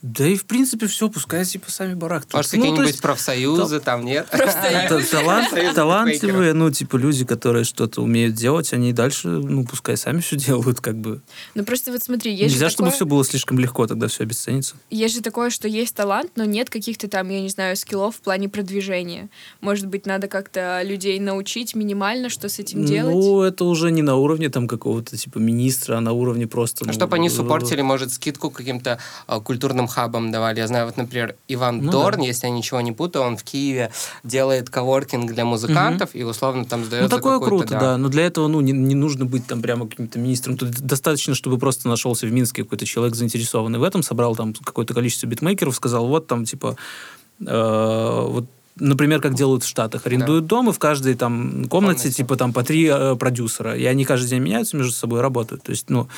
Да 0.05 0.27
и, 0.27 0.35
в 0.35 0.45
принципе, 0.45 0.85
все, 0.85 1.09
пускай 1.09 1.43
типа 1.45 1.71
сами 1.71 1.95
барахтают. 1.95 2.33
Может, 2.35 2.53
Ну, 2.53 2.59
какие-нибудь 2.59 2.87
есть, 2.89 3.01
профсоюзы 3.01 3.79
там, 3.79 4.05
нет? 4.05 4.27
та- 4.29 4.37
талант- 5.11 5.49
Союз 5.49 5.73
талантливые, 5.73 6.53
ну, 6.53 6.69
типа, 6.69 6.97
люди, 6.97 7.25
которые 7.25 7.63
что-то 7.63 8.03
умеют 8.03 8.35
делать, 8.35 8.71
они 8.71 8.93
дальше, 8.93 9.27
ну, 9.29 9.65
пускай 9.65 9.97
сами 9.97 10.19
все 10.19 10.35
делают, 10.35 10.79
как 10.79 10.95
бы. 10.97 11.21
Ну 11.55 11.65
просто 11.65 11.91
вот 11.91 12.03
смотри, 12.03 12.31
есть 12.35 12.53
Нельзя, 12.53 12.69
чтобы 12.69 12.91
все 12.91 13.07
было 13.07 13.25
слишком 13.25 13.57
легко, 13.57 13.87
тогда 13.87 14.07
все 14.07 14.23
обесценится. 14.23 14.75
есть 14.91 15.15
же 15.15 15.21
такое, 15.21 15.49
что 15.49 15.67
есть 15.67 15.95
талант, 15.95 16.33
но 16.35 16.45
нет 16.45 16.69
каких-то 16.69 17.07
там, 17.07 17.27
я 17.29 17.41
не 17.41 17.49
знаю, 17.49 17.75
скиллов 17.75 18.17
в 18.17 18.19
плане 18.19 18.47
продвижения. 18.47 19.29
Может 19.59 19.87
быть, 19.87 20.05
надо 20.05 20.27
как-то 20.27 20.83
людей 20.83 21.19
научить 21.19 21.73
минимально, 21.73 22.29
что 22.29 22.47
с 22.47 22.59
этим 22.59 22.85
делать. 22.85 23.11
Ну, 23.15 23.41
это 23.41 23.65
уже 23.65 23.89
не 23.89 24.03
на 24.03 24.17
уровне 24.17 24.49
там 24.49 24.67
какого-то, 24.67 25.17
типа, 25.17 25.39
министра, 25.39 25.97
а 25.97 25.99
на 25.99 26.11
уровне 26.11 26.45
просто... 26.45 26.85
А 26.85 26.87
ну, 26.89 26.93
чтобы 26.93 27.15
они 27.15 27.29
э, 27.29 27.31
суппортили, 27.31 27.81
может, 27.81 28.13
скидку 28.13 28.51
каким-то 28.51 28.99
э, 29.27 29.39
культурным 29.39 29.87
хабам 29.95 30.31
давали. 30.31 30.59
Я 30.59 30.67
знаю, 30.67 30.85
вот, 30.85 30.97
например, 30.97 31.35
Иван 31.47 31.79
Ну 31.81 31.91
Дорн, 31.91 32.19
да. 32.19 32.25
если 32.25 32.47
я 32.47 32.53
ничего 32.53 32.81
не 32.81 32.91
путаю, 32.91 33.25
он 33.25 33.37
в 33.37 33.43
Киеве 33.43 33.91
делает 34.23 34.69
коворкинг 34.69 35.31
для 35.33 35.45
музыкантов 35.45 36.09
и 36.13 36.23
условно 36.23 36.65
там 36.65 36.83
сдает 36.85 37.03
Ну, 37.03 37.09
такое 37.09 37.39
круто, 37.39 37.77
да. 37.79 37.97
Но 37.97 38.09
для 38.09 38.25
этого, 38.25 38.47
ну, 38.47 38.61
не, 38.61 38.71
не 38.71 38.95
нужно 38.95 39.25
быть 39.25 39.47
там 39.47 39.61
прямо 39.61 39.87
каким-то 39.87 40.19
министром. 40.19 40.57
Тут 40.57 40.69
достаточно, 40.71 41.33
чтобы 41.33 41.57
просто 41.57 41.87
нашелся 41.87 42.27
в 42.27 42.31
Минске 42.31 42.63
какой-то 42.63 42.85
человек 42.85 43.15
заинтересованный 43.15 43.79
в 43.79 43.83
этом, 43.83 44.03
собрал 44.03 44.35
там 44.35 44.53
какое-то 44.53 44.93
количество 44.93 45.27
битмейкеров, 45.27 45.75
сказал, 45.75 46.07
вот 46.07 46.27
там, 46.27 46.45
типа, 46.45 46.75
э, 47.39 48.25
вот 48.27 48.45
Например, 48.77 49.21
как 49.21 49.35
делают 49.35 49.63
в 49.63 49.67
Штатах. 49.67 50.05
Арендуют 50.05 50.47
дом, 50.47 50.69
и 50.69 50.73
в 50.73 50.79
каждой 50.79 51.15
там 51.15 51.65
комнате, 51.69 51.99
Комнате. 51.99 52.11
типа, 52.11 52.35
там 52.35 52.51
по 52.51 52.61
три 52.61 52.89
э, 52.91 53.15
продюсера. 53.15 53.73
И 53.77 53.85
они 53.85 54.03
каждый 54.03 54.27
день 54.27 54.41
меняются 54.41 54.75
между 54.75 54.91
собой, 54.91 55.21
работают. 55.21 55.63
То 55.63 55.71
есть, 55.71 55.89
ну, 55.89 56.09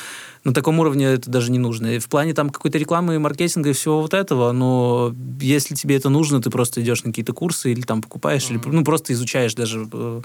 на 0.42 0.52
таком 0.52 0.80
уровне 0.80 1.06
это 1.06 1.30
даже 1.30 1.52
не 1.52 1.60
нужно. 1.60 1.94
И 1.94 1.98
в 2.00 2.08
плане 2.08 2.34
там 2.34 2.50
какой-то 2.50 2.76
рекламы 2.76 3.14
и 3.14 3.18
маркетинга 3.18 3.70
и 3.70 3.72
всего 3.74 4.02
вот 4.02 4.12
этого, 4.12 4.50
но 4.50 5.14
если 5.40 5.76
тебе 5.76 5.96
это 5.96 6.08
нужно, 6.08 6.42
ты 6.42 6.50
просто 6.50 6.82
идешь 6.82 7.04
на 7.04 7.10
какие-то 7.10 7.32
курсы 7.32 7.70
или 7.70 7.82
там 7.82 8.02
покупаешь, 8.02 8.50
или, 8.50 8.60
ну, 8.64 8.82
просто 8.82 9.12
изучаешь 9.12 9.54
даже 9.54 9.88
э, 9.92 10.22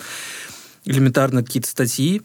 элементарно 0.85 1.43
какие-то 1.43 1.69
статьи 1.69 2.23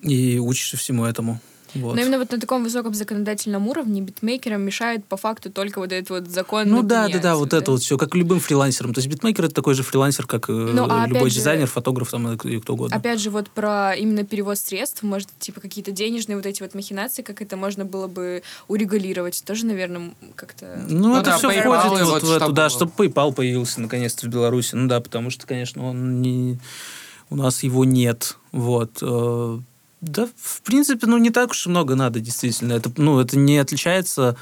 и 0.00 0.38
учишься 0.38 0.78
всему 0.78 1.04
этому. 1.04 1.40
Вот. 1.74 1.94
Но 1.96 2.00
именно 2.02 2.18
вот 2.18 2.30
на 2.30 2.38
таком 2.38 2.62
высоком 2.62 2.94
законодательном 2.94 3.66
уровне 3.68 4.00
битмейкерам 4.00 4.62
мешает 4.62 5.04
по 5.04 5.16
факту 5.16 5.50
только 5.50 5.78
вот 5.80 5.92
этот 5.92 6.10
вот 6.10 6.28
закон. 6.28 6.68
Ну 6.68 6.82
да, 6.82 7.08
да, 7.08 7.18
да, 7.18 7.36
вот 7.36 7.52
это 7.52 7.70
вот 7.72 7.82
все, 7.82 7.98
как 7.98 8.14
любым 8.14 8.40
фрилансером. 8.40 8.94
То 8.94 8.98
есть 9.00 9.08
битмейкер 9.10 9.46
это 9.46 9.54
такой 9.54 9.74
же 9.74 9.82
фрилансер, 9.82 10.26
как 10.26 10.48
э, 10.48 10.52
Ну, 10.52 10.86
а 10.88 11.06
любой 11.06 11.30
же- 11.30 11.36
дизайнер, 11.36 11.66
фотограф 11.66 12.10
там 12.10 12.32
и 12.34 12.60
кто 12.60 12.74
угодно. 12.74 12.96
Опять 12.96 13.20
же, 13.20 13.30
вот 13.30 13.50
про 13.50 13.94
именно 13.94 14.24
перевод 14.24 14.58
средств, 14.58 15.02
может, 15.02 15.28
типа 15.38 15.60
какие-то 15.60 15.90
денежные 15.90 16.36
вот 16.36 16.46
эти 16.46 16.62
вот 16.62 16.74
махинации, 16.74 17.22
как 17.22 17.42
это 17.42 17.56
можно 17.56 17.84
было 17.84 18.06
бы 18.06 18.42
урегулировать, 18.68 19.42
тоже, 19.44 19.66
наверное, 19.66 20.12
как-то... 20.36 20.84
Ну, 20.88 21.08
Ну 21.08 21.16
это 21.16 21.30
да, 21.30 21.38
все 21.38 21.50
PayPal 21.50 21.80
входит 21.86 22.04
вот 22.06 22.12
вот 22.12 22.22
в 22.22 22.26
эту, 22.26 22.36
чтобы- 22.40 22.52
да, 22.54 22.68
чтобы 22.70 22.92
PayPal 22.96 23.32
появился 23.32 23.80
наконец-то 23.80 24.26
в 24.26 24.30
Беларуси. 24.30 24.74
Ну 24.74 24.88
да, 24.88 25.00
потому 25.00 25.30
что, 25.30 25.46
конечно, 25.46 25.84
он 25.88 26.20
не... 26.22 26.58
У 27.30 27.36
нас 27.36 27.62
его 27.62 27.84
нет. 27.84 28.36
Вот. 28.52 28.98
Да, 30.06 30.28
в 30.36 30.60
принципе, 30.62 31.06
ну, 31.06 31.16
не 31.16 31.30
так 31.30 31.52
уж 31.52 31.66
и 31.66 31.70
много 31.70 31.94
надо, 31.94 32.20
действительно. 32.20 32.74
Это, 32.74 32.90
ну, 32.96 33.20
это 33.20 33.38
не 33.38 33.56
отличается 33.56 34.36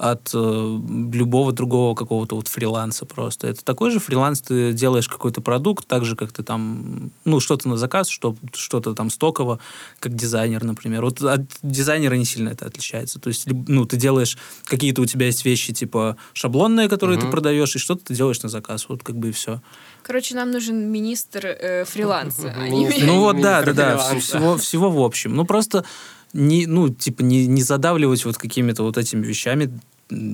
от 0.00 0.30
э, 0.32 0.78
любого 1.12 1.52
другого 1.52 1.94
какого-то 1.94 2.34
вот 2.36 2.48
фриланса 2.48 3.04
просто. 3.04 3.48
Это 3.48 3.62
такой 3.62 3.90
же 3.90 4.00
фриланс, 4.00 4.40
ты 4.40 4.72
делаешь 4.72 5.06
какой-то 5.08 5.42
продукт, 5.42 5.86
так 5.86 6.06
же, 6.06 6.16
как 6.16 6.32
ты 6.32 6.42
там, 6.42 7.10
ну, 7.26 7.38
что-то 7.38 7.68
на 7.68 7.76
заказ, 7.76 8.08
что, 8.08 8.34
что-то 8.54 8.94
там 8.94 9.10
стоково, 9.10 9.58
как 9.98 10.14
дизайнер, 10.14 10.64
например. 10.64 11.04
Вот 11.04 11.20
от 11.22 11.42
дизайнера 11.62 12.14
не 12.14 12.24
сильно 12.24 12.48
это 12.48 12.64
отличается. 12.64 13.18
То 13.18 13.28
есть, 13.28 13.46
ну, 13.46 13.84
ты 13.84 13.98
делаешь, 13.98 14.38
какие-то 14.64 15.02
у 15.02 15.06
тебя 15.06 15.26
есть 15.26 15.44
вещи, 15.44 15.74
типа, 15.74 16.16
шаблонные, 16.32 16.88
которые 16.88 17.18
ты 17.18 17.24
Мгм. 17.26 17.32
продаешь, 17.32 17.76
и 17.76 17.78
что-то 17.78 18.06
ты 18.06 18.14
делаешь 18.14 18.42
на 18.42 18.48
заказ. 18.48 18.86
Вот 18.88 19.02
как 19.02 19.16
бы 19.16 19.28
и 19.28 19.32
все. 19.32 19.60
Короче, 20.02 20.34
нам 20.34 20.50
нужен 20.50 20.90
министр 20.90 21.44
э, 21.44 21.84
фриланса. 21.84 22.54
а. 22.56 22.66
Ну 23.04 23.20
вот, 23.20 23.38
да, 23.42 23.62
да, 23.62 23.72
да, 23.74 23.98
всего, 24.18 24.56
всего 24.56 24.90
в 24.90 25.02
общем. 25.02 25.34
Ну 25.34 25.44
просто 25.44 25.84
не, 26.32 26.66
ну, 26.66 26.88
типа, 26.88 27.22
не, 27.22 27.46
не 27.46 27.62
задавливать 27.62 28.24
вот 28.24 28.36
какими-то 28.38 28.82
вот 28.82 28.96
этими 28.98 29.26
вещами, 29.26 29.80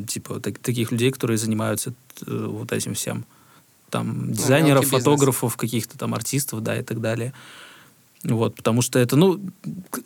типа, 0.06 0.40
так- 0.40 0.58
таких 0.58 0.90
людей, 0.92 1.10
которые 1.10 1.38
занимаются 1.38 1.92
э, 2.26 2.46
вот 2.46 2.72
этим 2.72 2.94
всем. 2.94 3.24
Там, 3.90 4.32
дизайнеров, 4.32 4.82
мелкий 4.82 4.96
бизнес. 4.96 5.02
фотографов, 5.04 5.56
каких-то 5.56 5.96
там 5.98 6.14
артистов, 6.14 6.62
да, 6.62 6.78
и 6.78 6.82
так 6.82 7.00
далее. 7.00 7.32
Вот, 8.24 8.56
потому 8.56 8.82
что 8.82 8.98
это, 8.98 9.14
ну, 9.16 9.40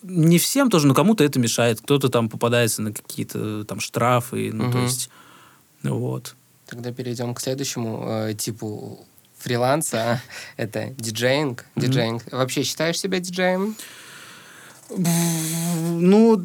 не 0.02 0.38
всем 0.38 0.68
тоже, 0.68 0.86
но 0.86 0.94
кому-то 0.94 1.24
это 1.24 1.38
мешает. 1.38 1.80
Кто-то 1.80 2.08
там 2.10 2.28
попадается 2.28 2.82
на 2.82 2.92
какие-то 2.92 3.64
там 3.64 3.80
штрафы, 3.80 4.50
ну, 4.52 4.64
то 4.70 4.76
Мгм. 4.78 4.82
есть, 4.84 5.08
ну, 5.82 5.98
вот. 5.98 6.34
Тогда 6.66 6.92
перейдем 6.92 7.34
к 7.34 7.40
следующему 7.40 8.04
э, 8.06 8.34
типу 8.34 9.06
фриланса. 9.38 10.20
Это 10.58 10.90
диджеинг. 10.98 11.64
Диджеинг. 11.76 12.30
Вообще 12.32 12.62
считаешь 12.62 12.98
себя 13.00 13.18
диджеем? 13.20 13.74
Ну, 14.96 16.40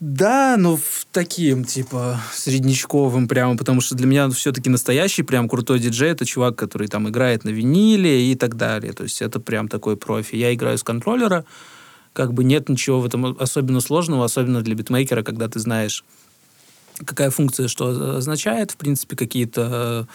да, 0.00 0.56
но 0.56 0.76
в 0.76 1.06
таким, 1.12 1.64
типа, 1.64 2.20
среднячковым 2.32 3.28
прямо, 3.28 3.56
потому 3.56 3.80
что 3.80 3.94
для 3.94 4.06
меня 4.06 4.30
все-таки 4.30 4.70
настоящий 4.70 5.22
прям 5.22 5.48
крутой 5.48 5.80
диджей 5.80 6.10
это 6.10 6.24
чувак, 6.24 6.56
который 6.56 6.88
там 6.88 7.08
играет 7.08 7.44
на 7.44 7.50
виниле 7.50 8.30
и 8.30 8.34
так 8.34 8.56
далее. 8.56 8.92
То 8.92 9.02
есть 9.02 9.20
это 9.20 9.40
прям 9.40 9.68
такой 9.68 9.96
профи. 9.96 10.36
Я 10.36 10.54
играю 10.54 10.78
с 10.78 10.82
контроллера, 10.82 11.44
как 12.12 12.32
бы 12.32 12.44
нет 12.44 12.68
ничего 12.68 13.00
в 13.00 13.06
этом 13.06 13.36
особенно 13.38 13.80
сложного, 13.80 14.24
особенно 14.24 14.62
для 14.62 14.74
битмейкера, 14.74 15.22
когда 15.22 15.48
ты 15.48 15.58
знаешь, 15.58 16.04
какая 17.04 17.30
функция 17.30 17.68
что 17.68 18.16
означает, 18.16 18.70
в 18.70 18.76
принципе, 18.76 19.16
какие-то 19.16 20.08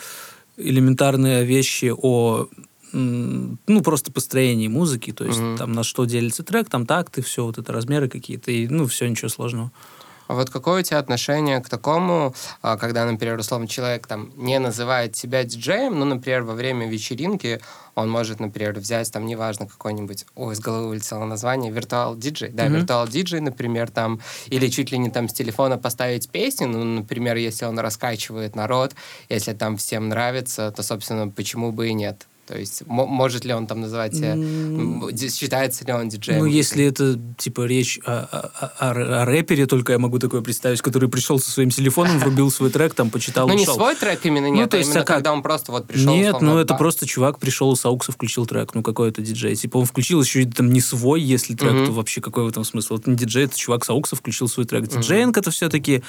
э, 0.58 0.64
элементарные 0.70 1.46
вещи 1.46 1.94
о 1.96 2.48
ну, 2.94 3.82
просто 3.84 4.12
построении 4.12 4.68
музыки, 4.68 5.12
то 5.12 5.26
есть 5.26 5.40
Мгм. 5.40 5.58
там 5.58 5.72
на 5.74 5.84
что 5.84 6.06
делится 6.06 6.44
трек, 6.44 6.70
там 6.70 6.86
такты, 6.86 7.22
все, 7.22 7.46
вот 7.46 7.58
это 7.58 7.74
размеры 7.74 8.08
какие-то, 8.08 8.52
и, 8.52 8.68
ну, 8.68 8.86
все, 8.88 9.08
ничего 9.08 9.30
сложного. 9.30 9.72
А 10.28 10.36
вот 10.36 10.50
какое 10.50 10.80
у 10.80 10.84
тебя 10.84 11.00
отношение 11.00 11.60
к 11.60 11.68
такому, 11.68 12.34
а, 12.62 12.78
когда, 12.78 13.06
например, 13.06 13.38
условно, 13.38 13.68
человек 13.68 14.08
там 14.08 14.32
не 14.38 14.58
называет 14.58 15.18
себя 15.18 15.44
диджеем, 15.44 16.00
ну, 16.00 16.06
например, 16.06 16.44
во 16.44 16.54
время 16.54 16.90
вечеринки 16.90 17.60
он 17.96 18.10
может, 18.10 18.40
например, 18.40 18.74
взять 18.80 19.12
там, 19.12 19.26
неважно, 19.26 19.68
какой-нибудь, 19.68 20.26
ой, 20.36 20.54
из 20.54 20.60
головы 20.62 20.88
вылетело 20.90 21.26
название, 21.26 21.72
виртуал 21.72 22.16
диджей, 22.16 22.50
да, 22.50 22.68
виртуал 22.68 23.08
диджей, 23.08 23.42
например, 23.42 23.92
там, 23.92 24.22
или 24.48 24.70
чуть 24.70 24.92
ли 24.92 24.98
не 24.98 25.10
там 25.10 25.28
с 25.28 25.34
телефона 25.34 25.78
поставить 25.78 26.30
песню, 26.30 26.70
ну, 26.70 26.84
например, 26.84 27.36
если 27.36 27.66
он 27.66 27.78
раскачивает 27.78 28.56
народ, 28.56 28.96
если 29.30 29.54
там 29.54 29.76
всем 29.78 30.08
нравится, 30.10 30.72
то, 30.72 30.84
собственно, 30.84 31.28
почему 31.28 31.72
бы 31.72 31.90
и 31.90 31.94
нет? 31.94 32.28
То 32.46 32.58
есть 32.58 32.84
мо- 32.88 33.06
может 33.06 33.46
ли 33.46 33.54
он 33.54 33.68
там 33.68 33.80
называть 33.80 34.14
себя, 34.16 34.34
м, 34.34 35.08
ди- 35.14 35.30
считается 35.30 35.86
ли 35.86 35.94
он 35.94 36.10
диджеем? 36.10 36.40
Ну, 36.40 36.46
если 36.46 36.84
это, 36.84 37.18
типа, 37.38 37.62
речь 37.62 38.00
о, 38.06 38.12
о- 38.12 38.90
о- 38.90 39.22
о 39.22 39.26
рэпере, 39.26 39.66
только 39.66 39.94
я 39.94 39.98
могу 40.00 40.20
такое 40.20 40.42
представить, 40.42 40.82
который 40.82 41.08
пришел 41.08 41.40
со 41.40 41.50
своим 41.50 41.70
телефоном, 41.70 42.20
врубил 42.20 42.52
свой 42.52 42.70
трек, 42.70 42.96
там, 42.96 43.10
почитал, 43.10 43.48
Ну, 43.48 43.54
не 43.54 43.66
свой 43.66 43.96
трек 43.96 44.26
именно, 44.26 44.50
Ну, 44.50 44.56
нет, 44.56 44.70
то 44.70 44.76
а 44.76 44.80
есть, 44.80 44.90
именно 44.90 45.04
а 45.04 45.06
как? 45.06 45.16
когда 45.18 45.32
он 45.32 45.42
просто 45.42 45.72
вот 45.72 45.88
пришел... 45.88 46.14
Нет, 46.14 46.42
ну 46.42 46.58
это 46.58 46.74
просто 46.76 47.06
чувак 47.06 47.40
пришел 47.40 47.74
с 47.78 47.86
аукса, 47.86 48.12
включил 48.12 48.46
трек, 48.46 48.74
ну 48.76 48.84
какой 48.84 49.10
это 49.10 49.22
диджей. 49.22 49.56
Типа 49.56 49.78
он 49.78 49.86
включил 49.86 50.22
еще 50.22 50.42
и 50.42 50.46
там 50.46 50.70
не 50.74 50.82
свой, 50.82 51.22
если 51.22 51.56
трек, 51.56 51.72
Мгм. 51.72 51.86
то 51.86 51.92
вообще 51.94 52.20
какой 52.20 52.44
в 52.44 52.48
этом 52.50 52.66
смысл? 52.66 52.98
Это 52.98 53.10
не 53.10 53.16
диджей, 53.16 53.46
это 53.46 53.58
чувак 53.58 53.86
с 53.86 53.90
аукса 53.90 54.18
включил 54.18 54.50
свой 54.50 54.66
трек. 54.66 54.86
Диджейнг 54.90 55.38
это 55.38 55.50
все-таки, 55.50 56.04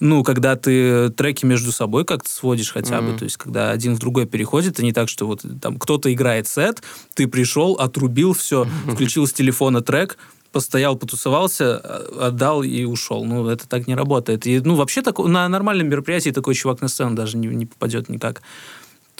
ну, 0.00 0.22
когда 0.24 0.56
ты 0.56 1.10
треки 1.10 1.44
между 1.46 1.72
собой 1.72 2.04
как-то 2.04 2.30
сводишь 2.30 2.72
хотя 2.72 3.00
бы, 3.00 3.08
Мгм. 3.10 3.18
то 3.18 3.24
есть 3.24 3.36
когда 3.36 3.70
один 3.70 3.94
в 3.94 3.98
другой 3.98 4.26
переходит, 4.26 4.78
а 4.80 4.82
не 4.82 4.92
так, 4.92 5.08
что 5.08 5.26
вот 5.26 5.42
там 5.60 5.78
кто-то 5.78 6.12
играет 6.12 6.48
сет, 6.48 6.82
ты 7.14 7.28
пришел, 7.28 7.74
отрубил 7.74 8.32
все, 8.32 8.66
включил 8.90 9.26
с 9.26 9.32
телефона 9.32 9.80
трек, 9.82 10.16
постоял, 10.52 10.96
потусовался, 10.96 11.76
а- 11.78 12.28
отдал 12.28 12.62
и 12.64 12.82
ушел. 12.84 13.24
Ну, 13.24 13.46
это 13.46 13.68
так 13.68 13.86
не 13.86 13.94
работает. 13.94 14.46
И, 14.46 14.58
ну, 14.60 14.74
вообще 14.74 15.00
тако- 15.00 15.28
на 15.28 15.48
нормальном 15.48 15.88
мероприятии 15.88 16.30
такой 16.30 16.54
чувак 16.54 16.80
на 16.80 16.88
сцену 16.88 17.14
даже 17.14 17.36
не, 17.36 17.46
не 17.48 17.66
попадет 17.66 18.08
никак. 18.08 18.42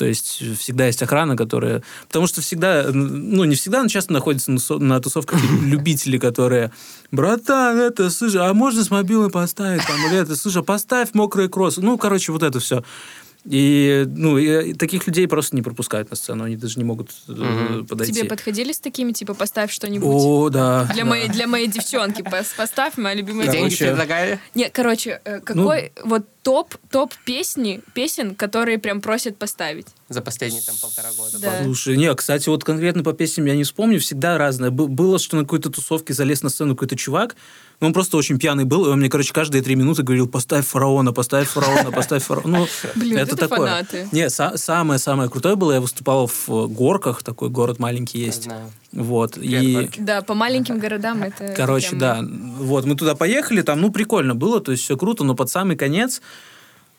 То 0.00 0.06
есть 0.06 0.42
всегда 0.58 0.86
есть 0.86 1.02
охрана, 1.02 1.36
которая... 1.36 1.82
Потому 2.06 2.26
что 2.26 2.40
всегда, 2.40 2.86
ну, 2.90 3.44
не 3.44 3.54
всегда, 3.54 3.82
но 3.82 3.88
часто 3.90 4.14
находятся 4.14 4.50
на, 4.50 4.58
со- 4.58 4.78
на 4.78 4.98
тусовках 4.98 5.38
любители, 5.62 6.16
которые... 6.16 6.72
Братан, 7.10 7.76
это, 7.76 8.08
слушай, 8.08 8.40
а 8.40 8.54
можно 8.54 8.82
с 8.82 8.90
мобилы 8.90 9.28
поставить? 9.28 9.86
Там, 9.86 9.96
или 10.06 10.16
это, 10.16 10.36
слушай, 10.36 10.62
поставь 10.62 11.10
мокрые 11.12 11.50
кроссы. 11.50 11.82
Ну, 11.82 11.98
короче, 11.98 12.32
вот 12.32 12.42
это 12.42 12.60
все. 12.60 12.82
И, 13.44 14.04
ну, 14.06 14.36
и 14.36 14.74
таких 14.74 15.06
людей 15.06 15.26
просто 15.26 15.56
не 15.56 15.62
пропускают 15.62 16.10
на 16.10 16.16
сцену. 16.16 16.44
Они 16.44 16.56
даже 16.56 16.78
не 16.78 16.84
могут 16.84 17.10
э, 17.26 17.32
Мгм. 17.32 17.86
подойти. 17.86 18.12
Тебе 18.12 18.24
подходили 18.28 18.72
с 18.72 18.78
такими, 18.80 19.12
типа, 19.12 19.32
поставь 19.32 19.72
что-нибудь? 19.72 20.06
О, 20.14 20.50
да. 20.50 20.84
Для, 20.92 21.04
да. 21.04 21.08
моей, 21.10 21.28
для 21.28 21.46
моей 21.46 21.66
девчонки 21.66 22.20
пос- 22.20 22.54
поставь 22.56 22.98
моя 22.98 23.14
любимая 23.14 23.46
Да, 23.46 23.52
Деньги 23.52 23.70
Короче. 23.74 23.86
предлагали? 23.86 24.40
Нет, 24.54 24.70
короче, 24.74 25.20
э, 25.24 25.40
какой 25.40 25.92
вот 26.04 26.26
топ, 26.42 26.74
топ 26.90 27.14
песни, 27.24 27.80
песен, 27.94 28.34
которые 28.34 28.78
прям 28.78 29.00
просят 29.00 29.38
поставить? 29.38 29.86
За 30.10 30.20
последние 30.20 30.62
там 30.62 30.74
полтора 30.80 31.08
года. 31.16 31.38
Да. 31.40 31.62
Слушай, 31.64 31.96
не, 31.96 32.14
кстати, 32.14 32.48
вот 32.50 32.62
конкретно 32.64 33.02
по 33.02 33.14
песням 33.14 33.46
я 33.46 33.56
не 33.56 33.64
вспомню, 33.64 34.00
всегда 34.00 34.36
разное. 34.36 34.70
Бы- 34.70 34.88
Было, 34.88 35.18
что 35.18 35.36
на 35.36 35.44
какой-то 35.44 35.70
тусовке 35.70 36.12
залез 36.12 36.42
на 36.42 36.50
сцену 36.50 36.74
какой-то 36.74 36.96
чувак, 36.96 37.36
но 37.80 37.86
он 37.86 37.92
просто 37.92 38.16
очень 38.16 38.38
пьяный 38.38 38.64
был, 38.64 38.86
и 38.86 38.90
он 38.90 39.00
мне, 39.00 39.08
короче, 39.08 39.32
каждые 39.32 39.62
три 39.62 39.74
минуты 39.74 40.02
говорил, 40.02 40.28
поставь 40.28 40.66
фараона, 40.66 41.12
поставь 41.12 41.48
фараона, 41.48 41.90
поставь 41.90 42.22
фараона. 42.22 42.58
Ну, 42.60 42.66
Блин, 42.94 43.18
это 43.18 43.34
это 43.34 43.48
такое. 43.48 43.68
фанаты. 43.68 44.08
Не, 44.12 44.26
са- 44.28 44.56
самое-самое 44.56 45.30
крутое 45.30 45.56
было, 45.56 45.72
я 45.72 45.80
выступал 45.80 46.26
в 46.26 46.48
э, 46.48 46.66
Горках, 46.66 47.22
такой 47.22 47.48
город 47.48 47.78
маленький 47.78 48.18
есть. 48.20 48.48
Вот, 48.92 49.38
и... 49.38 49.88
Да, 49.98 50.20
по 50.22 50.34
маленьким 50.34 50.78
городам 50.78 51.22
это... 51.22 51.54
Короче, 51.56 51.90
прям- 51.90 51.98
да. 52.00 52.24
Вот, 52.58 52.84
мы 52.84 52.96
туда 52.96 53.14
поехали, 53.14 53.62
там, 53.62 53.80
ну, 53.80 53.90
прикольно 53.90 54.34
было, 54.34 54.60
то 54.60 54.72
есть 54.72 54.84
все 54.84 54.96
круто, 54.96 55.24
но 55.24 55.34
под 55.34 55.48
самый 55.48 55.76
конец 55.76 56.20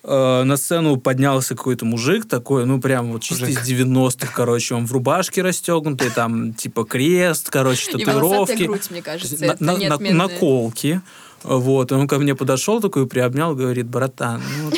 э, 0.04 0.44
на 0.44 0.58
сцену 0.58 0.98
поднялся 0.98 1.56
какой-то 1.56 1.86
мужик 1.86 2.28
такой, 2.28 2.66
ну, 2.66 2.80
прям 2.82 3.12
вот 3.12 3.22
чисто 3.22 3.46
Мужик. 3.46 3.62
из 3.62 3.70
90-х, 3.70 4.32
короче, 4.36 4.76
он 4.76 4.86
в 4.88 4.92
рубашке 4.92 5.42
расстегнутый, 5.42 6.10
там, 6.10 6.54
типа, 6.54 6.84
крест, 6.86 7.50
короче, 7.50 7.90
И 7.92 7.92
татуировки. 7.94 8.64
грудь, 8.64 8.90
мне 8.92 9.02
кажется, 9.02 9.36
на- 9.40 9.52
это 9.54 9.64
на- 9.64 9.78
на- 9.78 10.14
наколки. 10.14 11.02
Вот, 11.44 11.92
и 11.92 11.96
он 11.96 12.08
ко 12.08 12.20
мне 12.20 12.36
подошел, 12.36 12.80
такой 12.82 13.08
приобнял, 13.08 13.56
говорит, 13.56 13.88
братан, 13.88 14.42
ну, 14.62 14.72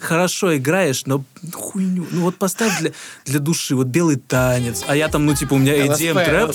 хорошо 0.00 0.56
играешь, 0.56 1.06
но 1.06 1.22
хуйню, 1.52 2.06
ну 2.10 2.22
вот 2.22 2.36
поставь 2.36 2.76
для, 2.80 2.90
для 3.24 3.38
души, 3.38 3.74
вот 3.76 3.86
белый 3.86 4.16
танец, 4.16 4.84
а 4.88 4.96
я 4.96 5.08
там, 5.08 5.26
ну, 5.26 5.34
типа, 5.34 5.54
у 5.54 5.58
меня 5.58 5.74
EDM 5.76 6.14
трэп, 6.24 6.46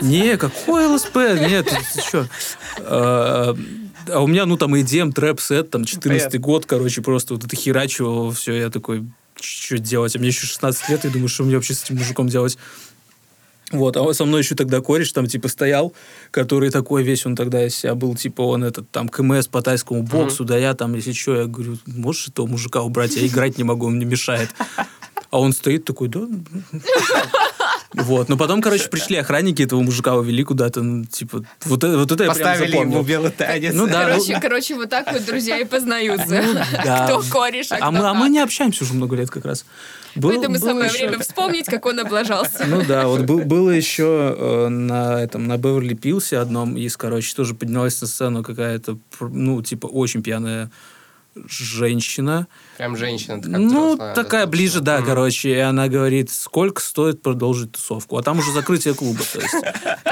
не, 0.00 0.36
какой 0.36 0.86
ЛСП? 0.86 1.16
Нет, 1.16 1.66
ты, 1.70 1.76
ты 1.94 2.00
что? 2.00 2.28
А 4.08 4.20
у 4.20 4.26
меня, 4.26 4.46
ну, 4.46 4.56
там, 4.56 4.74
EDM, 4.74 5.12
трэп-сет, 5.12 5.70
там, 5.70 5.84
14 5.84 6.24
Понятно. 6.24 6.38
год, 6.38 6.66
короче, 6.66 7.02
просто 7.02 7.34
вот 7.34 7.44
это 7.44 7.56
херачивало, 7.56 8.32
все, 8.32 8.54
я 8.54 8.70
такой, 8.70 9.04
что 9.40 9.78
делать? 9.78 10.16
А 10.16 10.18
мне 10.18 10.28
еще 10.28 10.46
16 10.46 10.88
лет, 10.88 11.04
и 11.04 11.08
думаю, 11.08 11.28
что 11.28 11.44
мне 11.44 11.56
вообще 11.56 11.74
с 11.74 11.84
этим 11.84 11.96
мужиком 11.96 12.28
делать? 12.28 12.58
Вот, 13.70 13.96
а 13.96 14.12
со 14.12 14.26
мной 14.26 14.42
еще 14.42 14.54
тогда 14.54 14.80
кореш 14.82 15.12
там, 15.12 15.26
типа, 15.26 15.48
стоял, 15.48 15.94
который 16.30 16.70
такой 16.70 17.02
весь, 17.02 17.24
он 17.24 17.34
тогда 17.34 17.66
из 17.66 17.74
себя 17.74 17.94
был, 17.94 18.14
типа, 18.14 18.42
он 18.42 18.64
этот, 18.64 18.90
там, 18.90 19.08
КМС 19.08 19.46
по 19.46 19.62
тайскому 19.62 20.02
боксу, 20.02 20.44
да 20.44 20.58
я 20.58 20.74
там, 20.74 20.94
если 20.94 21.12
что, 21.12 21.36
я 21.36 21.46
говорю, 21.46 21.78
можешь 21.86 22.28
этого 22.28 22.46
мужика 22.46 22.82
убрать? 22.82 23.16
Я 23.16 23.26
играть 23.26 23.56
не 23.56 23.64
могу, 23.64 23.86
он 23.86 23.96
мне 23.96 24.04
мешает. 24.04 24.50
А 25.30 25.40
он 25.40 25.54
стоит 25.54 25.86
такой, 25.86 26.08
да, 26.08 26.28
вот, 27.94 28.28
но 28.28 28.36
потом, 28.36 28.60
короче, 28.62 28.88
пришли 28.88 29.16
охранники 29.16 29.62
этого 29.62 29.80
мужика, 29.82 30.14
увели 30.16 30.44
куда-то, 30.44 30.82
ну, 30.82 31.04
типа, 31.04 31.44
вот, 31.64 31.84
это- 31.84 31.98
вот 31.98 32.10
это 32.12 32.24
я 32.24 32.30
прям 32.32 32.46
Поставили 32.48 32.70
запомнил. 32.72 32.94
ему 32.98 33.02
белый 33.06 33.30
танец. 33.30 33.72
Ну 33.74 33.86
да, 33.86 34.02
ну, 34.08 34.12
Короче, 34.14 34.38
короче, 34.40 34.74
вот 34.76 34.88
так 34.90 35.12
вот 35.12 35.24
друзья 35.24 35.58
и 35.58 35.64
познаются. 35.64 36.42
да. 36.84 37.06
Кто 37.06 37.22
кореш, 37.30 37.72
а 37.72 37.76
а 37.76 37.78
кто 37.78 37.90
мы, 37.92 38.08
а 38.08 38.14
мы 38.14 38.28
не 38.28 38.40
общаемся 38.40 38.84
уже 38.84 38.94
много 38.94 39.16
лет 39.16 39.30
как 39.30 39.44
раз. 39.44 39.64
Был- 40.14 40.30
Поэтому 40.30 40.58
было 40.58 40.68
самое 40.68 40.90
еще- 40.90 41.06
время 41.08 41.18
вспомнить, 41.22 41.66
как 41.66 41.86
он 41.86 41.98
облажался. 42.00 42.64
Ну 42.66 42.82
да, 42.86 43.06
вот 43.06 43.22
был- 43.22 43.44
было 43.44 43.70
еще 43.70 44.36
э, 44.38 44.68
на 44.68 45.22
этом, 45.22 45.46
на 45.46 45.56
Беверли 45.56 45.94
Пилсе 45.94 46.38
одном 46.38 46.76
из, 46.76 46.96
короче, 46.96 47.34
тоже 47.34 47.54
поднялась 47.54 47.98
на 48.00 48.06
сцену 48.06 48.42
какая-то, 48.42 48.98
пр- 49.18 49.30
ну, 49.30 49.62
типа, 49.62 49.86
очень 49.86 50.22
пьяная 50.22 50.70
женщина. 51.34 52.46
Прям 52.76 52.96
женщина. 52.96 53.40
такая 53.40 53.58
Ну, 53.58 53.68
взрослая, 53.68 54.14
такая 54.14 54.24
достаточно. 54.24 54.46
ближе, 54.50 54.80
да, 54.80 54.98
Мгм. 54.98 55.06
короче. 55.06 55.50
И 55.50 55.58
она 55.58 55.88
говорит, 55.88 56.30
сколько 56.30 56.80
стоит 56.82 57.22
продолжить 57.22 57.72
тусовку. 57.72 58.16
А 58.18 58.22
там 58.22 58.38
уже 58.38 58.52
закрытие 58.52 58.94
клуба. 58.94 59.20
То 59.32 59.40
есть 59.40 59.54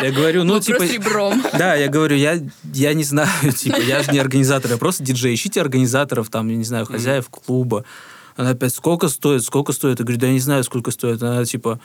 я 0.02 0.10
говорю, 0.12 0.44
ну, 0.44 0.60
типа... 0.60 0.82
ребром. 0.84 1.42
Да, 1.52 1.74
я 1.74 1.88
говорю, 1.88 2.16
я, 2.16 2.40
я 2.72 2.94
не 2.94 3.04
знаю, 3.04 3.28
типа, 3.56 3.80
я 3.80 4.02
же 4.02 4.12
не 4.12 4.18
организатор, 4.18 4.70
я 4.70 4.76
просто 4.78 5.04
диджей. 5.04 5.34
Ищите 5.34 5.60
организаторов, 5.60 6.28
там, 6.30 6.48
я 6.48 6.56
не 6.56 6.64
знаю, 6.64 6.86
хозяев 6.86 7.28
клуба. 7.28 7.84
Она 8.36 8.50
опять, 8.50 8.74
сколько 8.74 9.08
стоит, 9.08 9.44
сколько 9.44 9.72
стоит? 9.72 9.98
Я 9.98 10.04
говорю, 10.04 10.20
да 10.20 10.26
я 10.28 10.32
не 10.32 10.40
знаю, 10.40 10.64
сколько 10.64 10.90
стоит. 10.90 11.22
Она 11.22 11.44
типа, 11.44 11.78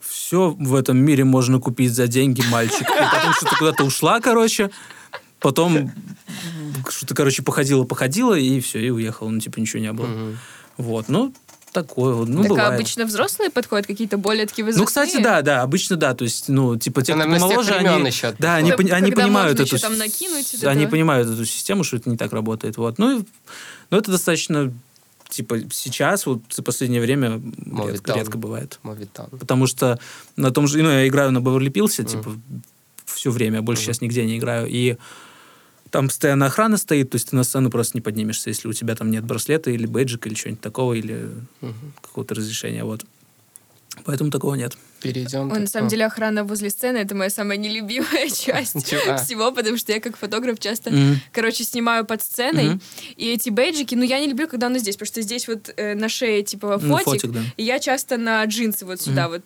все 0.00 0.50
в 0.58 0.74
этом 0.74 0.98
мире 0.98 1.24
можно 1.24 1.58
купить 1.58 1.92
за 1.92 2.06
деньги, 2.06 2.42
мальчик. 2.50 2.82
И 2.82 2.84
потом 3.12 3.32
что-то 3.34 3.56
куда-то 3.58 3.84
ушла, 3.84 4.20
короче. 4.20 4.70
Потом 5.40 5.92
что-то, 6.88 7.14
короче, 7.14 7.42
походила, 7.42 7.84
походила, 7.84 8.34
и 8.34 8.60
все, 8.60 8.80
и 8.80 8.90
уехала. 8.90 9.28
Ну, 9.28 9.40
типа, 9.40 9.58
ничего 9.58 9.80
не 9.80 9.92
было. 9.92 10.36
Вот, 10.76 11.08
ну, 11.08 11.32
такое 11.72 12.14
вот, 12.14 12.28
ну, 12.28 12.42
так 12.42 12.52
а 12.52 12.54
бывает. 12.54 12.74
обычно 12.74 13.04
взрослые 13.04 13.50
подходят, 13.50 13.86
какие-то 13.86 14.16
более 14.16 14.46
такие 14.46 14.64
возрастные. 14.64 14.82
Ну, 14.82 14.86
кстати, 14.86 15.22
да, 15.22 15.42
да, 15.42 15.62
обычно 15.62 15.96
да. 15.96 16.14
То 16.14 16.24
есть, 16.24 16.48
ну, 16.48 16.76
типа, 16.76 17.02
те, 17.02 17.12
кто 17.12 17.18
наверное, 17.18 17.38
с 17.38 17.42
тех 17.42 17.50
моложе, 17.50 17.74
времен 17.74 17.94
они... 17.96 18.06
еще. 18.06 18.34
Да, 18.38 18.56
они, 18.56 18.70
когда 18.70 18.98
понимают 18.98 19.60
эту... 19.60 19.78
там 19.78 19.98
накинуть 19.98 20.64
Они 20.64 20.86
понимают 20.86 21.28
эту 21.28 21.44
систему, 21.44 21.84
что 21.84 21.96
это 21.96 22.08
не 22.08 22.16
так 22.16 22.32
работает. 22.32 22.78
Вот. 22.78 22.98
Ну, 22.98 23.20
и, 23.20 23.24
ну, 23.90 23.98
это 23.98 24.10
достаточно, 24.10 24.72
типа, 25.28 25.60
сейчас, 25.70 26.24
вот 26.24 26.40
за 26.50 26.62
последнее 26.62 27.02
время 27.02 27.42
редко, 27.86 28.14
редко 28.14 28.38
бывает. 28.38 28.78
Мовитон. 28.82 29.28
Потому 29.38 29.66
что 29.66 29.98
на 30.36 30.50
том 30.50 30.66
же... 30.66 30.82
Ну, 30.82 30.90
я 30.90 31.06
играю 31.06 31.30
на 31.30 31.38
Beverly 31.38 31.68
Пилсе, 31.68 32.04
типа, 32.04 32.32
все 33.06 33.30
время. 33.30 33.62
Больше 33.62 33.82
Мгм. 33.82 33.86
сейчас 33.86 34.00
нигде 34.02 34.24
не 34.24 34.38
играю. 34.38 34.66
И 34.68 34.96
там 35.90 36.08
постоянно 36.08 36.46
охрана 36.46 36.76
стоит, 36.76 37.10
то 37.10 37.16
есть 37.16 37.30
ты 37.30 37.36
на 37.36 37.44
сцену 37.44 37.70
просто 37.70 37.96
не 37.96 38.00
поднимешься, 38.02 38.50
если 38.50 38.68
у 38.68 38.72
тебя 38.72 38.94
там 38.96 39.10
нет 39.10 39.24
браслета 39.24 39.70
или 39.70 39.86
бейджика 39.86 40.28
или 40.28 40.34
чего-нибудь 40.36 40.60
такого, 40.62 40.92
или 40.94 41.30
Мгм. 41.60 41.92
какого-то 42.02 42.34
разрешения. 42.34 42.84
Вот. 42.84 43.04
Поэтому 44.04 44.30
такого 44.30 44.54
нет. 44.56 44.76
Перейдем. 45.00 45.50
Ой, 45.50 45.60
на 45.60 45.66
самом 45.66 45.88
деле 45.88 46.04
охрана 46.04 46.44
возле 46.44 46.68
сцены 46.68 46.98
это 46.98 47.14
моя 47.14 47.30
самая 47.30 47.56
нелюбимая 47.56 48.28
часть 48.30 48.88
Чего? 48.90 49.16
всего, 49.18 49.52
потому 49.52 49.78
что 49.78 49.92
я 49.92 50.00
как 50.00 50.16
фотограф 50.18 50.58
часто, 50.58 50.92
короче, 51.32 51.64
снимаю 51.64 52.04
под 52.04 52.22
сценой, 52.22 52.78
и 53.16 53.30
эти 53.30 53.48
бейджики, 53.48 53.94
ну 53.94 54.02
я 54.02 54.18
не 54.20 54.26
люблю, 54.26 54.48
когда 54.48 54.66
оно 54.66 54.78
здесь, 54.78 54.96
потому 54.96 55.06
что 55.06 55.22
здесь 55.22 55.48
вот 55.48 55.72
э, 55.76 55.94
на 55.94 56.08
шее 56.10 56.42
типа 56.42 56.78
Ну, 56.82 56.88
фотик, 56.98 57.04
фотик, 57.04 57.30
да. 57.32 57.40
и 57.56 57.62
я 57.62 57.78
часто 57.78 58.16
на 58.18 58.44
джинсы 58.44 58.84
вот 58.84 59.00
сюда 59.00 59.28
вот, 59.28 59.42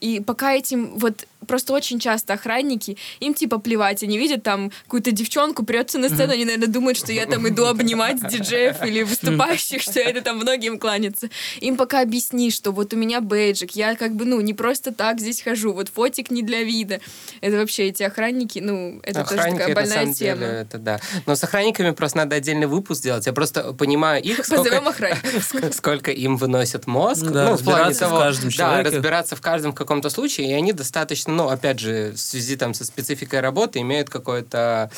и 0.00 0.20
пока 0.24 0.52
этим 0.52 0.96
вот 0.96 1.26
просто 1.46 1.72
очень 1.72 1.98
часто 2.00 2.34
охранники, 2.34 2.96
им 3.20 3.34
типа 3.34 3.58
плевать, 3.58 4.02
они 4.02 4.18
видят 4.18 4.42
там 4.42 4.70
какую-то 4.84 5.12
девчонку, 5.12 5.64
прется 5.64 5.98
на 5.98 6.08
сцену, 6.08 6.32
они, 6.32 6.44
наверное, 6.44 6.68
думают, 6.68 6.98
что 6.98 7.12
я 7.12 7.26
там 7.26 7.46
иду 7.48 7.64
обнимать 7.66 8.26
диджеев 8.28 8.84
или 8.84 9.02
выступающих, 9.02 9.82
что 9.82 10.00
это 10.00 10.20
там 10.22 10.36
многим 10.38 10.78
кланяться. 10.78 11.28
Им 11.60 11.76
пока 11.76 12.00
объясни, 12.00 12.50
что 12.50 12.72
вот 12.72 12.92
у 12.92 12.96
меня 12.96 13.20
бейджик, 13.20 13.72
я 13.72 13.94
как 13.96 14.14
бы, 14.14 14.24
ну, 14.24 14.40
не 14.40 14.54
просто 14.54 14.92
так 14.92 15.20
здесь 15.20 15.40
хожу, 15.42 15.72
вот 15.72 15.88
фотик 15.88 16.30
не 16.30 16.42
для 16.42 16.62
вида. 16.62 17.00
Это 17.40 17.56
вообще 17.56 17.84
эти 17.88 18.02
охранники, 18.02 18.58
ну, 18.58 19.00
это 19.02 19.24
тоже 19.24 19.34
Охранники, 19.40 19.58
такая 19.58 19.68
это, 19.72 19.80
на 19.80 19.86
больная 19.86 19.98
самом 20.00 20.14
тема. 20.14 20.40
деле, 20.40 20.52
это 20.60 20.78
да. 20.78 21.00
Но 21.26 21.34
с 21.36 21.44
охранниками 21.44 21.90
просто 21.92 22.18
надо 22.18 22.36
отдельный 22.36 22.66
выпуск 22.66 23.00
сделать. 23.00 23.26
Я 23.26 23.32
просто 23.32 23.72
понимаю 23.74 24.22
их, 24.22 24.44
сколько, 24.44 25.72
сколько 25.72 26.10
им 26.10 26.36
выносит 26.36 26.86
мозг. 26.86 27.22
Да, 27.26 27.50
ну, 27.50 27.56
в 27.56 27.62
плане 27.64 27.84
разбираться 27.90 28.06
в 28.06 28.08
того, 28.08 28.20
каждом 28.20 28.44
Да, 28.50 28.56
человеке. 28.56 28.90
разбираться 28.96 29.36
в 29.36 29.40
каждом 29.40 29.72
каком-то 29.72 30.10
случае. 30.10 30.50
И 30.50 30.52
они 30.52 30.72
достаточно, 30.72 31.27
ну, 31.28 31.48
опять 31.48 31.78
же, 31.78 32.12
в 32.12 32.18
связи 32.18 32.56
там 32.56 32.74
со 32.74 32.84
спецификой 32.84 33.40
работы 33.40 33.80
имеют 33.80 34.10
какой-то 34.10 34.90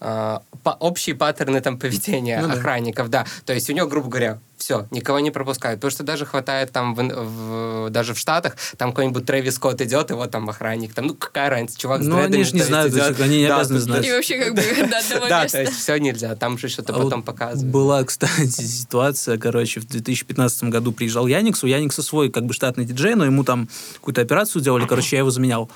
а, 0.00 0.42
па- 0.62 0.76
общие 0.78 1.16
паттерны 1.16 1.60
там 1.60 1.78
поведения 1.78 2.40
Ну 2.40 2.48
да. 2.48 2.54
охранников, 2.54 3.08
да. 3.10 3.26
То 3.46 3.54
есть 3.54 3.68
у 3.70 3.72
него, 3.72 3.88
грубо 3.88 4.08
говоря, 4.08 4.38
все, 4.58 4.86
никого 4.90 5.20
не 5.20 5.30
пропускают. 5.30 5.80
Потому 5.80 5.90
что 5.90 6.02
даже 6.02 6.26
хватает 6.26 6.72
там, 6.72 6.94
в, 6.94 7.02
в- 7.02 7.90
даже 7.90 8.14
в 8.14 8.18
Штатах, 8.18 8.56
там 8.76 8.90
какой-нибудь 8.90 9.24
Трэвис 9.24 9.54
Скотт 9.54 9.80
идет, 9.80 10.10
и 10.10 10.14
вот 10.14 10.30
там 10.30 10.48
охранник. 10.50 10.94
Там, 10.94 11.06
ну, 11.06 11.14
какая 11.14 11.48
разница, 11.50 11.78
чувак 11.78 12.02
с 12.02 12.06
Ну, 12.06 12.16
они 12.18 12.26
дредами 12.28 12.42
ж 12.44 12.52
не 12.52 12.60
стоит, 12.60 12.92
знают, 12.92 12.94
идет. 13.16 13.20
они 13.20 13.38
не 13.38 13.46
Да, 13.48 13.56
обязаны 13.56 13.80
знать. 13.80 14.06
И 14.06 14.10
вообще 14.10 14.38
как 14.44 14.54
бы 14.54 14.62
до 14.90 14.98
одного 14.98 15.28
Да, 15.28 15.46
то 15.46 15.60
есть 15.60 15.72
все 15.74 15.96
нельзя, 15.98 16.34
там 16.36 16.58
же 16.58 16.68
что-то 16.68 16.94
А 16.94 16.98
потом 16.98 17.22
показывают. 17.22 17.72
Была, 17.72 18.04
кстати, 18.04 18.60
ситуация, 18.62 19.38
короче, 19.38 19.80
в 19.80 19.86
2015 19.86 20.64
году 20.64 20.92
приезжал 20.92 21.26
Яникс, 21.26 21.62
у 21.64 21.66
Яникса 21.66 22.02
свой 22.02 22.30
как 22.30 22.44
бы 22.46 22.52
штатный 22.54 22.84
диджей, 22.84 23.14
но 23.14 23.24
ему 23.24 23.44
там 23.44 23.68
какую-то 23.94 24.20
операцию 24.20 24.62
делали, 24.62 24.86
короче, 24.86 25.16
я 25.16 25.20
его 25.20 25.30
заменял. 25.30 25.70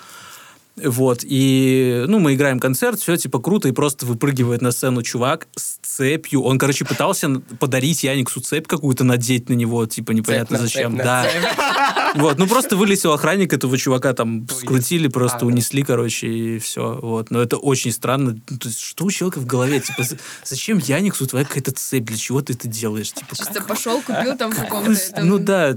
Вот, 0.77 1.21
и, 1.23 2.05
ну, 2.09 2.19
мы 2.19 2.35
играем 2.35 2.59
концерт, 2.59 2.99
все, 2.99 3.17
типа, 3.19 3.41
круто, 3.41 3.69
и 3.69 3.73
просто 3.73 4.07
выпрыгивает 4.07 4.63
на 4.63 4.73
сцену 4.73 5.03
чувак 5.03 5.47
с 5.55 5.77
цепью. 5.83 6.43
Он, 6.43 6.59
короче, 6.59 6.87
пытался 6.87 7.29
подарить 7.61 8.03
Яниксу 8.05 8.41
цепь 8.41 8.67
какую-то, 8.67 9.05
надеть 9.05 9.51
на 9.51 9.55
него, 9.55 9.85
типа, 9.85 10.13
непонятно 10.13 10.57
Цепь 10.57 10.67
зачем. 10.67 10.97
цепь 10.97 11.05
да. 11.05 11.27
Вот, 12.15 12.39
ну, 12.39 12.47
просто 12.47 12.77
вылетел 12.77 13.13
охранник 13.13 13.53
этого 13.53 13.77
чувака, 13.77 14.15
там, 14.15 14.49
скрутили, 14.49 15.09
просто 15.09 15.39
А, 15.39 15.41
да. 15.41 15.47
унесли, 15.47 15.83
короче, 15.83 16.29
и 16.29 16.59
все. 16.59 16.99
Вот, 17.03 17.31
но 17.31 17.43
это 17.43 17.59
очень 17.59 17.93
странно. 17.93 18.39
Ну, 18.49 18.59
То 18.59 18.69
есть, 18.69 18.81
что 18.81 19.05
у 19.05 19.11
человека 19.11 19.41
в 19.41 19.47
голове? 19.47 19.81
Типа, 19.81 20.05
зачем 20.45 20.79
Яниксу 20.79 21.27
твоя 21.27 21.45
какая-то 21.45 21.73
цепь? 21.73 22.05
Для 22.05 22.17
чего 22.17 22.41
ты 22.41 22.55
это 22.55 22.67
делаешь? 22.69 23.13
Типа, 23.13 23.37
Чисто 23.37 23.55
как- 23.55 23.67
пошел, 23.67 24.01
купил 24.01 24.37
там 24.39 24.53
в 24.53 24.57
каком-то... 24.57 24.93
этом- 24.93 25.27
ну 25.29 25.39
да, 25.39 25.77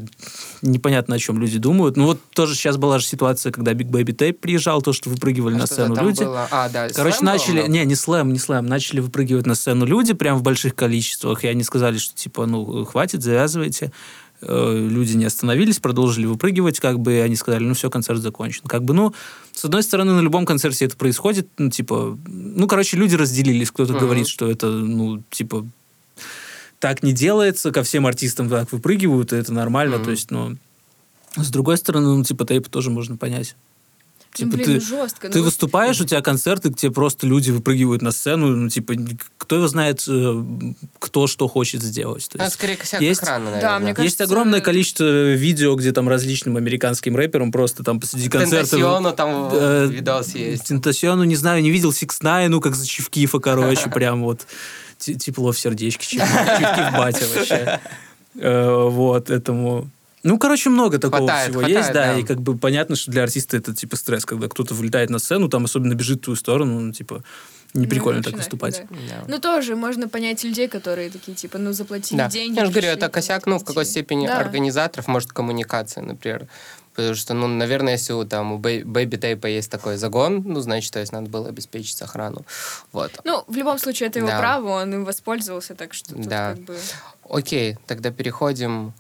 непонятно, 0.62 1.16
о 1.16 1.20
чем 1.20 1.40
люди 1.40 1.58
думают. 1.60 1.98
Ну 1.98 2.06
вот 2.06 2.22
тоже 2.34 2.56
сейчас 2.56 2.78
была 2.78 3.00
же 3.00 3.06
ситуация, 3.06 3.52
когда 3.52 3.74
Big 3.74 3.90
Baby 3.90 4.16
Tape 4.16 4.34
приезжал, 4.34 4.82
то, 4.86 4.94
что 4.94 5.10
выпрыгивали 5.10 5.56
А 5.56 5.58
на 5.58 5.66
сцену 5.68 5.96
люди. 5.96 6.24
было? 6.24 6.48
А, 6.50 6.70
да, 6.70 6.88
Короче, 6.90 7.18
слэм 7.18 7.26
начали... 7.26 7.54
много? 7.60 7.68
Не, 7.70 7.86
не 7.86 7.96
слэм, 7.96 8.32
не 8.32 8.40
слэм. 8.40 8.66
Начали 8.66 9.00
выпрыгивать 9.02 9.46
на 9.46 9.56
сцену 9.56 9.86
люди 9.86 10.14
прям 10.14 10.38
в 10.38 10.44
больших 10.44 10.76
количествах, 10.76 11.44
и 11.44 11.48
они 11.48 11.64
сказали, 11.64 11.98
что 11.98 12.16
типа, 12.16 12.46
ну, 12.46 12.86
хватит, 12.86 13.22
завязывайте. 13.24 13.92
Э, 14.42 14.88
Люди 14.90 15.14
не 15.16 15.26
остановились, 15.26 15.80
продолжили 15.80 16.26
выпрыгивать, 16.26 16.80
как 16.80 17.00
бы, 17.00 17.22
они 17.22 17.36
сказали, 17.36 17.64
ну, 17.64 17.74
все, 17.74 17.90
концерт 17.90 18.20
закончен. 18.20 18.64
Как 18.68 18.84
бы, 18.84 18.94
ну, 18.94 19.14
с 19.54 19.66
одной 19.66 19.82
стороны, 19.82 20.14
на 20.14 20.20
любом 20.22 20.46
концерте 20.46 20.86
это 20.86 20.96
происходит, 20.98 21.48
ну, 21.58 21.70
типа, 21.72 22.18
ну, 22.28 22.68
короче, 22.68 22.98
люди 22.98 23.16
разделились. 23.16 23.72
Кто-то 23.72 23.94
Мгм. 23.94 24.02
говорит, 24.02 24.28
что 24.28 24.50
это, 24.50 24.68
ну, 24.68 25.24
типа, 25.32 25.66
так 26.80 27.02
не 27.02 27.14
делается, 27.14 27.72
ко 27.72 27.82
всем 27.84 28.06
артистам 28.06 28.50
так 28.50 28.72
выпрыгивают, 28.72 29.34
и 29.34 29.38
это 29.38 29.54
нормально, 29.54 29.96
Мгм. 29.98 30.06
то 30.06 30.12
есть, 30.12 30.30
ну, 30.32 30.58
с 31.38 31.50
другой 31.50 31.78
стороны, 31.78 32.16
ну, 32.16 32.24
типа, 32.24 32.46
тейп 32.46 32.68
тоже 32.70 32.90
можно 32.92 33.18
понять. 33.18 33.56
Ну, 34.38 34.46
Типа, 34.46 34.58
блин, 34.58 34.66
ты, 34.66 34.74
ну 34.74 34.80
жестко. 34.82 35.30
ты 35.30 35.38
ну, 35.40 35.44
выступаешь, 35.46 36.02
у 36.02 36.06
тебя 36.06 36.22
концерты, 36.22 36.68
где 36.70 36.92
просто 36.92 37.26
люди 37.26 37.52
выпрыгивают 37.52 38.02
на 38.02 38.12
сцену, 38.12 38.48
ну, 38.48 38.70
типа, 38.70 38.94
кто 39.38 39.56
его 39.56 39.68
знает, 39.70 40.04
э, 40.10 40.44
кто 41.00 41.28
что 41.28 41.48
хочет 41.48 41.82
сделать. 41.82 42.28
То 42.30 42.40
А, 42.40 42.44
есть, 42.44 42.56
скорее 42.56 42.76
косяк 42.76 43.02
есть- 43.02 43.22
экрана, 43.24 43.46
Да, 43.46 43.52
наверное. 43.52 43.80
мне 43.80 43.88
есть 43.90 43.98
кажется, 44.18 44.24
огромное 44.26 44.60
количество 44.60 45.32
видео, 45.34 45.76
где 45.76 45.94
там 45.94 46.10
различным 46.10 46.58
американским 46.58 47.16
рэперам 47.16 47.52
просто 47.54 47.84
там 47.84 48.00
посреди 48.02 48.28
концерта... 48.28 48.72
Тентасиону 48.72 49.14
там 49.14 49.50
э, 49.54 49.88
видос 49.90 50.36
есть. 50.36 50.66
Тентасиону, 50.66 51.24
не 51.24 51.36
знаю, 51.38 51.62
не 51.64 51.72
видел 51.72 51.94
Сикс 51.94 52.20
ну, 52.22 52.60
как 52.60 52.76
за 52.76 52.86
Чивкифа, 52.86 53.40
короче, 53.40 53.90
прям 53.94 54.24
вот 54.24 54.46
те- 54.98 55.14
тепло 55.14 55.52
в 55.54 55.60
сердечке, 55.60 56.06
Чив- 56.18 56.22
Чивкиф 56.22 56.92
батя 56.98 57.26
вообще. 57.36 57.80
Э, 58.38 58.90
Вот, 58.90 59.30
этому... 59.30 59.90
Ну, 60.26 60.40
короче, 60.40 60.72
много 60.72 60.98
такого 60.98 61.20
Хватает, 61.20 61.50
всего 61.50 61.60
хватает, 61.60 61.78
есть, 61.78 61.94
да, 61.94 62.14
да. 62.14 62.20
и 62.20 62.24
как 62.24 62.42
бы 62.42 62.58
понятно, 62.58 62.96
что 62.96 63.12
для 63.12 63.22
артиста 63.24 63.58
это 63.58 63.76
типа 63.76 63.96
стресс, 63.96 64.26
когда 64.26 64.48
кто-то 64.48 64.74
вылетает 64.74 65.12
на 65.12 65.20
сцену, 65.20 65.50
там 65.50 65.66
особенно 65.66 65.94
бежит 65.94 66.18
в 66.18 66.24
твою 66.24 66.36
сторону, 66.36 66.80
ну, 66.80 66.92
типа, 66.92 67.24
не 67.76 67.84
ну, 67.84 67.90
прикольно 67.90 68.24
так 68.24 68.34
выступать. 68.34 68.82
да. 68.90 68.98
Да. 69.10 69.24
Ну, 69.28 69.40
тоже 69.40 69.76
можно 69.76 70.10
понять 70.10 70.44
людей, 70.44 70.68
которые 70.68 71.12
такие, 71.12 71.36
типа, 71.36 71.60
ну, 71.60 71.74
заплатили 71.74 72.18
Да. 72.18 72.28
деньги. 72.28 72.58
Я 72.58 72.66
же 72.66 72.72
говорю, 72.72 72.88
это 72.88 73.08
косяк, 73.10 73.46
ну, 73.46 73.60
в 73.60 73.64
какой 73.64 73.86
степени 73.86 74.26
Да. 74.26 74.40
организаторов, 74.40 75.08
может, 75.08 75.32
коммуникация, 75.32 76.02
например. 76.04 76.48
Потому 76.96 77.14
что, 77.14 77.34
ну, 77.36 77.48
наверное, 77.48 77.94
если 77.94 78.14
у, 78.14 78.24
там, 78.26 78.54
у 78.54 78.58
Baby 78.58 79.20
Tape 79.20 79.48
есть 79.52 79.70
такой 79.70 79.98
загон, 79.98 80.42
ну, 80.44 80.60
значит, 80.62 80.92
то 80.94 81.00
есть 81.02 81.12
надо 81.12 81.30
было 81.30 81.50
обеспечить 81.50 82.02
охрану. 82.02 82.46
Вот. 82.94 83.12
Ну, 83.26 83.44
в 83.48 83.56
любом 83.56 83.78
случае, 83.78 84.08
это 84.10 84.20
его 84.20 84.30
Да. 84.30 84.40
право, 84.40 84.70
он 84.82 84.92
им 84.94 85.06
воспользовался, 85.06 85.76
так 85.76 85.94
что 85.94 86.16
тут 86.16 86.26
Да. 86.28 86.54
как 86.56 86.62
бы... 86.64 86.78
Окей, 87.30 87.78
тогда 87.86 88.10
переходим 88.12 88.94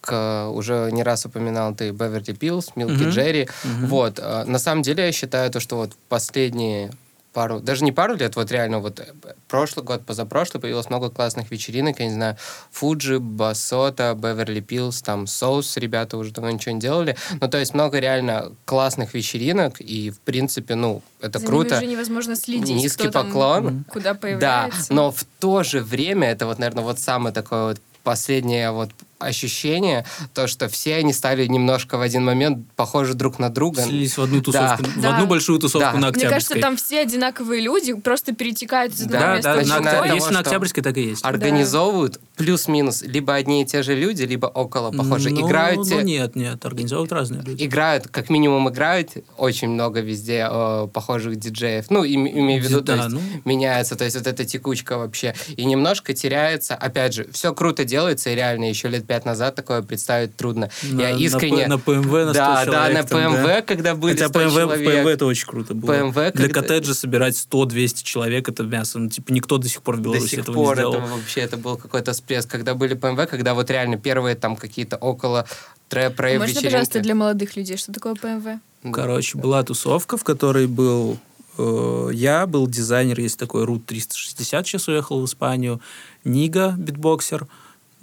к 0.00 0.48
уже 0.50 0.88
не 0.92 1.02
раз 1.02 1.26
упоминал 1.26 1.74
ты 1.74 1.90
Беверли 1.90 2.32
Пилс, 2.32 2.70
Милки. 2.76 3.08
Джерри. 3.10 3.48
Мгм. 3.64 3.86
Вот, 3.86 4.18
э, 4.18 4.44
на 4.46 4.58
самом 4.58 4.82
деле 4.82 5.06
я 5.06 5.12
считаю 5.12 5.50
то, 5.50 5.60
что 5.60 5.76
вот 5.76 5.92
последние 6.08 6.90
пару, 7.32 7.60
даже 7.60 7.84
не 7.84 7.92
пару 7.92 8.16
лет, 8.16 8.34
вот 8.34 8.50
реально 8.50 8.80
вот 8.80 8.98
э, 8.98 9.04
прошлый 9.46 9.84
год, 9.84 10.04
позапрошлый 10.04 10.60
появилось 10.60 10.88
много 10.90 11.10
классных 11.10 11.50
вечеринок, 11.52 12.00
я 12.00 12.06
не 12.06 12.12
знаю, 12.14 12.36
Фуджи, 12.72 13.20
Басота, 13.20 14.14
Беверли 14.20 14.58
Пилс, 14.60 15.00
там 15.02 15.28
Соус, 15.28 15.76
ребята 15.76 16.16
уже 16.16 16.32
давно 16.32 16.50
ничего 16.50 16.74
не 16.74 16.80
делали, 16.80 17.16
ну 17.40 17.48
то 17.48 17.58
есть 17.58 17.72
много 17.72 18.00
реально 18.00 18.52
классных 18.64 19.14
вечеринок, 19.14 19.80
и 19.80 20.10
в 20.10 20.18
принципе, 20.20 20.74
ну, 20.74 21.02
это 21.20 21.38
За 21.38 21.46
круто. 21.46 21.76
уже 21.76 21.86
невозможно 21.86 22.34
следить. 22.34 22.68
Низкий 22.68 23.04
кто 23.04 23.12
там 23.12 23.26
поклон. 23.26 23.84
Куда 23.92 24.14
Да, 24.14 24.18
появляется. 24.18 24.92
но 24.92 25.12
в 25.12 25.22
то 25.38 25.62
же 25.62 25.80
время 25.82 26.30
это 26.30 26.46
вот, 26.46 26.58
наверное, 26.58 26.82
вот 26.82 26.98
самое 26.98 27.32
такое 27.32 27.64
вот 27.68 27.80
последнее 28.02 28.72
вот 28.72 28.90
ощущение, 29.20 30.04
то, 30.34 30.46
что 30.46 30.68
все 30.68 30.96
они 30.96 31.12
стали 31.12 31.46
немножко 31.46 31.98
в 31.98 32.00
один 32.00 32.24
момент 32.24 32.66
похожи 32.74 33.14
друг 33.14 33.38
на 33.38 33.50
друга. 33.50 33.82
Слились 33.82 34.16
в 34.16 34.22
одну 34.22 34.40
тусовку, 34.40 34.84
в 34.84 35.00
Да. 35.00 35.14
одну 35.14 35.26
большую 35.26 35.58
тусовку 35.58 35.86
Да. 35.86 35.92
на 35.92 35.98
Мне 35.98 36.08
Октябрьской. 36.08 36.30
кажется, 36.30 36.60
там 36.60 36.76
все 36.76 37.00
одинаковые 37.00 37.60
люди, 37.60 37.92
просто 37.94 38.34
перетекают 38.34 38.94
из 38.94 39.02
одного 39.02 39.24
Да, 39.24 39.36
места 39.36 39.54
да, 39.54 39.62
в 39.62 39.82
другое. 39.84 40.14
Если 40.14 40.32
на 40.32 40.40
Октябрьской, 40.40 40.82
так 40.82 40.96
и 40.96 41.02
есть. 41.02 41.24
Организовывают 41.24 42.18
плюс-минус 42.44 43.02
либо 43.02 43.34
одни 43.34 43.62
и 43.62 43.64
те 43.66 43.82
же 43.82 43.94
люди, 43.94 44.22
либо 44.22 44.46
около 44.46 44.90
похожие. 44.90 45.34
Ну, 45.34 45.46
играют 45.46 45.78
Ну, 45.88 46.00
нет, 46.00 46.36
нет, 46.36 46.64
организовывают 46.64 47.12
разные 47.12 47.42
люди. 47.42 47.64
играют, 47.64 48.08
как 48.08 48.30
минимум 48.30 48.68
играют 48.68 49.10
очень 49.36 49.68
много 49.68 50.00
везде 50.00 50.46
э, 50.50 50.88
похожих 50.92 51.36
диджеев. 51.36 51.86
Ну, 51.90 52.04
им- 52.04 52.26
имею 52.26 52.62
в 52.62 52.66
виду, 52.66 52.80
Да, 52.80 52.96
то 52.96 53.02
есть 53.04 53.14
ну. 53.14 53.20
меняется, 53.44 53.94
то 53.96 54.04
есть 54.04 54.16
вот 54.16 54.26
эта 54.26 54.44
текучка 54.44 54.96
вообще. 54.98 55.34
И 55.56 55.64
немножко 55.64 56.14
теряется. 56.14 56.74
Опять 56.74 57.14
же, 57.14 57.26
все 57.32 57.52
круто 57.54 57.84
делается, 57.84 58.30
и 58.30 58.34
реально 58.34 58.64
еще 58.68 58.88
лет 58.88 59.06
пять 59.06 59.24
назад 59.24 59.54
такое 59.54 59.82
представить 59.82 60.36
трудно. 60.36 60.70
На- 60.90 61.02
Я 61.02 61.14
на 61.14 61.18
искренне... 61.18 61.64
П- 61.64 61.68
На 61.68 61.78
ПМВ 61.78 62.12
на 62.12 62.30
100 62.30 62.32
да, 62.34 62.54
да, 62.54 62.64
человек 62.64 62.94
на 62.94 63.02
там, 63.04 63.34
ПМВ, 63.34 63.46
да. 63.46 63.62
когда 63.62 63.94
были 63.94 64.12
Хотя 64.14 64.28
100 64.28 64.38
ПМВ, 64.38 64.52
человек. 64.54 64.88
ПМВ 65.02 65.06
это 65.06 65.26
очень 65.26 65.46
круто 65.46 65.74
было. 65.74 65.92
ПМВ, 65.92 66.14
Для 66.14 66.30
когда- 66.48 66.60
коттеджа 66.62 66.94
собирать 66.94 67.34
100-200 67.36 68.02
человек 68.02 68.48
это 68.48 68.62
мясо. 68.62 68.98
Ну, 68.98 69.08
типа, 69.10 69.32
никто 69.32 69.58
до 69.58 69.68
сих 69.68 69.82
пор 69.82 69.96
в 69.96 69.98
До 69.98 70.04
Беларуси 70.04 70.30
сих 70.30 70.38
этого 70.40 70.54
пор 70.54 70.76
не 70.76 70.82
это 70.82 70.90
сделал. 70.92 71.08
вообще 71.16 71.40
это 71.40 71.56
был 71.56 71.76
какой-то 71.76 72.12
всплеск, 72.30 72.50
когда 72.50 72.74
были 72.74 72.94
ПМВ, 72.94 73.28
когда 73.28 73.54
вот 73.54 73.70
реально 73.70 73.96
первые 73.96 74.36
там 74.36 74.56
какие-то 74.56 74.96
около 74.96 75.46
трэп 75.88 76.20
рейв 76.20 76.40
Можно, 76.40 76.62
пожалуйста, 76.62 77.00
для 77.00 77.14
молодых 77.14 77.56
людей, 77.56 77.76
что 77.76 77.92
такое 77.92 78.14
ПМВ? 78.14 78.60
Короче, 78.92 79.38
была 79.38 79.62
тусовка, 79.62 80.16
в 80.16 80.24
которой 80.24 80.66
был 80.66 81.18
э, 81.58 82.10
я, 82.12 82.46
был 82.46 82.66
дизайнер, 82.66 83.18
есть 83.20 83.38
такой 83.38 83.64
Рут 83.64 83.86
360, 83.86 84.66
сейчас 84.66 84.88
уехал 84.88 85.20
в 85.20 85.24
Испанию, 85.24 85.80
Нига, 86.24 86.74
битбоксер, 86.78 87.46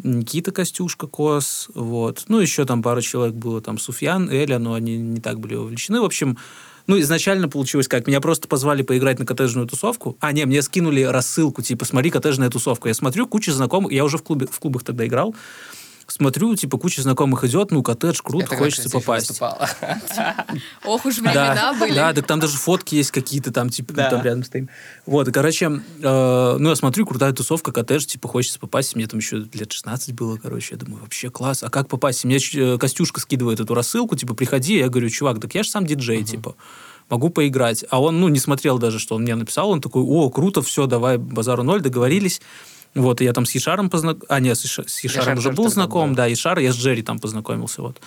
Никита 0.04 0.52
Костюшка, 0.52 1.08
Кос, 1.08 1.70
вот. 1.74 2.26
Ну, 2.28 2.40
еще 2.40 2.66
там 2.66 2.84
пару 2.84 3.02
человек 3.02 3.36
было, 3.36 3.62
там 3.62 3.80
Суфьян, 3.80 4.30
Эля, 4.30 4.60
но 4.60 4.74
они 4.74 4.98
не 4.98 5.22
так 5.22 5.40
были 5.40 5.56
вовлечены. 5.56 6.02
В 6.02 6.06
общем, 6.06 6.38
ну, 6.88 7.00
изначально 7.00 7.50
получилось 7.50 7.88
как? 7.88 8.08
Меня 8.08 8.22
просто 8.22 8.48
позвали 8.48 8.82
поиграть 8.82 9.20
на 9.20 9.26
коттеджную 9.26 9.68
тусовку. 9.68 10.18
А, 10.22 10.32
не, 10.32 10.46
мне 10.46 10.62
скинули 10.62 11.02
рассылку, 11.04 11.62
типа, 11.62 11.86
смотри, 11.86 12.10
коттеджная 12.10 12.50
тусовка. 12.50 12.88
Я 12.88 12.94
смотрю, 12.94 13.28
куча 13.28 13.52
знакомых, 13.52 13.92
я 13.92 14.04
уже 14.06 14.18
в, 14.18 14.24
клубе, 14.24 14.48
в 14.50 14.60
клубах 14.60 14.84
тогда 14.84 15.06
играл, 15.06 15.36
смотрю, 16.18 16.56
типа, 16.56 16.78
куча 16.78 17.02
знакомых 17.02 17.44
идет, 17.44 17.72
ну, 17.72 17.84
коттедж, 17.84 18.20
круто, 18.24 18.56
хочется 18.56 18.90
попасть. 18.90 19.40
Ох 20.86 21.06
уж 21.06 21.18
времена 21.18 21.54
Да, 21.56 21.74
были. 21.74 21.94
да, 21.94 22.14
так 22.14 22.26
там 22.26 22.40
даже 22.40 22.58
фотки 22.58 22.96
есть 22.96 23.12
какие-то 23.12 23.52
там, 23.52 23.70
типа, 23.70 23.94
Да. 23.94 24.10
там 24.10 24.22
рядом 24.24 24.44
стоим. 24.44 24.70
Вот, 25.06 25.28
и, 25.28 25.32
короче, 25.32 25.66
э, 26.02 26.58
ну, 26.60 26.70
я 26.70 26.76
смотрю, 26.76 27.06
крутая 27.06 27.32
тусовка, 27.34 27.72
коттедж, 27.72 28.06
типа, 28.06 28.28
хочется 28.28 28.60
попасть. 28.60 28.96
Мне 28.96 29.08
там 29.08 29.20
еще 29.20 29.38
лет 29.54 29.72
16 29.72 30.14
было, 30.16 30.38
короче. 30.38 30.76
Я 30.76 30.78
думаю, 30.80 31.02
вообще 31.04 31.30
класс. 31.30 31.64
А 31.64 31.70
как 31.70 31.88
попасть? 31.88 32.26
Мне 32.26 32.38
э, 32.56 32.78
Костюшка 32.78 33.20
скидывает 33.20 33.60
эту 33.60 33.74
рассылку, 33.74 34.16
типа, 34.16 34.34
приходи. 34.34 34.78
Я 34.78 34.90
говорю, 34.90 35.10
чувак, 35.10 35.40
так 35.40 35.54
я 35.56 35.64
же 35.64 35.70
сам 35.70 35.86
диджей, 35.86 36.24
типа, 36.24 36.56
могу 37.10 37.30
поиграть. 37.30 37.86
А 37.90 38.02
он, 38.02 38.20
ну, 38.20 38.28
не 38.28 38.40
смотрел 38.40 38.80
даже, 38.80 39.00
что 39.00 39.16
он 39.16 39.22
мне 39.22 39.36
написал. 39.36 39.70
Он 39.70 39.82
такой, 39.82 40.02
о, 40.04 40.30
круто, 40.30 40.62
все, 40.62 40.88
давай, 40.88 41.18
базару 41.18 41.64
ноль, 41.64 41.82
договорились. 41.82 42.42
Вот, 43.02 43.22
и 43.22 43.26
я 43.26 43.34
там 43.34 43.46
с 43.46 43.56
Ешаром 43.56 43.90
познакомился. 43.90 44.34
А, 44.34 44.40
нет, 44.40 44.58
с 44.58 44.66
Еша- 44.66 44.88
с 44.88 45.04
Ешаром 45.04 45.24
Ешар 45.24 45.38
уже 45.38 45.52
был 45.52 45.70
знаком, 45.70 46.16
да, 46.16 46.26
Ешар, 46.26 46.60
я 46.60 46.72
с 46.72 46.76
Джерри 46.76 47.02
там 47.04 47.20
познакомился, 47.20 47.82
вот. 47.82 47.98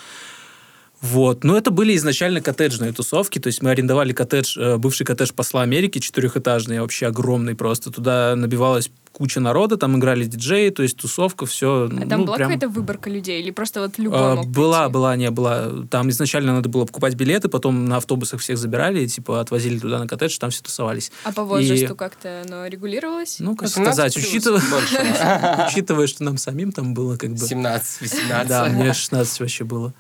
Вот. 1.01 1.45
Но 1.45 1.57
это 1.57 1.71
были 1.71 1.97
изначально 1.97 2.41
коттеджные 2.43 2.93
тусовки, 2.93 3.39
то 3.39 3.47
есть 3.47 3.63
мы 3.63 3.71
арендовали 3.71 4.13
коттедж, 4.13 4.59
э, 4.59 4.77
бывший 4.77 5.05
коттедж 5.07 5.33
посла 5.33 5.63
Америки, 5.63 5.99
четырехэтажный, 5.99 6.81
вообще 6.81 7.07
огромный 7.07 7.55
просто. 7.55 7.91
Туда 7.91 8.35
набивалась 8.37 8.91
куча 9.13 9.41
народа, 9.41 9.77
там 9.77 9.99
играли 9.99 10.25
диджеи, 10.25 10.71
то 10.71 10.83
есть 10.83 10.97
тусовка, 10.97 11.47
все. 11.47 11.91
А 11.91 12.07
там 12.07 12.21
ну, 12.21 12.27
была 12.27 12.37
прям... 12.37 12.51
какая-то 12.51 12.69
выборка 12.69 13.11
людей? 13.11 13.43
Или 13.43 13.51
просто 13.51 13.81
вот 13.81 13.99
любой 13.99 14.19
А, 14.19 14.35
мог 14.37 14.47
Была, 14.49 14.83
прийти? 14.83 14.93
была, 14.93 15.17
не 15.17 15.31
была. 15.31 15.71
Там 15.91 16.11
изначально 16.11 16.55
надо 16.55 16.69
было 16.69 16.85
покупать 16.85 17.15
билеты, 17.15 17.49
потом 17.49 17.87
на 17.87 17.97
автобусах 17.97 18.41
всех 18.41 18.59
забирали, 18.59 19.03
и, 19.03 19.09
типа, 19.09 19.41
отвозили 19.41 19.79
туда 19.79 19.99
на 19.99 20.07
коттедж, 20.07 20.39
там 20.39 20.51
все 20.51 20.63
тусовались. 20.63 21.11
А 21.25 21.33
по 21.33 21.45
возрасту 21.45 21.95
И- 21.95 21.97
как-то 21.97 22.43
оно 22.47 22.67
регулировалось? 22.67 23.37
Ну, 23.41 23.57
как 23.57 23.69
18 23.69 23.95
сказать, 23.95 24.17
учитывая, 24.17 24.63
учитывая, 25.69 26.07
что 26.07 26.25
нам 26.25 26.37
самим 26.37 26.73
там 26.73 26.95
было 26.95 27.17
как 27.17 27.31
бы... 27.31 27.39
17, 27.39 28.01
18. 28.03 28.49
Да, 28.49 28.67
мне 28.67 28.93
16 28.93 29.41
вообще 29.41 29.65
было. 29.65 29.93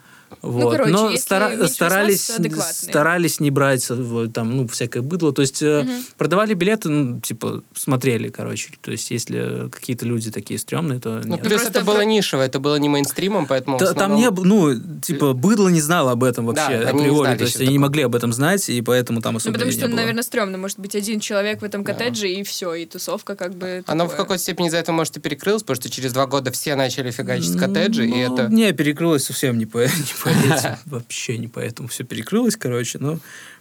Вот. 0.42 0.72
короче, 0.72 0.90
Но 0.92 1.10
если 1.10 1.22
стара- 1.22 1.48
меньше 1.50 1.62
18, 1.62 1.74
старались, 2.20 2.60
старались 2.88 3.40
не 3.40 3.50
брать 3.50 3.88
вот, 3.90 4.32
там, 4.32 4.56
ну, 4.56 4.68
всякое 4.68 5.02
быдло. 5.02 5.32
То 5.32 5.42
есть 5.42 5.62
э, 5.62 5.86
продавали 6.16 6.54
билеты, 6.54 6.88
ну, 6.88 7.20
типа, 7.20 7.62
смотрели, 7.74 8.28
короче. 8.28 8.70
То 8.80 8.90
есть 8.92 9.10
если 9.10 9.68
какие-то 9.70 10.06
люди 10.06 10.30
такие 10.30 10.58
стрёмные, 10.58 11.00
то 11.00 11.20
Ну, 11.24 11.32
нет. 11.34 11.40
плюс 11.42 11.60
просто 11.62 11.78
это 11.78 11.84
было 11.84 11.96
про- 11.96 12.04
нишево, 12.04 12.42
это 12.42 12.58
было 12.60 12.76
не 12.76 12.88
мейнстримом, 12.88 13.46
поэтому... 13.46 13.78
Та- 13.78 13.86
Там 13.86 13.94
основном- 14.12 14.20
не 14.20 14.30
было, 14.30 14.44
ну, 14.44 15.00
типа, 15.00 15.32
быдло 15.32 15.68
не 15.68 15.80
знало 15.80 16.12
об 16.12 16.24
этом 16.24 16.46
вообще 16.46 16.80
Да, 16.80 16.88
они 16.90 17.00
не 17.02 17.06
априори. 17.08 17.36
То 17.38 17.44
есть 17.44 17.56
они 17.56 17.64
не 17.66 17.74
такого. 17.74 17.80
могли 17.88 18.02
об 18.04 18.14
этом 18.14 18.32
знать, 18.32 18.68
и 18.68 18.80
поэтому 18.82 19.20
там 19.20 19.34
Ну, 19.34 19.38
особо 19.38 19.54
потому 19.54 19.70
и 19.70 19.72
что, 19.74 19.82
не 19.82 19.88
было. 19.88 19.96
наверное, 19.96 20.22
стрёмно. 20.22 20.58
Может 20.58 20.78
быть, 20.78 20.94
один 20.94 21.20
человек 21.20 21.60
в 21.60 21.64
этом 21.64 21.84
коттедже, 21.84 22.28
и 22.30 22.42
все, 22.44 22.74
и 22.74 22.86
тусовка 22.86 23.34
как 23.36 23.54
бы 23.54 23.82
Оно 23.86 24.08
в 24.08 24.16
какой-то 24.16 24.42
степени 24.42 24.68
из-за 24.68 24.78
этого, 24.78 24.96
может, 24.96 25.16
и 25.16 25.20
перекрылось, 25.20 25.62
потому 25.62 25.76
что 25.76 25.90
через 25.90 26.12
два 26.12 26.26
года 26.26 26.50
все 26.50 26.74
начали 26.76 27.10
фигачить 27.10 27.56
коттеджи, 27.58 28.06
и 28.06 28.26
Ну, 28.26 28.34
это... 28.34 28.48
Не, 28.52 28.72
перекрылось 28.72 29.24
совсем 29.24 29.58
не 29.58 29.66
по, 29.66 29.78
не 29.84 29.86
Вообще 30.86 31.38
не 31.38 31.48
поэтому 31.48 31.88
все 31.88 32.04
перекрылось, 32.04 32.56
короче. 32.56 32.98
Но 32.98 33.18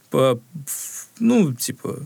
по, 0.10 0.40
ну, 1.20 1.54
типа, 1.54 2.06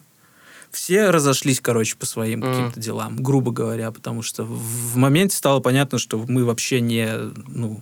все 0.72 1.10
разошлись, 1.10 1.60
короче, 1.62 1.96
по 1.96 2.06
своим 2.06 2.40
Мгм. 2.40 2.50
каким-то 2.52 2.80
делам, 2.80 3.16
грубо 3.22 3.52
говоря, 3.52 3.92
потому 3.92 4.22
что 4.22 4.44
в, 4.44 4.98
моменте 4.98 5.36
стало 5.36 5.60
понятно, 5.60 6.00
что 6.00 6.18
мы 6.28 6.46
вообще 6.46 6.82
не, 6.82 7.10
ну, 7.48 7.82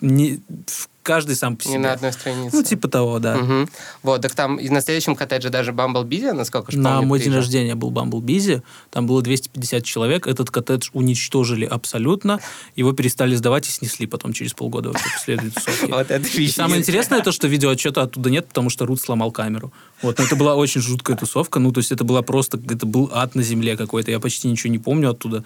не, 0.00 0.40
в- 0.66 0.88
каждый 1.08 1.36
сам 1.36 1.56
по 1.56 1.64
себе. 1.64 1.72
Не 1.72 1.78
на 1.78 1.92
одной 1.94 2.12
странице. 2.12 2.54
Ну, 2.54 2.62
типа 2.62 2.86
того, 2.86 3.18
да. 3.18 3.38
Мгм. 3.38 3.70
Вот, 4.02 4.20
так 4.20 4.34
там 4.34 4.56
и 4.56 4.68
на 4.68 4.82
следующем 4.82 5.16
коттедже 5.16 5.48
даже 5.48 5.72
Bumble 5.72 6.04
Beezy, 6.04 6.32
насколько 6.32 6.70
же 6.70 6.78
На 6.78 6.96
помню, 6.96 7.08
мой 7.08 7.18
день 7.18 7.28
приезжал. 7.28 7.40
рождения 7.40 7.74
был 7.74 7.90
Bumble 7.90 8.20
Beezy, 8.20 8.62
там 8.90 9.06
было 9.06 9.22
250 9.22 9.82
человек, 9.84 10.26
этот 10.26 10.50
коттедж 10.50 10.90
уничтожили 10.92 11.64
абсолютно, 11.64 12.40
его 12.76 12.92
перестали 12.92 13.34
сдавать 13.36 13.66
и 13.68 13.70
снесли 13.70 14.06
потом 14.06 14.34
через 14.34 14.52
полгода 14.52 14.90
вообще 14.90 15.08
после. 15.14 15.38
Вот 15.88 16.10
это 16.10 16.28
И 16.28 16.48
самое 16.48 16.82
интересное 16.82 17.22
то, 17.22 17.32
что 17.32 17.48
видеоотчета 17.48 18.02
оттуда 18.02 18.28
нет, 18.28 18.48
потому 18.48 18.68
что 18.68 18.84
Рут 18.84 19.00
сломал 19.00 19.32
камеру. 19.32 19.72
Вот, 20.02 20.18
но 20.18 20.24
это 20.24 20.36
была 20.36 20.56
очень 20.56 20.82
жуткая 20.82 21.16
тусовка, 21.16 21.58
ну, 21.58 21.72
то 21.72 21.78
есть 21.78 21.90
это 21.90 22.04
была 22.04 22.20
просто, 22.20 22.60
это 22.68 22.84
был 22.84 23.10
ад 23.14 23.34
на 23.34 23.42
земле 23.42 23.78
какой-то, 23.78 24.10
я 24.10 24.20
почти 24.20 24.46
ничего 24.48 24.70
не 24.70 24.78
помню 24.78 25.08
оттуда. 25.08 25.42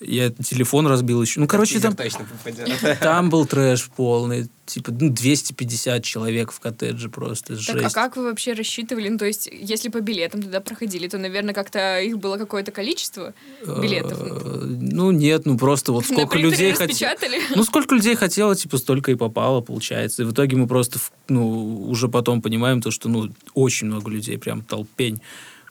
Я 0.00 0.30
телефон 0.30 0.86
разбил 0.86 1.20
еще. 1.20 1.40
Ну, 1.40 1.46
короче, 1.46 1.78
там, 1.78 1.94
точно 1.94 2.26
там 3.00 3.28
был 3.28 3.44
трэш 3.44 3.90
полный. 3.94 4.48
Типа, 4.64 4.92
ну, 4.92 5.10
250 5.10 6.02
человек 6.02 6.52
в 6.52 6.60
коттедже 6.60 7.10
просто. 7.10 7.48
Так, 7.48 7.58
Жесть. 7.58 7.84
а 7.84 7.90
как 7.90 8.16
вы 8.16 8.24
вообще 8.24 8.54
рассчитывали? 8.54 9.10
Ну, 9.10 9.18
то 9.18 9.26
есть, 9.26 9.46
если 9.52 9.90
по 9.90 10.00
билетам 10.00 10.42
туда 10.42 10.60
проходили, 10.60 11.06
то, 11.06 11.18
наверное, 11.18 11.52
как-то 11.52 12.00
их 12.00 12.18
было 12.18 12.38
какое-то 12.38 12.72
количество 12.72 13.34
билетов. 13.62 14.18
Э, 14.22 14.64
Ну, 14.64 15.10
нет, 15.10 15.44
ну 15.44 15.58
просто 15.58 15.92
вот 15.92 16.06
сколько 16.06 16.38
людей 16.38 16.72
хотело. 16.72 17.12
Ну, 17.54 17.64
сколько 17.64 17.94
людей 17.94 18.14
хотело, 18.14 18.56
типа, 18.56 18.78
столько 18.78 19.10
и 19.12 19.16
попало, 19.16 19.60
получается. 19.60 20.22
И 20.22 20.24
в 20.24 20.32
итоге 20.32 20.56
мы 20.56 20.66
просто, 20.66 20.98
ну, 21.28 21.88
уже 21.90 22.08
потом 22.08 22.40
понимаем 22.40 22.80
то, 22.80 22.90
что, 22.90 23.10
ну, 23.10 23.30
очень 23.52 23.88
много 23.88 24.10
людей, 24.10 24.38
прям 24.38 24.62
толпень. 24.62 25.20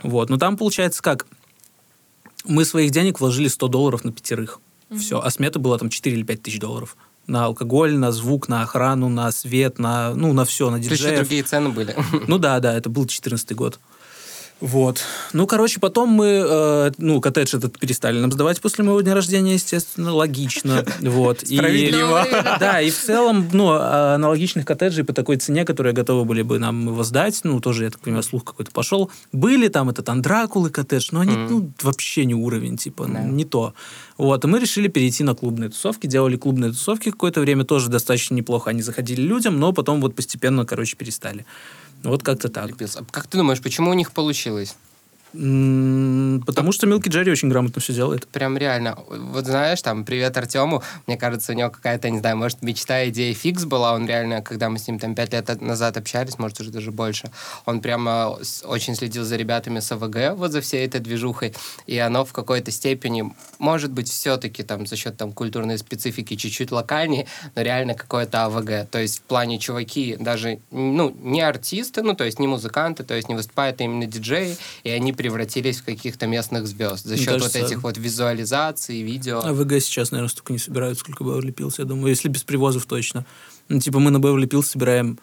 Вот. 0.03 0.29
Но 0.29 0.37
там 0.37 0.55
получается 0.55 1.01
как? 1.01 1.25
Мы 2.45 2.65
своих 2.65 2.91
денег 2.91 3.19
вложили 3.19 3.47
100 3.47 3.67
долларов 3.67 4.03
на 4.03 4.11
пятерых. 4.11 4.59
Все. 4.97 5.21
А 5.21 5.29
смета 5.29 5.59
была 5.59 5.77
там 5.77 5.89
4 5.89 6.15
или 6.15 6.23
5 6.23 6.41
тысяч 6.41 6.59
долларов. 6.59 6.97
На 7.27 7.45
алкоголь, 7.45 7.95
на 7.95 8.11
звук, 8.11 8.47
на 8.47 8.63
охрану, 8.63 9.07
на 9.07 9.31
свет, 9.31 9.77
на, 9.77 10.15
ну, 10.15 10.33
на 10.33 10.45
все, 10.45 10.71
на 10.71 10.77
То 10.77 10.83
есть 10.83 10.91
еще 10.91 11.03
диджеев. 11.03 11.19
другие 11.19 11.43
цены 11.43 11.69
были. 11.69 11.95
Ну 12.27 12.39
да, 12.39 12.59
да, 12.59 12.73
это 12.75 12.89
был 12.89 13.05
14 13.05 13.55
год. 13.55 13.79
Вот. 14.61 15.01
Ну, 15.33 15.47
короче, 15.47 15.79
потом 15.79 16.09
мы, 16.09 16.25
э, 16.45 16.91
ну, 16.97 17.21
коттедж 17.21 17.55
этот 17.55 17.79
перестали 17.79 18.19
нам 18.19 18.31
сдавать 18.31 18.59
после 18.59 18.83
моего 18.83 18.99
дня 19.01 19.13
рождения, 19.15 19.53
естественно, 19.53 20.13
логично. 20.13 20.85
Вот. 21.01 21.43
И- 21.43 21.55
Справедливо. 21.57 22.07
Ну, 22.25 22.31
наверное, 22.31 22.59
Да, 22.59 22.81
и 22.81 22.89
в 22.89 22.97
целом, 22.97 23.47
ну, 23.53 23.69
аналогичных 23.71 24.65
коттеджей 24.65 25.03
по 25.05 25.13
такой 25.13 25.37
цене, 25.37 25.63
которые 25.65 25.93
готовы 25.93 26.25
были 26.25 26.41
бы 26.41 26.59
нам 26.59 26.87
его 26.87 27.03
сдать, 27.03 27.39
ну, 27.43 27.59
тоже, 27.61 27.85
я 27.85 27.89
так 27.89 28.01
понимаю, 28.01 28.23
слух 28.23 28.43
какой-то 28.43 28.71
пошел. 28.71 29.09
Были 29.31 29.69
там 29.69 29.89
этот 29.89 30.09
Андракулы 30.09 30.69
коттедж, 30.69 31.09
но 31.11 31.21
они, 31.21 31.35
ну, 31.35 31.71
вообще 31.81 32.25
не 32.25 32.33
уровень, 32.35 32.77
типа, 32.77 33.07
Да. 33.07 33.21
не 33.23 33.45
то. 33.45 33.73
Вот, 34.17 34.43
и 34.43 34.47
мы 34.47 34.59
решили 34.59 34.89
перейти 34.89 35.23
на 35.23 35.35
клубные 35.35 35.69
тусовки, 35.69 36.05
делали 36.05 36.35
клубные 36.35 36.71
тусовки 36.71 37.11
какое-то 37.11 37.39
время, 37.39 37.63
тоже 37.63 37.89
достаточно 37.89 38.35
неплохо 38.35 38.69
они 38.71 38.81
заходили 38.81 39.21
людям, 39.21 39.57
но 39.59 39.71
потом 39.71 40.01
вот 40.01 40.15
постепенно, 40.15 40.65
короче, 40.65 40.97
перестали. 40.97 41.45
Вот 42.03 42.23
как-то 42.23 42.49
так. 42.49 42.71
А 42.81 43.03
Как 43.11 43.27
ты 43.27 43.37
думаешь, 43.37 43.61
почему 43.61 43.91
у 43.91 43.93
них 43.93 44.11
получилось? 44.11 44.75
Потому 45.31 46.71
что 46.71 46.87
Милки 46.87 47.09
Джерри 47.09 47.31
очень 47.31 47.49
грамотно 47.49 47.81
все 47.81 47.93
делает. 47.93 48.27
Прям 48.27 48.57
реально. 48.57 48.97
Вот 49.07 49.45
знаешь, 49.45 49.81
там, 49.81 50.03
привет 50.03 50.35
Артему, 50.37 50.83
мне 51.07 51.17
кажется, 51.17 51.51
у 51.51 51.55
него 51.55 51.69
какая-то, 51.69 52.09
не 52.09 52.19
знаю, 52.19 52.37
может, 52.37 52.61
мечта, 52.61 53.07
идея 53.09 53.33
фикс 53.33 53.65
была, 53.65 53.93
он 53.93 54.07
реально, 54.07 54.41
когда 54.41 54.69
мы 54.69 54.79
с 54.79 54.87
ним 54.87 54.97
там 54.97 55.15
пять 55.15 55.33
лет 55.33 55.61
назад 55.61 55.97
общались, 55.97 56.39
может, 56.39 56.59
уже 56.61 56.71
даже 56.71 56.91
больше, 56.91 57.31
он 57.65 57.81
прямо 57.81 58.37
очень 58.65 58.95
следил 58.95 59.23
за 59.23 59.35
ребятами 59.35 59.79
с 59.79 59.91
АВГ, 59.91 60.37
вот 60.37 60.51
за 60.51 60.61
всей 60.61 60.85
этой 60.85 60.99
движухой, 60.99 61.53
и 61.85 61.97
оно 61.97 62.25
в 62.25 62.33
какой-то 62.33 62.71
степени, 62.71 63.31
может 63.59 63.91
быть, 63.91 64.09
все-таки 64.09 64.63
там 64.63 64.87
за 64.87 64.95
счет 64.95 65.17
там 65.17 65.31
культурной 65.31 65.77
специфики 65.77 66.35
чуть-чуть 66.35 66.71
локальнее, 66.71 67.27
но 67.55 67.61
реально 67.61 67.93
какое-то 67.93 68.45
АВГ, 68.45 68.89
то 68.89 68.99
есть 68.99 69.19
в 69.19 69.21
плане 69.23 69.59
чуваки 69.59 70.17
даже, 70.19 70.59
ну, 70.71 71.15
не 71.21 71.41
артисты, 71.41 72.01
ну, 72.01 72.15
то 72.15 72.23
есть 72.23 72.39
не 72.39 72.47
музыканты, 72.47 73.03
то 73.03 73.13
есть 73.13 73.29
не 73.29 73.35
выступают 73.35 73.79
а 73.79 73.83
именно 73.83 74.05
диджеи, 74.05 74.57
и 74.83 74.89
они 74.89 75.13
превратились 75.19 75.81
в 75.81 75.83
каких-то 75.83 76.27
местных 76.27 76.65
звезд 76.65 77.03
за 77.03 77.17
счет 77.17 77.41
вот 77.41 77.53
этих 77.53 77.83
вот 77.83 77.97
визуализаций, 77.97 79.01
видео. 79.01 79.41
А 79.43 79.51
ВГ 79.51 79.81
сейчас, 79.81 80.11
наверное, 80.11 80.29
столько 80.29 80.53
не 80.53 80.59
собирают, 80.59 80.97
сколько 80.97 81.25
Беверли 81.25 81.51
Пилс, 81.51 81.77
я 81.77 81.83
думаю, 81.83 82.07
если 82.07 82.29
без 82.29 82.43
привозов 82.43 82.85
точно. 82.85 83.25
Ну, 83.67 83.81
типа 83.81 83.99
мы 83.99 84.11
на 84.11 84.19
Беверли 84.19 84.45
Пилс 84.45 84.69
собираем 84.69 85.19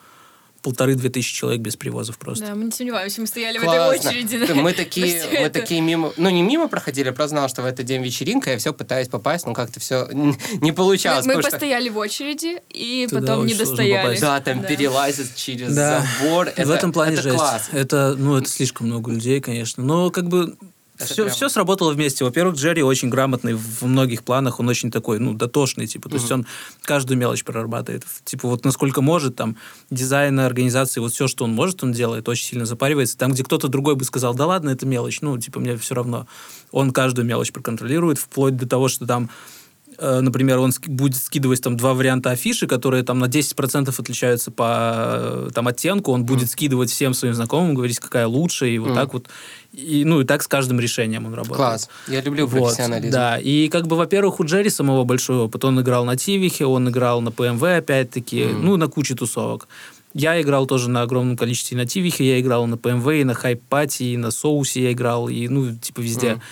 полторы-две 0.66 1.10
тысячи 1.10 1.32
человек 1.32 1.60
без 1.60 1.76
привозов 1.76 2.18
просто. 2.18 2.44
Да, 2.46 2.54
мы 2.56 2.64
не 2.64 2.70
сомневаемся, 2.72 3.20
мы 3.20 3.28
стояли 3.28 3.58
в 3.58 3.62
этой 3.62 3.76
Классно. 3.76 4.10
очереди. 4.10 4.52
Мы 4.52 4.72
такие, 4.72 5.22
мы 5.30 5.36
это. 5.38 5.60
такие 5.60 5.80
мимо, 5.80 6.12
ну 6.16 6.28
не 6.28 6.42
мимо 6.42 6.66
проходили, 6.66 7.06
я 7.06 7.12
просто 7.12 7.30
знал, 7.36 7.48
что 7.48 7.62
в 7.62 7.66
этот 7.66 7.86
день 7.86 8.02
вечеринка, 8.02 8.50
я 8.50 8.58
все 8.58 8.72
пытаюсь 8.74 9.06
попасть, 9.06 9.46
но 9.46 9.54
как-то 9.54 9.78
все 9.78 10.08
не 10.60 10.72
получалось. 10.72 11.24
Мы, 11.24 11.34
мы 11.34 11.42
потому 11.42 11.42
что- 11.42 11.50
постояли 11.52 11.88
в 11.88 11.96
очереди 11.98 12.60
и 12.70 13.06
Туда 13.08 13.20
потом 13.20 13.46
не 13.46 13.54
достояли. 13.54 14.18
Да, 14.18 14.40
там 14.40 14.62
Да. 14.62 14.66
перелазят 14.66 15.34
через 15.36 15.72
Да. 15.72 16.04
забор. 16.20 16.46
в 16.46 16.58
Это- 16.58 16.74
этом 16.74 16.92
плане 16.92 17.12
это 17.14 17.22
жесть. 17.22 17.36
класс. 17.36 17.68
Это, 17.70 18.16
ну, 18.18 18.36
это 18.36 18.48
слишком 18.48 18.88
много 18.88 19.12
людей, 19.12 19.40
конечно. 19.40 19.84
Но 19.84 20.10
как 20.10 20.26
бы 20.26 20.56
Это 20.98 21.04
все, 21.12 21.24
прям- 21.24 21.34
все 21.34 21.48
сработало 21.48 21.92
вместе. 21.92 22.24
Во-первых, 22.24 22.56
Джерри 22.56 22.82
очень 22.82 23.08
грамотный 23.08 23.54
в 23.54 23.82
многих 23.82 24.22
планах, 24.24 24.60
он 24.60 24.68
очень 24.68 24.90
такой, 24.90 25.18
ну, 25.18 25.34
дотошный, 25.34 25.86
типа, 25.86 26.08
то 26.08 26.16
есть 26.16 26.30
он 26.30 26.46
каждую 26.82 27.18
мелочь 27.18 27.44
прорабатывает. 27.44 28.04
Типа, 28.24 28.48
вот 28.48 28.64
насколько 28.64 29.02
может, 29.02 29.36
там, 29.36 29.56
дизайн 29.90 30.40
организации, 30.40 31.00
вот 31.00 31.12
все, 31.12 31.28
что 31.28 31.44
он 31.44 31.52
может, 31.52 31.82
он 31.82 31.92
делает, 31.92 32.28
очень 32.28 32.46
сильно 32.46 32.66
запаривается. 32.66 33.18
Там, 33.18 33.32
где 33.32 33.44
кто-то 33.44 33.68
другой 33.68 33.94
бы 33.94 34.04
сказал, 34.04 34.34
да 34.34 34.46
ладно, 34.46 34.70
это 34.70 34.86
мелочь, 34.86 35.20
ну, 35.20 35.36
типа, 35.38 35.60
мне 35.60 35.76
все 35.76 35.94
равно. 35.94 36.26
Он 36.72 36.92
каждую 36.92 37.26
мелочь 37.26 37.52
проконтролирует, 37.52 38.18
вплоть 38.18 38.56
до 38.56 38.66
того, 38.66 38.88
что 38.88 39.06
там 39.06 39.30
например, 39.98 40.58
он 40.58 40.72
будет 40.86 41.16
скидывать 41.22 41.60
там 41.62 41.76
два 41.76 41.94
варианта 41.94 42.30
афиши, 42.30 42.66
которые 42.66 43.02
там 43.02 43.18
на 43.18 43.26
10% 43.26 43.88
отличаются 43.98 44.50
по 44.50 44.66
э, 45.48 45.50
там, 45.54 45.68
оттенку, 45.68 46.12
он 46.12 46.24
будет 46.24 46.50
скидывать 46.50 46.90
всем 46.90 47.14
своим 47.14 47.34
знакомым, 47.34 47.74
говорить, 47.74 47.98
какая 47.98 48.26
лучше, 48.26 48.70
и 48.70 48.78
вот 48.78 48.88
Мгм. 48.88 48.94
так 48.96 49.12
вот. 49.14 49.28
И, 49.72 50.04
ну, 50.04 50.20
и 50.20 50.24
так 50.24 50.42
с 50.42 50.48
каждым 50.48 50.80
решением 50.80 51.26
он 51.26 51.34
работает. 51.34 51.56
Класс. 51.56 51.88
Я 52.08 52.20
люблю 52.22 52.46
Вот, 52.46 52.62
профессионализм. 52.62 53.12
да, 53.12 53.38
и 53.38 53.68
как 53.68 53.86
бы, 53.86 53.96
во-первых, 53.96 54.40
у 54.40 54.44
Джерри 54.44 54.70
самого 54.70 55.04
большой 55.04 55.36
опыт. 55.38 55.64
Он 55.64 55.80
играл 55.80 56.04
на 56.04 56.16
Тивихе, 56.16 56.66
он 56.66 56.88
играл 56.88 57.20
на 57.20 57.30
ПМВ, 57.30 57.62
опять-таки, 57.62 58.44
Мгм. 58.44 58.64
ну, 58.64 58.76
на 58.76 58.88
куче 58.88 59.14
тусовок. 59.14 59.68
Я 60.14 60.40
играл 60.40 60.64
тоже 60.66 60.88
на 60.88 61.02
огромном 61.02 61.36
количестве 61.36 61.76
на 61.76 61.84
Тивихе, 61.84 62.24
я 62.26 62.40
играл 62.40 62.66
на 62.66 62.78
ПМВ, 62.78 63.06
и 63.08 63.24
на 63.24 63.34
Хайп-пати, 63.34 64.02
и 64.04 64.16
на 64.16 64.30
Соусе 64.30 64.82
я 64.84 64.92
играл, 64.92 65.28
и, 65.28 65.46
ну, 65.48 65.74
типа, 65.74 66.00
везде. 66.00 66.32
Мгм. 66.34 66.42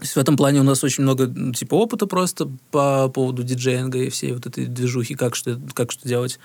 То 0.00 0.04
есть 0.04 0.16
в 0.16 0.18
этом 0.18 0.38
плане 0.38 0.60
у 0.60 0.62
нас 0.62 0.82
очень 0.82 1.02
много, 1.02 1.30
типа, 1.52 1.74
опыта 1.74 2.06
просто 2.06 2.50
по 2.70 3.10
поводу 3.10 3.42
диджеинга 3.42 3.98
и 3.98 4.08
всей 4.08 4.32
вот 4.32 4.46
этой 4.46 4.64
движухи, 4.64 5.14
как 5.14 5.34
что, 5.36 5.60
как 5.74 5.92
что 5.92 6.08
делать. 6.08 6.38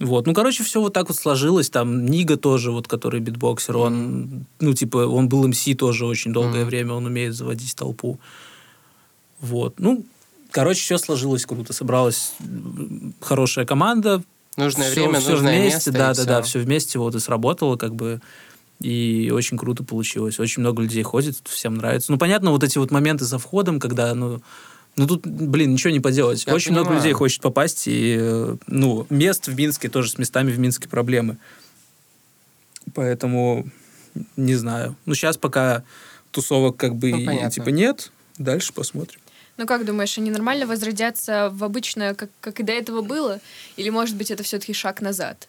Вот. 0.00 0.26
Ну, 0.26 0.34
короче, 0.34 0.64
все 0.64 0.82
вот 0.82 0.92
так 0.92 1.08
вот 1.08 1.16
сложилось. 1.16 1.70
Там 1.70 2.04
Нига 2.04 2.36
тоже, 2.36 2.70
вот, 2.70 2.88
который 2.88 3.20
битбоксер, 3.20 3.74
он, 3.78 4.44
ну, 4.60 4.74
типа, 4.74 4.98
он 5.06 5.30
был 5.30 5.48
MC 5.48 5.64
тоже 5.78 6.04
очень 6.04 6.34
долгое 6.34 6.60
Мгм. 6.60 6.66
время, 6.66 6.92
он 6.92 7.06
умеет 7.06 7.34
заводить 7.34 7.74
толпу. 7.74 8.20
Вот. 9.40 9.80
Ну, 9.80 10.04
короче, 10.50 10.82
все 10.82 10.98
сложилось 10.98 11.46
круто. 11.46 11.72
Собралась 11.72 12.34
хорошая 13.22 13.64
команда. 13.64 14.22
Нужное 14.58 14.90
все, 14.90 15.04
время, 15.04 15.20
все 15.20 15.30
нужное 15.30 15.58
вместе, 15.58 15.90
место. 15.90 15.92
да, 15.92 16.12
да, 16.12 16.24
да, 16.24 16.42
все 16.42 16.58
вместе 16.58 16.98
вот 16.98 17.14
и 17.14 17.18
сработало, 17.18 17.76
как 17.76 17.94
бы. 17.94 18.20
И 18.80 19.30
очень 19.34 19.58
круто 19.58 19.84
получилось. 19.84 20.40
Очень 20.40 20.62
много 20.62 20.82
людей 20.82 21.02
ходит, 21.02 21.36
всем 21.44 21.74
нравится. 21.74 22.10
Ну, 22.10 22.18
понятно, 22.18 22.50
вот 22.50 22.64
эти 22.64 22.78
вот 22.78 22.90
моменты 22.90 23.24
за 23.24 23.38
входом, 23.38 23.78
когда, 23.78 24.14
ну, 24.14 24.40
ну 24.96 25.06
тут, 25.06 25.26
блин, 25.26 25.72
ничего 25.72 25.90
не 25.90 26.00
поделать. 26.00 26.44
Я 26.46 26.54
очень 26.54 26.72
много 26.72 26.86
понимаю. 26.86 27.02
людей 27.02 27.12
хочет 27.12 27.42
попасть, 27.42 27.84
и, 27.86 28.56
ну, 28.66 29.06
мест 29.10 29.48
в 29.48 29.54
Минске 29.56 29.88
тоже 29.88 30.10
с 30.10 30.18
местами 30.18 30.50
в 30.50 30.58
Минске 30.58 30.88
проблемы. 30.88 31.36
Поэтому, 32.94 33.68
не 34.36 34.54
знаю. 34.54 34.96
Ну, 35.04 35.14
сейчас 35.14 35.36
пока 35.36 35.84
тусовок 36.30 36.76
как 36.76 36.96
бы 36.96 37.10
Ну, 37.10 37.46
и, 37.46 37.50
типа 37.50 37.68
нет, 37.68 38.10
дальше 38.38 38.72
посмотрим. 38.72 39.20
Ну 39.56 39.66
как 39.66 39.84
думаешь, 39.84 40.16
они 40.16 40.30
нормально 40.30 40.66
возродятся 40.66 41.50
в 41.52 41.64
обычное, 41.64 42.14
как, 42.14 42.30
как 42.40 42.60
и 42.60 42.62
до 42.62 42.72
этого 42.72 43.02
было? 43.02 43.40
Или, 43.76 43.90
может 43.90 44.16
быть, 44.16 44.30
это 44.30 44.42
все-таки 44.42 44.72
шаг 44.72 45.02
назад? 45.02 45.48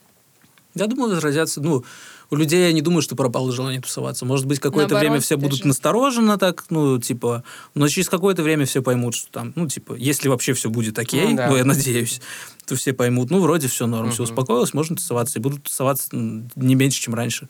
Я 0.75 0.87
думаю, 0.87 1.13
возразятся. 1.13 1.61
Ну, 1.61 1.85
у 2.31 2.35
людей 2.37 2.61
я 2.67 2.71
не 2.71 2.81
думаю, 2.81 3.01
что 3.01 3.15
пропало 3.17 3.51
желание 3.51 3.81
тусоваться. 3.81 4.25
Может 4.25 4.45
быть, 4.45 4.59
какое-то 4.59 4.93
Наоборот, 4.93 5.01
время 5.01 5.21
все 5.21 5.35
будут 5.35 5.65
настороженно 5.65 6.37
так, 6.37 6.65
ну, 6.69 6.97
типа, 6.97 7.43
но 7.75 7.87
через 7.89 8.07
какое-то 8.07 8.41
время 8.41 8.65
все 8.65 8.81
поймут, 8.81 9.15
что 9.15 9.29
там, 9.31 9.51
ну, 9.57 9.67
типа, 9.67 9.93
если 9.95 10.29
вообще 10.29 10.53
все 10.53 10.69
будет 10.69 10.97
окей, 10.97 11.23
Ну, 11.25 11.29
ну, 11.31 11.35
да. 11.35 11.57
я 11.57 11.65
надеюсь, 11.65 12.21
то 12.65 12.75
все 12.75 12.93
поймут, 12.93 13.29
ну, 13.31 13.39
вроде 13.41 13.67
все 13.67 13.85
норм, 13.85 14.11
все 14.11 14.23
Мгм. 14.23 14.31
успокоилось, 14.31 14.73
можно 14.73 14.95
тусоваться, 14.95 15.39
и 15.39 15.41
будут 15.41 15.63
тусоваться 15.63 16.07
не 16.13 16.75
меньше, 16.75 17.01
чем 17.01 17.15
раньше. 17.15 17.49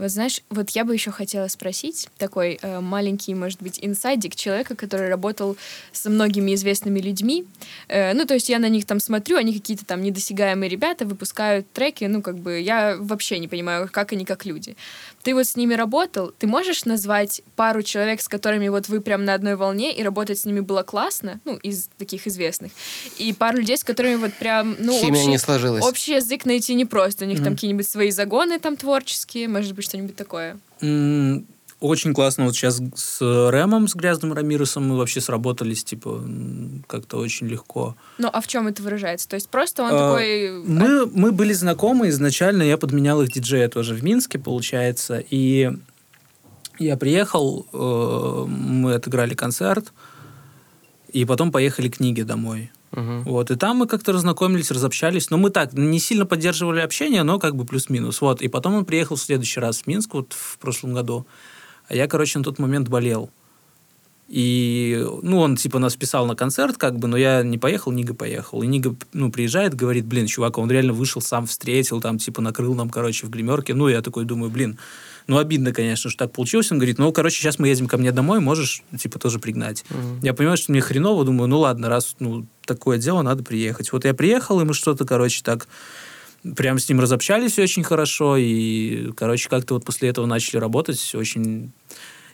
Вот 0.00 0.10
знаешь, 0.10 0.40
вот 0.48 0.70
я 0.70 0.86
бы 0.86 0.94
еще 0.94 1.10
хотела 1.10 1.46
спросить 1.48 2.08
такой 2.16 2.58
э, 2.62 2.80
маленький, 2.80 3.34
может 3.34 3.60
быть, 3.60 3.78
инсайдик 3.82 4.34
человека, 4.34 4.74
который 4.74 5.10
работал 5.10 5.58
со 5.92 6.08
многими 6.08 6.54
известными 6.54 7.00
людьми. 7.00 7.44
Э, 7.88 8.14
ну, 8.14 8.24
то 8.24 8.32
есть 8.32 8.48
я 8.48 8.58
на 8.58 8.70
них 8.70 8.86
там 8.86 8.98
смотрю, 8.98 9.36
они 9.36 9.52
какие-то 9.52 9.84
там 9.84 10.00
недосягаемые 10.02 10.70
ребята 10.70 11.04
выпускают 11.04 11.70
треки, 11.72 12.06
ну, 12.06 12.22
как 12.22 12.38
бы 12.38 12.60
я 12.60 12.96
вообще 12.98 13.38
не 13.38 13.46
понимаю, 13.46 13.90
как 13.92 14.12
они 14.12 14.24
как 14.24 14.46
люди. 14.46 14.74
Ты 15.22 15.34
вот 15.34 15.46
с 15.46 15.54
ними 15.56 15.74
работал, 15.74 16.32
ты 16.38 16.46
можешь 16.46 16.86
назвать 16.86 17.42
пару 17.54 17.82
человек, 17.82 18.22
с 18.22 18.28
которыми 18.28 18.68
вот 18.68 18.88
вы 18.88 19.00
прям 19.02 19.24
на 19.26 19.34
одной 19.34 19.54
волне, 19.56 19.94
и 19.94 20.02
работать 20.02 20.38
с 20.38 20.46
ними 20.46 20.60
было 20.60 20.82
классно, 20.82 21.40
ну, 21.44 21.56
из 21.56 21.88
таких 21.98 22.26
известных, 22.26 22.72
и 23.18 23.32
пару 23.34 23.58
людей, 23.58 23.76
с 23.76 23.84
которыми 23.84 24.14
вот 24.14 24.32
прям, 24.34 24.76
ну, 24.78 24.92
Химия 24.98 25.20
общий- 25.20 25.30
не 25.30 25.38
сложилась. 25.38 25.84
Общий 25.84 26.14
язык 26.14 26.46
найти 26.46 26.74
непросто. 26.74 27.26
У 27.26 27.28
них 27.28 27.38
там 27.38 27.48
Мгм. 27.48 27.54
какие-нибудь 27.56 27.86
свои 27.88 28.10
загоны 28.10 28.58
там 28.58 28.76
творческие, 28.76 29.48
может 29.48 29.74
быть, 29.74 29.84
что-нибудь 29.84 30.16
такое. 30.16 30.58
М, 30.80 31.46
Очень 31.80 32.12
классно. 32.12 32.44
Вот 32.44 32.54
сейчас 32.54 32.80
с 32.94 33.20
Рэмом, 33.20 33.88
с 33.88 33.94
Грязным 33.94 34.34
Рамиросом 34.34 34.86
мы 34.86 34.98
вообще 34.98 35.22
сработались, 35.22 35.82
типа, 35.82 36.22
как-то 36.86 37.16
очень 37.16 37.46
легко. 37.48 37.96
Ну, 38.18 38.28
а 38.30 38.40
в 38.42 38.46
чем 38.46 38.68
это 38.68 38.82
выражается? 38.82 39.26
То 39.26 39.34
есть 39.34 39.48
просто 39.48 39.82
он 39.84 39.90
А, 39.92 40.10
такой... 40.10 40.62
Мы, 40.62 41.06
мы 41.06 41.32
были 41.32 41.54
знакомы 41.54 42.10
изначально, 42.10 42.62
я 42.62 42.76
подменял 42.76 43.22
их 43.22 43.32
диджея 43.32 43.68
тоже 43.68 43.94
в 43.94 44.04
Минске, 44.04 44.38
получается, 44.38 45.24
и 45.30 45.72
я 46.78 46.96
приехал, 46.98 47.66
э, 47.72 48.44
мы 48.46 48.94
отыграли 48.94 49.34
концерт, 49.34 49.92
и 51.12 51.24
потом 51.24 51.50
поехали 51.50 51.88
к 51.88 51.96
книге 51.96 52.24
домой. 52.24 52.70
Мгм. 52.92 53.22
Вот, 53.22 53.50
и 53.50 53.56
там 53.56 53.78
мы 53.78 53.86
как-то 53.86 54.12
разнакомились, 54.12 54.70
разобщались, 54.70 55.30
но 55.30 55.38
мы 55.38 55.50
так, 55.50 55.72
не 55.74 55.98
сильно 55.98 56.26
поддерживали 56.26 56.80
общение, 56.80 57.22
но 57.22 57.38
как 57.38 57.54
бы 57.54 57.64
плюс-минус. 57.64 58.20
Вот, 58.20 58.42
и 58.42 58.48
потом 58.48 58.74
он 58.74 58.84
приехал 58.84 59.16
в 59.16 59.20
следующий 59.20 59.60
раз 59.60 59.82
в 59.82 59.86
Минск, 59.86 60.14
вот 60.14 60.32
в 60.32 60.58
прошлом 60.58 60.94
году, 60.94 61.26
а 61.90 61.94
я, 61.94 62.06
короче, 62.06 62.38
на 62.38 62.44
тот 62.44 62.58
момент 62.60 62.88
болел. 62.88 63.30
И, 64.28 65.04
ну, 65.22 65.38
он, 65.40 65.56
типа, 65.56 65.80
нас 65.80 65.96
писал 65.96 66.24
на 66.24 66.36
концерт, 66.36 66.76
как 66.76 66.96
бы, 66.96 67.08
но 67.08 67.16
я 67.16 67.42
не 67.42 67.58
поехал, 67.58 67.90
Нига 67.90 68.14
поехал. 68.14 68.62
И 68.62 68.68
Нига, 68.68 68.94
ну, 69.12 69.32
приезжает, 69.32 69.74
говорит, 69.74 70.06
блин, 70.06 70.28
чувак, 70.28 70.56
он 70.58 70.70
реально 70.70 70.92
вышел, 70.92 71.20
сам 71.20 71.46
встретил, 71.46 72.00
там, 72.00 72.18
типа, 72.18 72.40
накрыл 72.40 72.76
нам, 72.76 72.90
короче, 72.90 73.26
в 73.26 73.30
гримерке. 73.30 73.74
Ну, 73.74 73.88
я 73.88 74.02
такой 74.02 74.24
думаю, 74.24 74.48
блин, 74.52 74.78
ну, 75.26 75.36
обидно, 75.36 75.72
конечно, 75.72 76.08
что 76.08 76.26
так 76.26 76.32
получилось. 76.32 76.70
Он 76.70 76.78
говорит, 76.78 76.98
ну, 76.98 77.10
короче, 77.10 77.40
сейчас 77.40 77.58
мы 77.58 77.66
едем 77.66 77.88
ко 77.88 77.98
мне 77.98 78.12
домой, 78.12 78.38
можешь, 78.38 78.84
типа, 78.96 79.18
тоже 79.18 79.40
пригнать. 79.40 79.84
Мгм. 79.90 80.20
Я 80.22 80.32
понимаю, 80.32 80.56
что 80.56 80.70
мне 80.70 80.80
хреново, 80.80 81.24
думаю, 81.24 81.48
ну, 81.48 81.58
ладно, 81.58 81.88
раз, 81.88 82.14
ну, 82.20 82.46
такое 82.64 82.98
дело, 82.98 83.22
надо 83.22 83.42
приехать. 83.42 83.90
Вот 83.90 84.04
я 84.04 84.14
приехал, 84.14 84.60
и 84.60 84.64
мы 84.64 84.74
что-то, 84.74 85.04
короче, 85.04 85.42
так 85.42 85.66
прям 86.54 86.78
с 86.78 86.88
ним 86.88 87.00
разобщались 87.00 87.58
очень 87.58 87.82
хорошо, 87.82 88.36
и, 88.36 89.10
короче, 89.16 89.48
как-то 89.48 89.74
вот 89.74 89.84
после 89.84 90.08
этого 90.08 90.26
начали 90.26 90.58
работать 90.58 91.14
очень... 91.16 91.72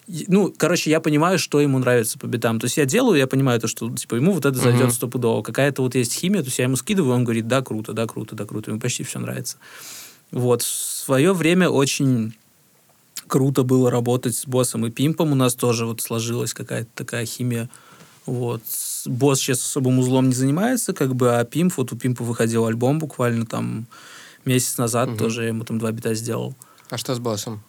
Ну, 0.09 0.55
короче, 0.57 0.91
я 0.91 1.01
понимаю, 1.01 1.39
что 1.39 1.61
ему 1.61 1.79
нравится 1.79 2.19
по 2.19 2.27
битам. 2.27 2.61
То 2.61 2.67
есть 2.67 2.77
я 2.77 2.85
делаю, 2.85 3.19
я 3.19 3.27
понимаю 3.27 3.61
то, 3.61 3.67
что, 3.67 3.91
типа, 3.95 4.15
ему 4.15 4.33
вот 4.33 4.45
это 4.45 4.57
зайдет 4.57 4.83
Мгм. 4.83 4.91
стопудово. 4.93 5.43
Какая-то 5.43 5.83
вот 5.83 5.95
есть 5.97 6.13
химия, 6.15 6.43
то 6.43 6.47
есть 6.47 6.59
я 6.59 6.65
ему 6.65 6.77
скидываю, 6.77 7.15
он 7.15 7.25
говорит, 7.25 7.49
да, 7.49 7.61
круто, 7.63 7.93
да, 7.93 8.07
круто, 8.07 8.37
да, 8.37 8.45
круто. 8.45 8.71
Ему 8.71 8.81
почти 8.81 9.03
все 9.03 9.19
нравится. 9.19 9.57
Вот. 10.31 10.63
В 10.63 10.67
свое 10.67 11.33
время 11.33 11.69
очень 11.69 12.35
круто 13.27 13.65
было 13.65 13.91
работать 13.91 14.37
с 14.37 14.47
боссом 14.47 14.87
и 14.87 14.91
пимпом. 14.91 15.33
У 15.33 15.35
нас 15.35 15.55
тоже 15.55 15.87
вот 15.87 16.01
сложилась 16.01 16.55
какая-то 16.55 16.91
такая 16.95 17.27
химия. 17.27 17.69
Вот. 18.27 18.63
Босс 19.07 19.41
сейчас 19.41 19.61
особым 19.61 19.99
узлом 19.99 20.29
не 20.29 20.35
занимается, 20.35 20.93
как 20.93 21.15
бы, 21.17 21.37
а 21.39 21.45
пимп, 21.45 21.75
вот 21.77 21.93
у 21.93 21.97
пимпа 21.97 22.23
выходил 22.25 22.67
альбом 22.67 22.99
буквально 23.01 23.45
там 23.47 23.87
месяц 24.45 24.79
назад, 24.79 25.09
Мгм. 25.11 25.19
тоже 25.19 25.45
ему 25.45 25.65
там 25.65 25.79
два 25.79 25.91
бита 25.91 26.15
сделал. 26.15 26.55
А 26.91 26.97
что 26.99 27.15
с 27.15 27.19
боссом? 27.19 27.63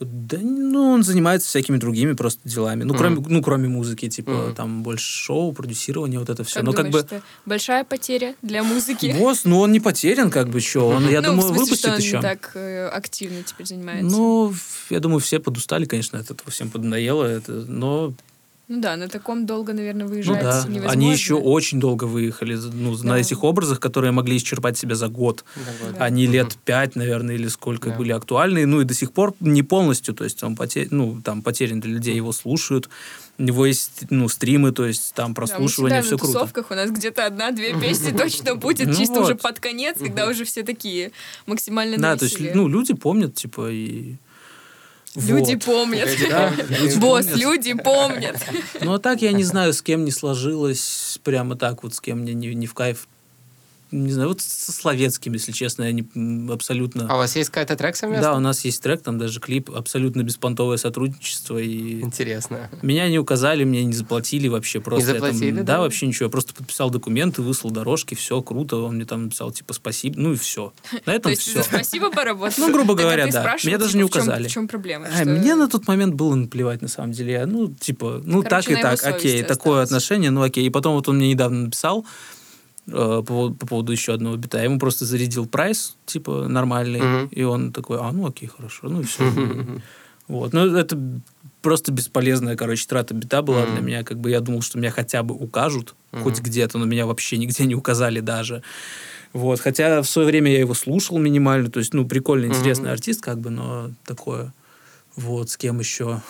Да, 0.00 0.38
ну, 0.40 0.92
он 0.92 1.02
занимается 1.02 1.46
всякими 1.48 1.76
другими 1.76 2.14
просто 2.14 2.40
делами. 2.48 2.84
Ну, 2.84 2.94
Мгм. 2.94 2.98
кроме, 2.98 3.26
ну, 3.28 3.42
кроме 3.42 3.68
музыки, 3.68 4.08
типа, 4.08 4.30
Мгм. 4.30 4.54
там 4.54 4.82
больше 4.82 5.04
шоу, 5.06 5.52
продюсирование, 5.52 6.18
вот 6.18 6.30
это 6.30 6.42
все. 6.42 6.56
Как 6.56 6.64
Но 6.64 6.72
думаешь, 6.72 6.94
как 6.94 7.02
бы 7.10 7.16
это 7.16 7.22
большая 7.44 7.84
потеря 7.84 8.34
для 8.40 8.62
музыки? 8.62 9.14
босс, 9.18 9.44
ну, 9.44 9.58
он 9.60 9.72
не 9.72 9.80
потерян, 9.80 10.30
как 10.30 10.48
бы, 10.48 10.60
что. 10.60 10.88
Он, 10.88 11.06
я 11.10 11.20
ну, 11.20 11.28
думаю, 11.28 11.42
в 11.42 11.44
смысле, 11.56 11.60
выпустит 11.64 11.78
что 11.80 11.92
он 11.92 11.98
еще. 12.00 12.20
так 12.22 12.50
э, 12.54 12.88
активно 12.88 13.42
теперь 13.42 13.66
занимается. 13.66 14.16
Ну, 14.16 14.54
я 14.88 15.00
думаю, 15.00 15.20
все 15.20 15.38
подустали, 15.38 15.84
конечно, 15.84 16.18
от 16.18 16.30
этого, 16.30 16.50
всем 16.50 16.70
поднадоело 16.70 17.24
это, 17.24 17.52
но 17.52 18.14
Ну 18.72 18.80
да, 18.80 18.96
на 18.96 19.08
таком 19.08 19.46
долго, 19.46 19.72
наверное, 19.72 20.04
Ну 20.06 20.12
выезжать 20.12 20.42
да, 20.42 20.64
невозможно. 20.68 20.92
они 20.92 21.10
еще 21.12 21.34
очень 21.34 21.80
долго 21.80 22.04
выехали 22.04 22.54
ну, 22.54 22.96
на 23.02 23.14
Да. 23.14 23.18
этих 23.18 23.42
образах, 23.42 23.80
которые 23.80 24.12
могли 24.12 24.36
исчерпать 24.36 24.78
себя 24.78 24.94
за 24.94 25.08
год. 25.08 25.44
Да. 25.56 25.62
Да. 25.98 26.04
Они 26.04 26.24
Мгм. 26.26 26.32
лет 26.34 26.56
пять, 26.64 26.94
наверное, 26.94 27.34
или 27.34 27.48
сколько 27.48 27.90
Да. 27.90 27.96
были 27.96 28.12
актуальны, 28.12 28.66
ну 28.66 28.80
и 28.80 28.84
до 28.84 28.94
сих 28.94 29.10
пор 29.12 29.34
не 29.40 29.64
полностью, 29.64 30.14
то 30.14 30.22
есть 30.22 30.44
он 30.44 30.54
потерян, 30.54 30.88
ну, 30.92 31.20
там 31.24 31.42
потерян 31.42 31.80
для 31.80 31.90
людей, 31.94 32.14
его 32.14 32.30
слушают, 32.30 32.88
у 33.38 33.42
него 33.42 33.66
есть, 33.66 34.02
ну, 34.10 34.28
стримы, 34.28 34.70
то 34.70 34.86
есть 34.86 35.14
там 35.14 35.24
Да, 35.26 35.28
мы 35.30 35.34
прослушивание, 35.34 36.02
все 36.02 36.12
на 36.12 36.18
круто. 36.18 36.32
тусовках 36.32 36.70
у 36.70 36.74
нас 36.74 36.92
где-то 36.92 37.26
одна-две 37.26 37.74
песни 37.80 38.16
точно 38.16 38.54
будет, 38.54 38.86
Ну 38.86 38.94
чисто 38.94 39.20
уже 39.20 39.34
под 39.34 39.58
конец, 39.58 39.96
когда 39.98 40.28
уже 40.28 40.44
все 40.44 40.62
такие 40.62 41.10
максимально 41.46 41.96
Да, 41.96 42.10
на 42.12 42.16
то 42.18 42.24
есть, 42.24 42.38
ну, 42.54 42.68
люди 42.68 42.94
помнят, 42.94 43.34
типа, 43.34 43.68
и... 43.72 44.14
Люди 45.16 45.54
Вот. 45.54 45.64
помнят. 45.64 46.08
Да, 46.28 46.50
люди 46.68 46.98
Босс, 46.98 47.26
помнят. 47.26 47.40
люди 47.40 47.74
помнят. 47.74 48.36
Ну, 48.80 48.94
а 48.94 48.98
так 48.98 49.22
я 49.22 49.32
не 49.32 49.42
знаю, 49.44 49.72
с 49.72 49.82
кем 49.82 50.04
не 50.04 50.12
сложилось, 50.12 51.18
прямо 51.24 51.56
так 51.56 51.82
вот, 51.82 51.94
с 51.94 52.00
кем 52.00 52.20
мне 52.20 52.32
не, 52.32 52.54
не 52.54 52.66
в 52.66 52.74
кайф. 52.74 53.08
Не 53.92 54.12
знаю, 54.12 54.28
вот 54.28 54.40
со 54.40 54.70
Словецким, 54.70 55.32
если 55.32 55.50
честно, 55.50 55.82
я 55.84 55.92
не, 55.92 56.52
абсолютно... 56.52 57.06
А 57.10 57.14
у 57.16 57.18
вас 57.18 57.34
есть 57.34 57.50
какой-то 57.50 57.76
трек 57.76 57.96
совместный? 57.96 58.22
Да, 58.22 58.36
у 58.36 58.40
нас 58.40 58.64
есть 58.64 58.80
трек, 58.82 59.02
там 59.02 59.18
даже 59.18 59.40
клип, 59.40 59.70
абсолютно 59.70 60.22
беспонтовое 60.22 60.76
сотрудничество. 60.76 61.58
И 61.58 62.00
Интересно. 62.00 62.70
меня 62.82 63.08
не 63.08 63.18
указали, 63.18 63.64
мне 63.64 63.84
не 63.84 63.92
заплатили 63.92 64.46
вообще. 64.46 64.80
Просто 64.80 65.06
там- 65.06 65.14
заплатили, 65.20 65.58
да? 65.58 65.62
да? 65.62 65.80
вообще 65.80 66.06
ничего. 66.06 66.26
Я 66.26 66.30
просто 66.30 66.54
подписал 66.54 66.90
документы, 66.90 67.42
выслал 67.42 67.72
дорожки, 67.72 68.14
все 68.14 68.40
круто. 68.42 68.76
Он 68.76 68.94
мне 68.94 69.04
там 69.06 69.24
написал, 69.24 69.50
типа, 69.50 69.72
спасибо. 69.72 70.20
Ну 70.20 70.32
и 70.34 70.36
все. 70.36 70.72
На 70.92 70.98
То 71.00 71.10
этом 71.12 71.30
есть 71.30 71.42
все. 71.42 71.58
за 71.58 71.64
спасибо 71.64 72.10
поработал. 72.10 72.54
Ну, 72.58 72.72
грубо 72.72 72.94
говоря, 72.94 73.26
да. 73.26 73.56
Меня 73.64 73.78
даже 73.78 73.92
типа, 73.92 73.98
не 73.98 74.04
указали. 74.04 74.48
В 74.48 74.52
чем 74.52 74.68
проблема? 74.68 75.10
Что- 75.10 75.24
Мне 75.24 75.56
на 75.56 75.68
тот 75.68 75.88
момент 75.88 76.14
было 76.14 76.34
наплевать, 76.36 76.80
на 76.80 76.88
самом 76.88 77.12
деле. 77.12 77.32
Я, 77.32 77.46
ну, 77.46 77.68
типа, 77.68 78.20
ну, 78.24 78.42
так 78.42 78.70
и 78.70 78.76
так, 78.76 79.02
окей, 79.04 79.42
такое 79.42 79.82
отношение, 79.82 80.30
ну, 80.30 80.42
окей. 80.42 80.66
И 80.66 80.70
потом 80.70 80.94
вот 80.94 81.08
он 81.08 81.16
мне 81.16 81.30
недавно 81.30 81.64
написал 81.64 82.06
э, 82.90 82.92
по, 82.92 83.22
поводу- 83.22 83.54
по 83.54 83.66
поводу 83.66 83.92
еще 83.92 84.12
одного 84.14 84.36
бита. 84.36 84.58
Я 84.58 84.64
ему 84.64 84.78
просто 84.78 85.04
зарядил 85.04 85.46
прайс, 85.46 85.96
типа, 86.06 86.48
нормальный. 86.48 87.00
Мгм. 87.00 87.26
И 87.28 87.42
он 87.42 87.72
такой, 87.72 87.98
а, 88.00 88.10
ну, 88.12 88.26
окей, 88.26 88.48
хорошо, 88.48 88.88
ну, 88.88 89.00
и 89.00 89.04
все. 89.04 89.24
Вот. 90.28 90.52
Ну, 90.52 90.76
это 90.76 90.96
просто 91.62 91.92
бесполезная, 91.92 92.56
короче, 92.56 92.86
трата 92.86 93.14
бита 93.14 93.42
была 93.42 93.64
для 93.66 93.76
Мгм. 93.76 93.86
меня. 93.86 94.02
Как 94.04 94.18
бы 94.18 94.30
я 94.30 94.40
думал, 94.40 94.62
что 94.62 94.78
меня 94.78 94.90
хотя 94.90 95.22
бы 95.22 95.34
укажут, 95.34 95.94
Мгм. 96.12 96.22
хоть 96.22 96.40
где-то, 96.40 96.78
но 96.78 96.84
меня 96.84 97.06
вообще 97.06 97.36
нигде 97.36 97.64
не 97.66 97.74
указали 97.74 98.20
даже. 98.20 98.62
Вот. 99.32 99.60
Хотя 99.60 100.02
в 100.02 100.08
свое 100.08 100.26
время 100.26 100.50
я 100.52 100.60
его 100.60 100.74
слушал 100.74 101.18
минимально. 101.18 101.70
То 101.70 101.78
есть, 101.80 101.94
ну, 101.94 102.06
прикольный, 102.06 102.48
интересный 102.48 102.90
артист, 102.92 103.20
как 103.22 103.38
бы, 103.38 103.50
но 103.50 103.90
такое. 104.04 104.52
Вот, 105.16 105.50
с 105.50 105.56
кем 105.56 105.78
еще? 105.80 106.20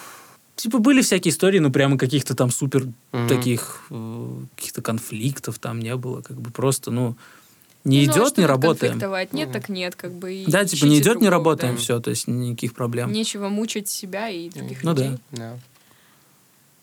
Типа 0.61 0.78
были 0.78 1.00
всякие 1.00 1.32
истории, 1.32 1.58
но 1.58 1.70
прямо 1.70 1.96
каких-то 1.96 2.34
там 2.34 2.50
супер 2.50 2.86
Мгм. 3.12 3.28
таких 3.28 3.82
э, 3.90 4.36
каких-то 4.56 4.82
конфликтов 4.82 5.58
там 5.58 5.78
не 5.80 5.96
было. 5.96 6.20
Как 6.20 6.38
бы 6.38 6.50
просто, 6.50 6.90
ну, 6.90 7.16
не 7.84 8.04
Ну, 8.06 8.12
идет, 8.12 8.36
не 8.36 8.44
работаем. 8.44 8.92
конфликтовать? 8.92 9.32
Нет, 9.32 9.48
Мгм. 9.48 9.52
так 9.54 9.68
нет, 9.70 9.96
как 9.96 10.12
бы. 10.12 10.34
и 10.34 10.44
Да, 10.50 10.66
типа 10.66 10.84
не 10.84 10.96
идет, 10.98 11.06
не 11.20 11.28
другого, 11.28 11.30
работаем, 11.30 11.74
да. 11.76 11.80
все, 11.80 11.98
то 12.00 12.11
есть 12.11 12.28
никаких 12.28 12.74
проблем. 12.74 13.11
Нечего 13.11 13.48
мучить 13.48 13.88
себя 13.88 14.28
и 14.28 14.50
других 14.50 14.82
Ну 14.84 14.92
да. 14.92 15.02
людей. 15.04 15.18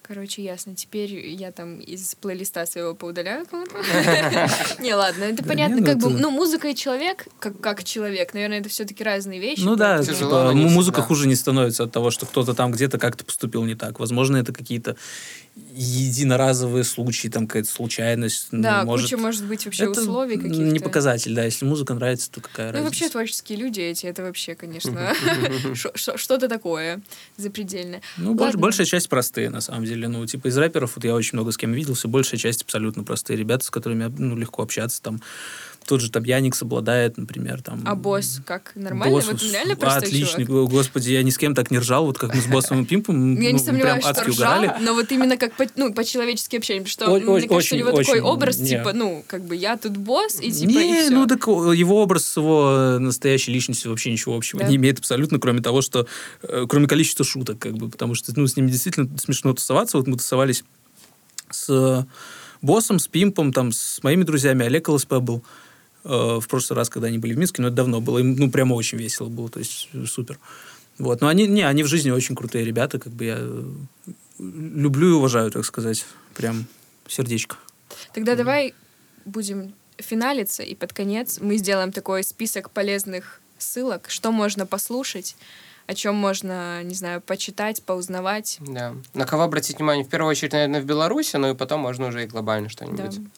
Короче, 0.08 0.41
ясно. 0.41 0.74
Теперь 0.74 1.14
я 1.28 1.51
там 1.51 1.80
из 1.80 2.16
плейлиста 2.16 2.66
своего 2.66 2.95
поудаляю 2.95 3.45
кому-то. 3.45 3.74
Не, 4.80 4.95
ладно, 4.95 5.26
это 5.26 5.43
понятно. 5.43 5.84
Как 5.84 5.97
бы, 5.97 6.10
ну, 6.10 6.32
музыка 6.32 6.70
и 6.70 6.76
человек, 6.76 7.28
как 7.39 7.84
человек, 7.84 8.34
наверное, 8.34 8.62
это 8.62 8.70
все-таки 8.70 9.03
разные 9.03 9.41
вещи. 9.41 9.64
Ну 9.64 9.76
да, 9.76 10.01
типа, 10.01 10.53
музыка 10.53 11.01
хуже 11.01 11.28
не 11.28 11.36
становится 11.36 11.84
от 11.84 11.91
того, 11.91 12.10
что 12.12 12.26
кто-то 12.26 12.53
там 12.53 12.72
где-то 12.72 12.97
как-то 12.97 13.26
поступил 13.26 13.66
не 13.66 13.76
так. 13.76 13.99
Возможно, 13.99 14.38
это 14.38 14.53
какие-то 14.53 14.95
единоразовые 15.74 16.84
случаи, 16.84 17.28
там 17.28 17.47
какая-то 17.47 17.70
случайность. 17.70 18.47
ну, 18.51 18.62
Да, 18.64 18.84
может... 18.84 19.05
куча 19.08 19.18
может 19.18 19.45
быть 19.45 19.66
вообще 19.66 19.84
это 19.84 20.01
условий 20.01 20.38
каких-то. 20.38 20.62
не 20.62 20.80
показатель, 20.80 21.34
да. 21.36 21.45
Если 21.45 21.66
музыка 21.66 21.93
нравится, 21.93 22.32
то 22.32 22.41
какая 22.41 22.68
Ну 22.68 22.74
разница? 22.74 22.86
вообще 22.86 23.10
творческие 23.10 23.58
люди 23.60 23.82
эти, 23.82 24.05
это 24.05 24.24
вообще, 24.24 24.55
конечно, 24.55 25.14
что-то 25.93 26.47
такое 26.47 27.01
запредельное. 27.38 28.01
Ну, 28.18 28.34
большая 28.34 28.86
часть 28.86 29.10
простые, 29.10 29.49
на 29.49 29.62
самом 29.62 29.86
деле. 29.86 30.08
Ну, 30.08 30.26
типа, 30.26 30.47
из 30.47 30.58
рэперов, 30.58 30.95
вот 30.95 31.05
я 31.05 31.14
очень 31.14 31.38
много 31.38 31.51
с 31.51 31.58
кем 31.58 31.74
виделся, 31.74 32.08
большая 32.08 32.39
часть 32.39 32.64
абсолютно 32.64 33.03
простые 33.03 33.38
ребята, 33.38 33.66
с 33.66 33.70
которыми 33.70 34.12
ну, 34.18 34.36
легко 34.36 34.64
общаться. 34.64 35.01
Там 35.01 35.22
тот 35.88 36.01
же 36.01 36.11
там 36.11 36.23
Яникс 36.23 36.61
обладает, 36.61 37.17
например, 37.17 37.61
там... 37.61 37.81
А 37.85 37.95
босс 37.95 38.41
как? 38.45 38.73
Нормально? 38.75 39.15
Босс, 39.15 39.25
Вот 39.27 39.41
реально 39.41 39.75
простой 39.77 40.09
Отличный. 40.09 40.45
чувак? 40.45 40.69
Господи, 40.69 41.11
я 41.11 41.23
ни 41.23 41.29
с 41.29 41.38
кем 41.38 41.55
так 41.55 41.71
не 41.71 41.79
ржал, 41.79 42.05
вот 42.05 42.17
как 42.17 42.35
мы 42.35 42.41
с 42.41 42.45
боссом 42.45 42.83
и 42.83 42.85
Пимпом. 42.85 43.35
Я 43.41 43.49
ну, 43.49 43.53
не 43.53 43.59
сомневаюсь, 43.59 44.03
прям 44.03 44.15
что 44.15 44.25
ржал, 44.25 44.59
угорали. 44.59 44.83
но 44.83 44.93
вот 44.93 45.11
именно 45.11 45.38
как 45.38 45.53
по, 45.53 45.65
ну, 45.77 45.93
по-человечески 45.93 46.57
общение, 46.57 46.83
потому 46.83 46.91
что, 46.91 47.15
О- 47.15 47.19
ну, 47.19 47.38
мне 47.38 47.47
кажется, 47.47 47.75
у 47.75 47.77
него 47.77 47.91
очень- 47.91 48.05
такой 48.05 48.19
образ, 48.21 48.59
не. 48.59 48.69
типа, 48.69 48.91
ну, 48.93 49.23
как 49.27 49.45
бы 49.45 49.55
я 49.55 49.77
тут 49.77 49.95
босс, 49.95 50.41
и 50.41 50.51
типа, 50.51 50.69
не, 50.69 51.09
ну 51.09 51.25
так 51.25 51.47
его 51.47 52.03
образ 52.03 52.25
с 52.25 52.38
его 52.38 52.97
настоящей 52.99 53.53
личностью 53.53 53.89
вообще 53.91 54.11
ничего 54.11 54.35
общего 54.35 54.59
Да. 54.59 54.67
не 54.67 54.75
имеет 54.75 54.99
абсолютно, 54.99 55.39
кроме 55.39 55.61
того, 55.61 55.81
что 55.81 56.05
э, 56.43 56.65
кроме 56.67 56.88
количества 56.88 57.23
шуток, 57.23 57.59
как 57.59 57.77
бы, 57.77 57.89
потому 57.89 58.13
что 58.13 58.33
ну, 58.35 58.45
с 58.45 58.57
ним 58.57 58.67
действительно 58.67 59.09
смешно 59.17 59.53
тусоваться. 59.53 59.97
Вот 59.97 60.07
мы 60.07 60.17
тусовались 60.17 60.65
с 61.49 61.69
э, 61.69 62.03
боссом, 62.61 62.99
с 62.99 63.07
Пимпом, 63.07 63.53
там, 63.53 63.71
с 63.71 64.01
моими 64.03 64.23
друзьями, 64.23 64.65
Олег 64.65 64.89
ЛСП 64.89 65.13
был 65.15 65.43
э, 66.08 66.39
в 66.39 66.47
прошлый 66.47 66.78
раз, 66.78 66.89
когда 66.89 67.08
они 67.08 67.18
были 67.18 67.34
в 67.34 67.38
Минске, 67.38 67.62
но 67.62 67.68
это 67.68 67.78
давно 67.78 68.01
было, 68.01 68.20
им, 68.20 68.36
ну, 68.36 68.49
прямо 68.49 68.74
очень 68.74 68.97
весело 68.97 69.28
было, 69.30 69.49
то 69.49 69.60
есть 69.60 69.89
э, 69.93 70.05
супер. 70.05 70.39
Вот, 70.97 71.22
но 71.22 71.28
они, 71.28 71.45
не, 71.47 71.62
они 71.62 71.84
в 71.84 71.88
жизни 71.88 72.10
очень 72.10 72.36
крутые 72.36 72.66
ребята, 72.66 72.97
как 72.99 73.14
бы 73.14 73.26
я 73.26 73.38
э, 73.39 73.64
люблю 74.39 75.10
и 75.10 75.14
уважаю, 75.14 75.51
так 75.51 75.66
сказать, 75.66 76.05
прям 76.36 76.66
сердечко. 77.08 77.58
Тогда 78.14 78.36
давай 78.36 78.74
будем 79.26 79.74
финалиться, 79.97 80.64
и 80.64 80.76
под 80.76 80.93
конец 80.93 81.39
мы 81.41 81.58
сделаем 81.58 81.91
такой 81.91 82.24
список 82.24 82.70
полезных 82.72 83.41
ссылок, 83.58 84.05
что 84.10 84.32
можно 84.32 84.66
послушать, 84.66 85.36
о 85.88 85.95
чем 85.95 86.16
можно, 86.16 86.84
не 86.84 86.93
знаю, 86.93 87.22
почитать, 87.22 87.82
поузнавать. 87.84 88.58
Да. 88.60 88.93
На 89.14 89.26
кого 89.26 89.43
обратить 89.43 89.78
внимание? 89.78 90.03
В 90.03 90.10
первую 90.10 90.32
очередь, 90.32 90.51
наверное, 90.53 90.82
в 90.82 90.86
Беларуси, 90.86 91.38
ну 91.38 91.51
и 91.51 91.55
потом 91.55 91.80
можно 91.80 92.08
уже 92.08 92.24
и 92.26 92.28
глобально 92.28 92.68
Да. 92.68 92.72
что-нибудь. 92.74 93.18
М, 93.18 93.32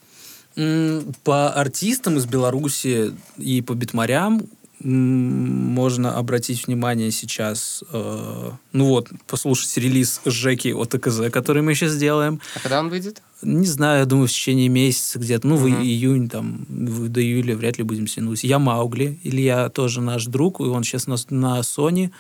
По 0.56 1.50
артистам 1.54 2.18
из 2.18 2.26
Беларуси 2.26 3.14
и 3.38 3.62
по 3.62 3.74
битмарям 3.74 4.42
можно 4.82 6.16
обратить 6.18 6.66
внимание 6.68 7.12
сейчас, 7.12 7.84
э, 7.92 8.52
ну 8.72 8.86
вот, 8.86 9.10
послушать 9.28 9.76
релиз 9.78 10.22
Жеки 10.26 10.70
от 10.70 10.90
ТКЗ, 10.92 11.30
который 11.32 11.62
мы 11.62 11.76
сейчас 11.76 11.92
сделаем. 11.94 12.40
А 12.56 12.60
когда 12.60 12.80
он 12.80 12.90
выйдет? 12.90 13.22
Не 13.42 13.66
знаю, 13.68 14.00
я 14.00 14.06
думаю, 14.06 14.28
в 14.28 14.32
течение 14.32 14.70
месяца 14.70 15.20
где-то, 15.20 15.48
ну, 15.48 15.58
в 15.58 15.68
Мгм. 15.68 15.82
июнь, 15.84 16.30
там, 16.30 16.66
в- 16.70 17.10
до 17.10 17.22
июля 17.22 17.58
вряд 17.58 17.78
ли 17.78 17.84
будем 17.84 18.06
тянуть. 18.06 18.44
Я 18.46 18.58
Маугли, 18.58 19.20
Илья 19.24 19.68
тоже 19.70 20.00
наш 20.02 20.26
друг, 20.28 20.62
и 20.62 20.64
он 20.64 20.84
сейчас 20.84 21.08
на, 21.08 21.18
на 21.30 21.60
Sony, 21.60 22.12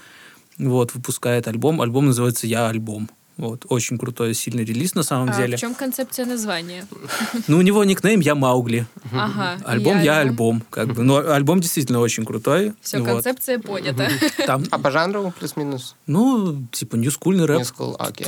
вот, 0.58 0.94
выпускает 0.94 1.48
альбом. 1.48 1.80
Альбом 1.82 2.08
называется 2.08 2.46
«Я 2.46 2.68
альбом». 2.68 3.10
Вот, 3.40 3.66
очень 3.70 3.98
крутой, 3.98 4.34
сильный 4.34 4.66
релиз 4.66 4.96
на 4.96 5.04
самом 5.04 5.30
А 5.30 5.38
деле. 5.38 5.56
в 5.56 5.60
чем 5.62 5.74
концепция 5.74 6.26
названия? 6.26 6.86
Ну, 7.48 7.58
у 7.60 7.62
него 7.62 7.86
никнейм 7.86 8.20
«Я 8.20 8.36
Маугли». 8.36 8.86
Ага. 9.14 9.58
Альбом 9.64 10.02
я, 10.04 10.20
альбом, 10.20 10.62
как 10.70 10.94
бы. 10.94 11.04
Но 11.04 11.20
альбом 11.32 11.62
действительно 11.62 12.00
очень 12.02 12.26
крутой. 12.26 12.74
Все, 12.82 13.02
концепция 13.02 13.58
понята. 13.60 14.10
А 14.72 14.78
по 14.78 14.92
жанру 14.92 15.34
плюс-минус? 15.40 15.96
ну, 16.06 16.66
типа, 16.74 16.98
ньюскульный 16.98 17.46
рэп. 17.46 17.66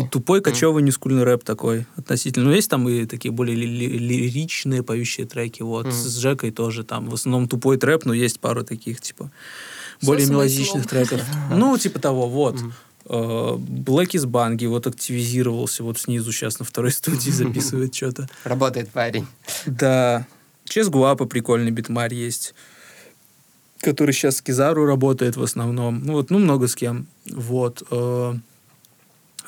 Тупой, 0.10 0.40
кочевый 0.42 0.82
ньюскульный 0.82 1.24
рэп 1.24 1.44
такой 1.44 1.86
относительно. 1.98 2.46
Но 2.46 2.54
есть 2.56 2.70
там 2.70 2.88
и 2.88 3.06
такие 3.06 3.34
более 3.34 3.58
ли- 3.58 3.68
ли- 3.68 3.98
лиричные 3.98 4.82
поющие 4.82 5.28
треки. 5.28 5.62
Вот. 5.62 5.92
С 5.92 6.16
Жекой 6.18 6.52
тоже 6.52 6.86
там. 6.86 7.10
В 7.10 7.14
основном 7.16 7.50
тупой 7.50 7.76
трэп, 7.76 8.06
но 8.06 8.14
есть 8.14 8.40
пару 8.40 8.64
таких, 8.64 9.02
типа, 9.02 9.30
более 10.02 10.26
мелодичных 10.28 10.88
треков. 10.88 11.22
Ну, 11.54 11.78
типа 11.78 12.00
того, 12.00 12.30
вот. 12.30 12.56
Э, 13.14 13.58
Black 13.58 14.12
is 14.12 14.26
Bungie 14.26 14.70
вот 14.70 14.88
активизировался 14.88 15.84
вот 15.84 16.00
снизу 16.00 16.32
сейчас 16.32 16.60
на 16.60 16.66
второй 16.66 16.92
студии 16.92 17.30
записывает 17.32 17.94
что-то. 17.94 18.30
Работает 18.46 18.90
парень. 18.90 19.28
Да. 19.66 20.26
Чес 20.64 20.88
Гуапа 20.88 21.26
прикольный 21.26 21.72
битмарь 21.72 22.14
есть, 22.14 22.56
который 23.82 24.14
сейчас 24.14 24.38
с 24.38 24.42
Кизару 24.42 24.86
работает 24.86 25.36
в 25.36 25.44
основном. 25.44 26.02
Ну, 26.06 26.14
вот, 26.14 26.30
ну, 26.30 26.40
много 26.40 26.70
с 26.70 26.76
кем. 26.76 27.08
Вот. 27.30 27.84
э, 27.92 28.34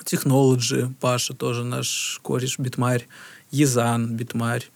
Technology, 0.04 0.94
Паша 1.00 1.34
тоже 1.34 1.64
наш 1.64 2.20
кореш 2.22 2.60
битмарь. 2.60 3.08
Езан 3.50 4.14
битмарь. 4.18 4.70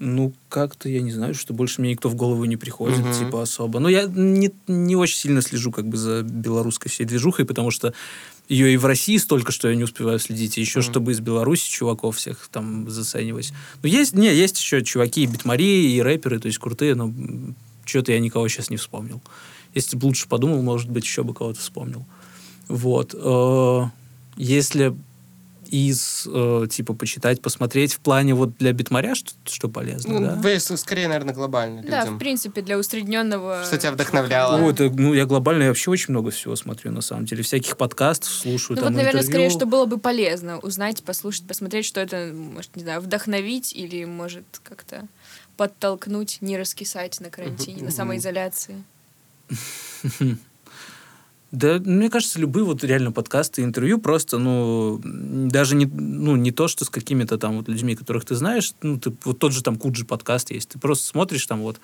Ну, 0.00 0.32
как-то, 0.48 0.88
я 0.88 1.00
не 1.00 1.12
знаю, 1.12 1.34
что 1.34 1.54
больше 1.54 1.80
мне 1.80 1.90
никто 1.92 2.08
в 2.08 2.14
голову 2.16 2.44
не 2.46 2.56
приходит, 2.56 2.98
Мгм. 3.00 3.12
типа, 3.12 3.42
особо. 3.42 3.78
Но 3.78 3.88
я 3.88 4.04
не, 4.04 4.50
не 4.66 4.96
очень 4.96 5.16
сильно 5.16 5.40
слежу, 5.40 5.70
как 5.70 5.86
бы, 5.86 5.96
за 5.96 6.22
белорусской 6.22 6.90
всей 6.90 7.04
движухой, 7.04 7.44
потому 7.44 7.70
что 7.70 7.94
ее 8.48 8.74
и 8.74 8.76
в 8.76 8.84
России 8.86 9.16
столько, 9.18 9.52
что 9.52 9.68
я 9.68 9.76
не 9.76 9.84
успеваю 9.84 10.18
следить, 10.18 10.58
и 10.58 10.60
еще 10.60 10.80
Мгм. 10.80 10.90
чтобы 10.90 11.12
из 11.12 11.20
Беларуси 11.20 11.70
чуваков 11.70 12.16
всех 12.16 12.48
там 12.52 12.90
заценивать. 12.90 13.52
Ну, 13.82 13.88
есть, 13.88 14.14
не, 14.14 14.34
есть 14.34 14.58
еще 14.58 14.82
чуваки 14.82 15.22
и 15.22 15.26
битмари, 15.26 15.92
и 15.94 16.00
рэперы, 16.02 16.40
то 16.40 16.46
есть 16.48 16.58
крутые, 16.58 16.94
но 16.96 17.12
что-то 17.84 18.12
я 18.12 18.18
никого 18.18 18.48
сейчас 18.48 18.70
не 18.70 18.76
вспомнил. 18.76 19.22
Если 19.74 19.96
бы 19.96 20.06
лучше 20.06 20.28
подумал, 20.28 20.60
может 20.62 20.90
быть, 20.90 21.04
еще 21.04 21.22
бы 21.22 21.34
кого-то 21.34 21.60
вспомнил. 21.60 22.04
Вот. 22.68 23.14
Э, 23.16 23.82
Если 24.36 24.94
из, 25.74 26.28
э, 26.32 26.66
типа, 26.70 26.94
почитать, 26.94 27.42
посмотреть 27.42 27.94
в 27.94 27.98
плане 27.98 28.34
вот 28.34 28.56
для 28.58 28.72
битмаря, 28.72 29.16
что, 29.16 29.32
что 29.44 29.68
полезно, 29.68 30.20
Ну, 30.20 30.26
да? 30.26 30.34
вы 30.36 30.60
скорее, 30.60 31.08
наверное, 31.08 31.34
глобально 31.34 31.82
Да, 31.82 32.04
в 32.06 32.18
принципе, 32.18 32.62
для 32.62 32.78
усредненного... 32.78 33.64
Что 33.64 33.76
тебя 33.76 33.90
вдохновляло? 33.90 34.64
О, 34.64 34.70
это, 34.70 34.88
ну, 34.88 35.14
я 35.14 35.26
глобально 35.26 35.64
я 35.64 35.68
вообще 35.70 35.90
очень 35.90 36.12
много 36.12 36.30
всего 36.30 36.54
смотрю, 36.54 36.92
на 36.92 37.00
самом 37.00 37.24
деле. 37.24 37.42
Всяких 37.42 37.76
подкастов 37.76 38.30
слушаю, 38.30 38.76
Ну 38.76 38.82
там, 38.84 38.92
вот, 38.92 38.98
наверное, 38.98 39.22
интервью. 39.22 39.48
скорее, 39.48 39.50
что 39.50 39.66
было 39.66 39.86
бы 39.86 39.98
полезно 39.98 40.60
узнать, 40.60 41.02
послушать, 41.02 41.44
посмотреть, 41.48 41.86
что 41.86 42.00
это, 42.00 42.32
может, 42.32 42.76
не 42.76 42.84
знаю, 42.84 43.00
вдохновить 43.00 43.72
или, 43.72 44.04
может, 44.04 44.44
как-то 44.62 45.08
подтолкнуть, 45.56 46.38
не 46.40 46.56
раскисать 46.56 47.18
на 47.20 47.30
карантине, 47.30 47.82
на 47.82 47.90
самоизоляции. 47.90 48.84
Да, 51.54 51.78
мне 51.78 52.10
кажется, 52.10 52.40
любые 52.40 52.64
вот 52.64 52.82
реально 52.82 53.12
подкасты, 53.12 53.62
интервью 53.62 54.00
просто, 54.00 54.38
ну, 54.38 55.00
даже 55.04 55.76
не, 55.76 55.86
ну, 55.86 56.34
не 56.34 56.50
то, 56.50 56.66
что 56.66 56.84
с 56.84 56.90
какими-то 56.90 57.38
там 57.38 57.58
вот 57.58 57.68
людьми, 57.68 57.94
которых 57.94 58.24
ты 58.24 58.34
знаешь, 58.34 58.74
ну, 58.82 58.98
ты, 58.98 59.12
вот 59.22 59.38
тот 59.38 59.52
же 59.52 59.62
там 59.62 59.76
Куджи 59.76 60.04
подкаст 60.04 60.50
есть, 60.50 60.70
ты 60.70 60.80
просто 60.80 61.06
смотришь 61.06 61.46
там 61.46 61.60
вот, 61.60 61.78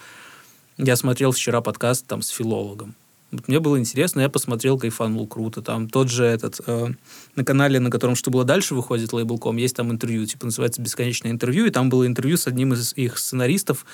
я 0.76 0.96
смотрел 0.96 1.30
вчера 1.30 1.60
подкаст 1.60 2.04
там 2.08 2.20
с 2.20 2.30
филологом, 2.30 2.96
Вот 3.30 3.46
мне 3.46 3.60
было 3.60 3.78
интересно, 3.78 4.22
я 4.22 4.28
посмотрел, 4.28 4.76
кайфанул 4.76 5.28
круто. 5.28 5.62
Там 5.62 5.88
тот 5.88 6.10
же 6.10 6.24
этот, 6.24 6.60
э, 6.66 6.88
на 7.36 7.44
канале, 7.44 7.78
на 7.78 7.90
котором 7.90 8.16
«Что 8.16 8.32
было 8.32 8.42
дальше» 8.42 8.74
выходит 8.74 9.12
лейбл.ком, 9.12 9.56
есть 9.56 9.76
там 9.76 9.92
интервью, 9.92 10.26
типа 10.26 10.46
называется 10.46 10.82
«Бесконечное 10.82 11.30
интервью», 11.30 11.66
и 11.66 11.70
там 11.70 11.90
было 11.90 12.08
интервью 12.08 12.36
с 12.38 12.48
одним 12.48 12.72
из 12.72 12.92
их 12.96 13.18
сценаристов, 13.18 13.86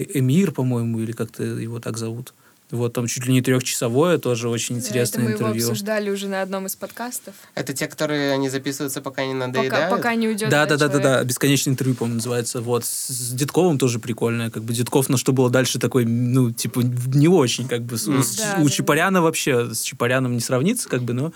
Э- 0.00 0.04
Эмир, 0.14 0.52
по-моему, 0.52 1.00
или 1.00 1.12
как-то 1.12 1.42
его 1.42 1.80
так 1.80 1.98
зовут. 1.98 2.32
Вот 2.70 2.92
там 2.92 3.06
чуть 3.06 3.26
ли 3.26 3.32
не 3.32 3.42
трехчасовое, 3.42 4.18
тоже 4.18 4.48
очень 4.48 4.76
Да, 4.76 4.80
интересное 4.80 5.22
это 5.22 5.24
мы 5.24 5.30
его 5.36 5.40
интервью. 5.48 5.68
обсуждали 5.70 6.10
уже 6.10 6.28
на 6.28 6.42
одном 6.42 6.66
из 6.66 6.76
подкастов. 6.76 7.34
Это 7.54 7.72
те, 7.72 7.86
которые 7.88 8.32
они 8.32 8.48
записываются, 8.48 9.00
пока 9.00 9.24
не 9.24 9.34
Пока, 9.34 9.46
надоедают? 9.46 9.90
пока 9.90 10.14
не 10.14 10.28
уйдет. 10.28 10.50
Да, 10.50 10.66
да, 10.66 10.76
да, 10.76 10.88
да, 10.88 10.98
да. 10.98 11.24
Бесконечное 11.24 11.72
интервью, 11.72 11.96
по-моему, 11.96 12.16
называется. 12.16 12.60
Вот. 12.60 12.84
С, 12.84 13.08
с 13.08 13.32
Дедковым 13.32 13.78
тоже 13.78 13.98
прикольное. 13.98 14.50
Как 14.50 14.62
бы 14.62 14.72
Дедков 14.72 15.08
на 15.08 15.16
что 15.18 15.32
было 15.32 15.50
дальше 15.50 15.78
такой, 15.78 16.04
ну, 16.04 16.50
типа, 16.52 16.80
не 16.80 17.28
очень, 17.28 17.66
как 17.68 17.82
бы. 17.82 17.98
С- 17.98 18.06
Мгм. 18.06 18.22
с- 18.22 18.36
Да, 18.36 18.56
у 18.60 18.64
да, 18.64 18.70
Чапаряна 18.70 19.20
вообще 19.22 19.74
с 19.74 19.80
Чапаряном 19.82 20.32
не 20.34 20.40
сравнится, 20.40 20.88
как 20.88 21.02
бы, 21.02 21.12
но 21.12 21.32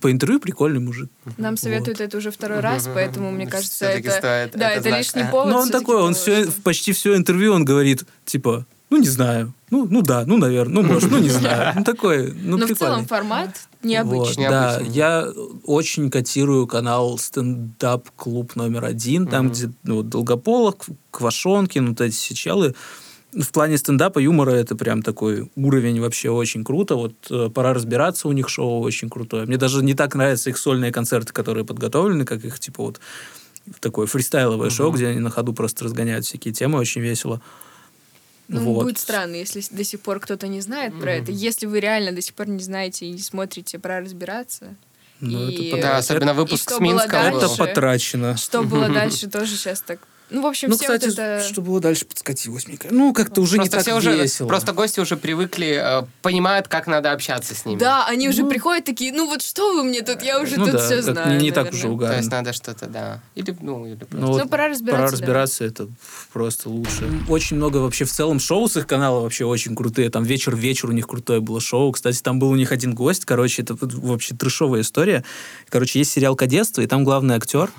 по 0.00 0.10
интервью 0.10 0.40
прикольный 0.40 0.80
мужик. 0.80 1.10
Нам 1.36 1.56
советуют 1.58 2.00
это 2.00 2.16
уже 2.16 2.30
второй 2.30 2.60
раз, 2.60 2.88
поэтому, 2.94 3.30
мне 3.30 3.46
кажется, 3.46 3.84
это... 3.86 4.10
стоит 4.10 4.52
Да, 4.56 4.70
это, 4.70 4.88
знать. 4.88 4.98
лишний 5.04 5.24
повод. 5.30 5.52
но 5.52 5.60
он 5.60 5.70
такой, 5.70 5.96
он 5.96 6.14
все, 6.14 6.46
почти 6.64 6.92
все 6.92 7.14
интервью 7.14 7.52
он 7.52 7.64
говорит, 7.66 8.04
типа, 8.24 8.64
ну, 8.96 9.02
не 9.02 9.08
знаю. 9.08 9.52
Ну, 9.70 9.86
ну 9.90 10.02
да, 10.02 10.24
ну, 10.26 10.36
наверное, 10.36 10.82
ну, 10.82 10.92
может, 10.92 11.10
ну, 11.10 11.18
не 11.18 11.28
знаю. 11.28 11.74
Ну, 11.76 11.84
такой, 11.84 12.32
ну, 12.32 12.56
Но 12.56 12.64
в 12.64 12.68
прикольный. 12.68 12.76
целом 12.76 13.06
формат 13.06 13.48
Вот, 13.48 13.88
необычный. 13.88 14.48
да, 14.48 14.70
Необычный. 14.78 14.94
я 14.94 15.28
очень 15.64 16.10
котирую 16.10 16.66
канал 16.66 17.18
стендап-клуб 17.18 18.54
номер 18.56 18.84
один, 18.84 19.26
там, 19.26 19.46
Мгм. 19.46 19.52
где 19.54 19.70
ну, 19.82 19.96
вот 19.96 20.08
Долгополов, 20.08 20.74
Квашонкин, 21.10 21.88
вот 21.90 22.00
эти 22.00 22.14
все 22.14 22.34
челы. 22.34 22.74
в 23.32 23.50
плане 23.50 23.76
стендапа, 23.76 24.18
юмора 24.18 24.52
это 24.52 24.76
прям 24.76 25.02
такой 25.02 25.50
уровень 25.56 26.00
вообще 26.00 26.30
очень 26.30 26.64
круто. 26.64 26.94
Вот 26.94 27.12
э, 27.30 27.50
пора 27.52 27.74
разбираться, 27.74 28.28
у 28.28 28.32
них 28.32 28.48
шоу 28.48 28.80
очень 28.80 29.10
крутое. 29.10 29.44
Мне 29.46 29.58
даже 29.58 29.82
не 29.84 29.92
так 29.94 30.14
нравятся 30.14 30.48
их 30.50 30.56
сольные 30.56 30.90
концерты, 30.90 31.34
которые 31.34 31.64
подготовлены, 31.66 32.24
как 32.24 32.44
их 32.46 32.58
типа 32.58 32.82
вот 32.84 33.00
такое 33.80 34.06
фристайловое 34.06 34.70
шоу, 34.70 34.90
где 34.92 35.08
они 35.08 35.18
на 35.20 35.28
ходу 35.30 35.52
просто 35.52 35.84
разгоняют 35.84 36.24
всякие 36.24 36.54
темы, 36.54 36.78
очень 36.78 37.02
весело. 37.02 37.42
Ну, 38.48 38.60
вот. 38.60 38.84
будет 38.84 38.98
странно, 38.98 39.34
если 39.34 39.62
до 39.70 39.82
сих 39.84 40.00
пор 40.00 40.20
кто-то 40.20 40.46
не 40.46 40.60
знает 40.60 40.98
про 41.00 41.12
это. 41.14 41.32
Если 41.32 41.66
вы 41.66 41.80
реально 41.80 42.12
до 42.12 42.22
сих 42.22 42.34
пор 42.34 42.48
не 42.48 42.62
знаете 42.62 43.06
и 43.06 43.10
не 43.10 43.18
смотрите 43.18 43.78
про 43.78 44.00
разбираться. 44.00 44.74
Ну, 45.20 45.48
и- 45.48 45.68
это, 45.70 45.82
Да, 45.82 45.96
особенно 45.96 46.30
и 46.30 46.34
выпуск 46.34 46.62
что 46.68 46.76
с 46.76 46.80
Минска. 46.80 47.08
дальше? 47.08 47.38
это 47.38 47.48
потрачено. 47.56 48.36
Что 48.36 48.62
было 48.62 48.88
дальше, 48.92 49.28
тоже 49.28 49.56
сейчас 49.56 49.80
так. 49.80 50.00
Ну, 50.28 50.42
в 50.42 50.46
общем, 50.46 50.70
Ну, 50.70 50.74
все 50.76 50.84
кстати, 50.86 51.04
вот 51.04 51.18
это... 51.18 51.44
что 51.48 51.62
было 51.62 51.80
дальше, 51.80 52.04
подскатилось, 52.04 52.66
мне 52.66 52.76
кажется. 52.76 52.98
Ну, 52.98 53.12
как-то 53.12 53.40
уже 53.40 53.56
Просто 53.56 53.76
не 53.78 53.82
так 53.84 53.96
уже, 53.96 54.16
весело. 54.16 54.48
просто 54.48 54.72
гости 54.72 54.98
уже 54.98 55.16
привыкли, 55.16 55.80
э, 55.80 56.06
понимают, 56.22 56.66
как 56.66 56.88
надо 56.88 57.12
общаться 57.12 57.54
с 57.54 57.64
ними. 57.64 57.78
Да, 57.78 58.06
они 58.06 58.28
уже 58.28 58.44
приходят 58.44 58.84
такие, 58.84 59.12
ну 59.12 59.26
вот 59.26 59.42
что 59.42 59.72
вы 59.74 59.84
мне 59.84 60.02
тут, 60.02 60.22
я 60.22 60.40
уже 60.40 60.56
ну 60.58 60.64
тут 60.64 60.74
да, 60.74 60.84
все 60.84 61.00
знаю. 61.00 61.38
не, 61.38 61.44
не 61.44 61.50
так 61.52 61.72
уже 61.72 61.82
То 61.82 61.88
угарно. 61.90 62.16
есть 62.16 62.30
надо 62.30 62.52
что-то, 62.52 62.86
да. 62.86 63.22
Или, 63.36 63.56
ну, 63.60 63.86
или 63.86 63.94
просто. 63.96 64.16
Ну, 64.16 64.32
вот 64.32 64.50
пора 64.50 64.68
разбираться, 64.68 64.96
Пора 64.96 65.10
да. 65.10 65.12
разбираться, 65.12 65.64
это 65.64 65.88
просто 66.32 66.68
лучше. 66.70 67.08
Очень 67.28 67.56
много 67.56 67.76
вообще 67.78 68.04
в 68.04 68.10
целом 68.12 68.40
шоу 68.40 68.68
с 68.68 68.76
их 68.76 68.86
канала 68.88 69.20
вообще 69.20 69.44
очень 69.44 69.76
крутые. 69.76 70.10
Там 70.10 70.24
вечер-вечер 70.24 70.88
у 70.90 70.92
них 70.92 71.06
крутое 71.06 71.40
было 71.40 71.60
шоу. 71.60 71.92
Кстати, 71.92 72.20
там 72.20 72.40
был 72.40 72.48
у 72.50 72.56
них 72.56 72.72
один 72.72 72.94
гость. 72.94 73.24
Короче, 73.24 73.62
это 73.62 73.76
вообще 73.80 74.34
трешовая 74.34 74.80
история. 74.80 75.24
Короче, 75.68 76.00
есть 76.00 76.10
сериал 76.10 76.34
«Кадетство», 76.34 76.80
и 76.82 76.86
там 76.86 77.04
главный 77.04 77.36
актер, 77.36 77.70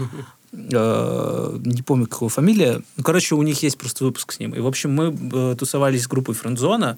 э, 0.53 1.59
не 1.63 1.81
помню, 1.81 2.07
какого 2.07 2.29
фамилия. 2.29 2.81
Ну, 2.95 3.03
короче, 3.03 3.35
у 3.35 3.41
них 3.41 3.61
есть 3.63 3.77
просто 3.77 4.03
выпуск 4.03 4.33
с 4.33 4.39
ним. 4.39 4.53
И, 4.55 4.59
в 4.59 4.67
общем, 4.67 4.93
мы 4.93 5.15
э, 5.33 5.55
тусовались 5.57 6.03
с 6.03 6.07
группой 6.07 6.35
«Френдзона», 6.35 6.97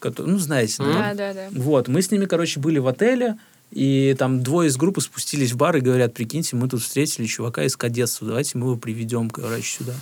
кото- 0.00 0.24
ну, 0.26 0.38
знаете, 0.38 0.82
наверное. 0.82 1.14
Да, 1.14 1.34
да, 1.34 1.48
да. 1.50 1.60
Вот, 1.60 1.88
мы 1.88 2.02
с 2.02 2.10
ними, 2.10 2.26
короче, 2.26 2.60
были 2.60 2.78
в 2.78 2.88
отеле, 2.88 3.36
и 3.70 4.14
там 4.18 4.42
двое 4.42 4.68
из 4.68 4.76
группы 4.76 5.00
спустились 5.00 5.52
в 5.52 5.56
бар 5.56 5.76
и 5.76 5.80
говорят, 5.80 6.14
прикиньте, 6.14 6.56
мы 6.56 6.68
тут 6.68 6.82
встретили 6.82 7.26
чувака 7.26 7.64
из 7.64 7.76
кадетства, 7.76 8.26
давайте 8.26 8.56
мы 8.58 8.66
его 8.68 8.76
приведем, 8.76 9.28
короче, 9.30 9.78
сюда. 9.78 9.94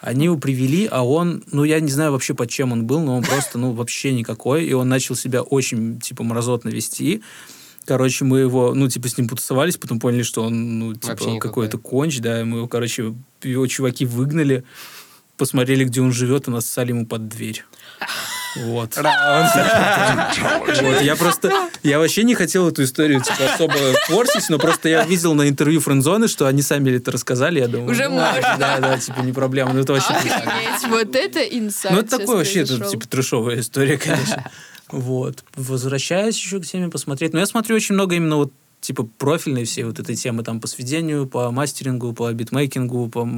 Они 0.00 0.26
его 0.26 0.36
привели, 0.36 0.86
а 0.90 1.04
он, 1.06 1.42
ну, 1.52 1.64
я 1.64 1.80
не 1.80 1.90
знаю 1.90 2.12
вообще, 2.12 2.34
под 2.34 2.50
чем 2.50 2.72
он 2.72 2.84
был, 2.84 3.00
но 3.00 3.16
он 3.16 3.22
просто, 3.22 3.58
ну, 3.58 3.72
вообще 3.72 4.12
никакой, 4.12 4.66
и 4.66 4.72
он 4.72 4.88
начал 4.88 5.16
себя 5.16 5.42
очень, 5.42 6.00
типа, 6.00 6.22
мразотно 6.22 6.68
вести. 6.68 7.22
Короче, 7.86 8.24
мы 8.24 8.40
его, 8.40 8.74
ну, 8.74 8.88
типа, 8.88 9.08
с 9.08 9.16
ним 9.16 9.28
потусовались, 9.28 9.76
потом 9.76 10.00
поняли, 10.00 10.22
что 10.22 10.42
он, 10.42 10.78
ну, 10.78 10.94
типа, 10.94 11.38
какой-то 11.38 11.78
конч, 11.78 12.18
да, 12.18 12.40
и 12.40 12.44
мы 12.44 12.58
его, 12.58 12.68
короче, 12.68 13.14
его 13.42 13.66
чуваки 13.68 14.04
выгнали, 14.04 14.64
посмотрели, 15.36 15.84
где 15.84 16.00
он 16.00 16.12
живет, 16.12 16.48
и 16.48 16.50
нассали 16.50 16.88
ему 16.88 17.06
под 17.06 17.28
дверь. 17.28 17.64
Вот. 18.56 18.96
Вот, 18.96 21.02
я 21.02 21.14
просто, 21.16 21.52
я 21.82 21.98
вообще 21.98 22.24
не 22.24 22.34
хотел 22.34 22.68
эту 22.68 22.84
историю 22.84 23.20
типа, 23.20 23.54
особо 23.54 23.74
портить, 24.08 24.48
но 24.48 24.58
просто 24.58 24.88
я 24.88 25.04
видел 25.04 25.34
на 25.34 25.48
интервью 25.48 25.80
Френдзоны, 25.80 26.26
что 26.26 26.46
они 26.46 26.62
сами 26.62 26.96
это 26.96 27.12
рассказали, 27.12 27.60
я 27.60 27.68
думаю, 27.68 27.90
Уже 27.90 28.08
ну, 28.08 28.16
можно. 28.16 28.56
Да, 28.58 28.78
да, 28.78 28.98
типа 28.98 29.20
не 29.20 29.32
проблема, 29.32 29.74
ну 29.74 29.80
это 29.80 29.92
вообще. 29.92 30.14
Охренеть, 30.14 30.88
вот 30.88 31.14
это 31.14 31.40
инсайт 31.40 31.94
Ну 31.94 32.00
это 32.00 32.18
такое 32.18 32.36
вообще, 32.36 32.62
это 32.62 32.80
типа 32.80 33.06
трешовая 33.06 33.60
история, 33.60 33.98
конечно. 33.98 34.50
Вот. 34.90 35.44
Возвращаясь 35.56 36.36
еще 36.36 36.60
к 36.60 36.66
теме 36.66 36.88
посмотреть. 36.88 37.32
Но 37.32 37.40
я 37.40 37.46
смотрю 37.46 37.76
очень 37.76 37.94
много 37.94 38.14
именно 38.16 38.36
вот 38.36 38.52
типа 38.80 39.02
профильной 39.18 39.64
всей 39.64 39.82
вот 39.82 39.98
этой 39.98 40.14
темы 40.14 40.44
там 40.44 40.60
по 40.60 40.68
сведению, 40.68 41.26
по 41.26 41.50
мастерингу, 41.50 42.12
по 42.12 42.32
битмейкингу, 42.32 43.08
по 43.08 43.28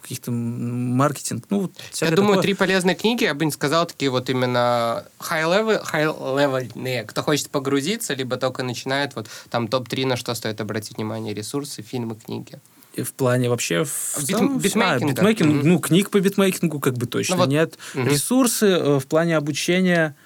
каких-то 0.00 0.32
маркетинг. 0.32 1.44
Ну, 1.50 1.70
Я 2.00 2.10
думаю, 2.10 2.32
такое. 2.36 2.42
три 2.42 2.54
полезные 2.54 2.96
книги, 2.96 3.22
я 3.22 3.34
бы 3.34 3.44
не 3.44 3.52
сказал, 3.52 3.86
такие 3.86 4.10
вот 4.10 4.28
именно 4.30 5.04
high-level, 5.20 5.84
high-level, 5.92 7.04
кто 7.06 7.22
хочет 7.22 7.50
погрузиться, 7.50 8.14
либо 8.14 8.36
только 8.36 8.62
начинает, 8.64 9.14
вот 9.14 9.28
там 9.50 9.68
топ-3, 9.68 10.06
на 10.06 10.16
что 10.16 10.34
стоит 10.34 10.60
обратить 10.60 10.96
внимание, 10.96 11.34
ресурсы, 11.34 11.82
фильмы, 11.82 12.16
книги. 12.16 12.58
И 12.94 13.02
в 13.02 13.12
плане 13.12 13.48
вообще... 13.50 13.84
В 13.84 14.16
Бит- 14.20 14.26
целом, 14.28 14.58
битмейкинга. 14.58 15.06
а, 15.06 15.14
битмейкинг, 15.14 15.52
Мгм. 15.54 15.68
ну, 15.68 15.78
книг 15.78 16.10
по 16.10 16.18
битмейкингу 16.18 16.80
как 16.80 16.94
бы 16.94 17.06
точно 17.06 17.36
Ну 17.36 17.42
вот, 17.42 17.50
нет. 17.50 17.78
мгм. 17.94 18.08
Ресурсы 18.08 18.66
э, 18.66 18.98
в 18.98 19.06
плане 19.06 19.36
обучения... 19.36 20.16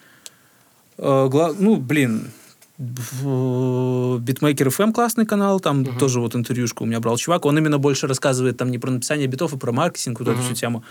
э, 1.01 1.29
гла- 1.29 1.55
ну, 1.59 1.77
блин, 1.77 2.31
в- 2.79 4.19
Beatmaker 4.21 4.69
FM 4.69 4.93
классный 4.93 5.27
канал, 5.27 5.61
там 5.61 5.85
тоже 5.99 6.21
вот 6.21 6.35
интервьюшку 6.35 6.85
у 6.85 6.87
меня 6.87 7.01
брал 7.01 7.17
чувак, 7.17 7.45
он 7.45 7.59
именно 7.59 7.79
больше 7.79 8.07
рассказывает 8.07 8.57
там 8.57 8.71
не 8.71 8.79
про 8.79 8.91
написание 8.91 9.27
битов, 9.27 9.53
а 9.55 9.57
про 9.59 9.73
маркетинг, 9.73 10.21
вот 10.21 10.29
эту 10.29 10.41
всю 10.43 10.55
тему. 10.55 10.83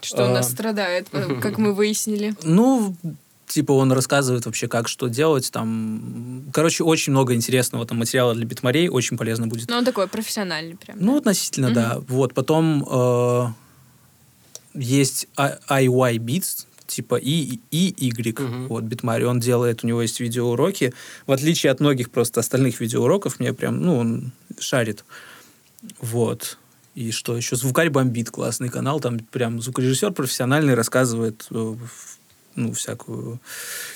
Что 0.00 0.24
у 0.26 0.32
нас 0.32 0.48
А, 0.48 0.50
страдает, 0.50 1.08
э, 1.12 1.34
как 1.42 1.58
мы 1.58 1.74
выяснили. 1.74 2.34
Ну, 2.42 2.94
типа 3.46 3.72
он 3.72 3.92
рассказывает 3.92 4.46
вообще, 4.46 4.66
как 4.68 4.88
что 4.88 5.08
делать, 5.08 5.50
там... 5.52 6.44
Короче, 6.52 6.84
очень 6.84 7.12
много 7.12 7.34
интересного 7.34 7.86
там 7.86 7.98
материала 7.98 8.34
для 8.34 8.44
битмарей, 8.46 8.88
очень 8.88 9.16
полезно 9.16 9.46
будет. 9.46 9.68
Ну, 9.68 9.76
он 9.76 9.84
такой 9.84 10.06
профессиональный 10.08 10.76
прям. 10.76 10.96
Ну, 11.00 11.16
относительно, 11.18 11.70
да. 11.72 12.00
Вот, 12.08 12.34
потом 12.34 12.86
э, 12.88 13.46
есть 14.74 15.26
I- 15.36 15.58
IY 15.86 16.16
Beats, 16.18 16.66
типа 16.94 17.16
И, 17.16 17.58
и 17.70 17.94
Y, 17.98 18.68
вот, 18.68 18.84
Битмари, 18.84 19.24
он 19.24 19.40
делает, 19.40 19.84
у 19.84 19.86
него 19.86 20.02
есть 20.02 20.20
видеоуроки, 20.20 20.92
в 21.26 21.32
отличие 21.32 21.72
от 21.72 21.80
многих 21.80 22.10
просто 22.10 22.40
остальных 22.40 22.80
видеоуроков, 22.80 23.40
мне 23.40 23.52
прям, 23.52 23.80
ну, 23.80 23.96
он 23.98 24.32
шарит. 24.58 25.04
Вот. 26.00 26.58
И 26.94 27.10
что 27.10 27.36
еще? 27.36 27.56
Звукарь 27.56 27.90
бомбит, 27.90 28.30
классный 28.30 28.68
канал, 28.68 29.00
там 29.00 29.18
прям 29.18 29.60
звукорежиссер 29.60 30.12
профессиональный 30.12 30.74
рассказывает 30.74 31.46
э, 31.50 31.74
ну, 32.54 32.72
всякую, 32.72 33.40